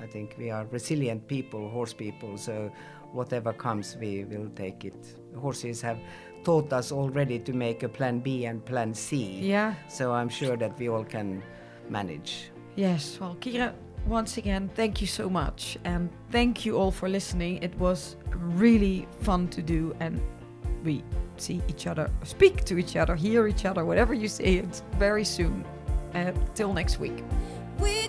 I 0.00 0.06
think 0.06 0.36
we 0.38 0.50
are 0.50 0.64
resilient 0.70 1.26
people, 1.26 1.68
horse 1.68 1.92
people, 1.92 2.38
so 2.38 2.70
whatever 3.12 3.52
comes, 3.52 3.96
we 4.00 4.24
will 4.24 4.48
take 4.56 4.84
it. 4.84 5.16
Horses 5.36 5.82
have 5.82 5.98
taught 6.44 6.72
us 6.72 6.90
already 6.92 7.38
to 7.40 7.52
make 7.52 7.82
a 7.82 7.88
plan 7.88 8.20
B 8.20 8.46
and 8.46 8.64
plan 8.64 8.94
C. 8.94 9.40
yeah. 9.42 9.74
So 9.88 10.12
I'm 10.12 10.28
sure 10.28 10.56
that 10.56 10.78
we 10.78 10.88
all 10.88 11.04
can 11.04 11.42
manage. 11.90 12.50
Yes. 12.76 13.18
Well, 13.20 13.36
Kyra, 13.40 13.74
once 14.06 14.36
again, 14.36 14.70
thank 14.74 15.00
you 15.00 15.06
so 15.06 15.28
much, 15.28 15.78
and 15.84 16.10
thank 16.30 16.64
you 16.64 16.76
all 16.76 16.90
for 16.90 17.08
listening. 17.08 17.62
It 17.62 17.74
was 17.78 18.16
really 18.34 19.06
fun 19.22 19.48
to 19.48 19.62
do, 19.62 19.94
and 20.00 20.20
we 20.84 21.04
see 21.36 21.62
each 21.68 21.86
other, 21.86 22.10
speak 22.24 22.64
to 22.64 22.78
each 22.78 22.96
other, 22.96 23.14
hear 23.14 23.46
each 23.46 23.64
other, 23.64 23.84
whatever 23.84 24.14
you 24.14 24.28
say. 24.28 24.56
It's 24.56 24.82
very 24.98 25.24
soon. 25.24 25.64
Uh, 26.14 26.32
till 26.54 26.72
next 26.72 26.98
week. 26.98 27.22
We 27.78 28.08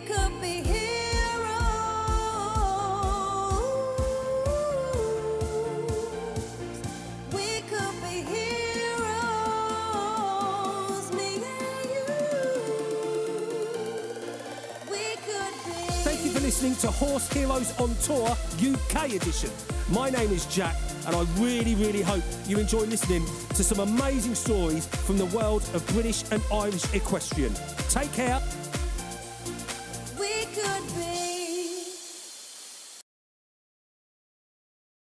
listening 16.62 16.92
to 16.92 16.92
Horse 16.92 17.28
Heroes 17.34 17.76
on 17.80 17.96
Tour 18.04 18.38
UK 18.60 19.14
edition. 19.14 19.50
My 19.90 20.12
name 20.12 20.30
is 20.30 20.46
Jack, 20.46 20.76
and 21.08 21.16
I 21.16 21.24
really, 21.40 21.74
really 21.74 22.04
hope 22.04 22.22
you 22.46 22.60
enjoy 22.60 22.82
listening 22.82 23.26
to 23.56 23.64
some 23.64 23.80
amazing 23.80 24.36
stories 24.36 24.86
from 24.86 25.18
the 25.18 25.26
world 25.28 25.64
of 25.74 25.84
British 25.88 26.24
and 26.30 26.40
Irish 26.54 26.94
equestrian. 26.94 27.52
Take 27.90 28.14
care 28.14 28.40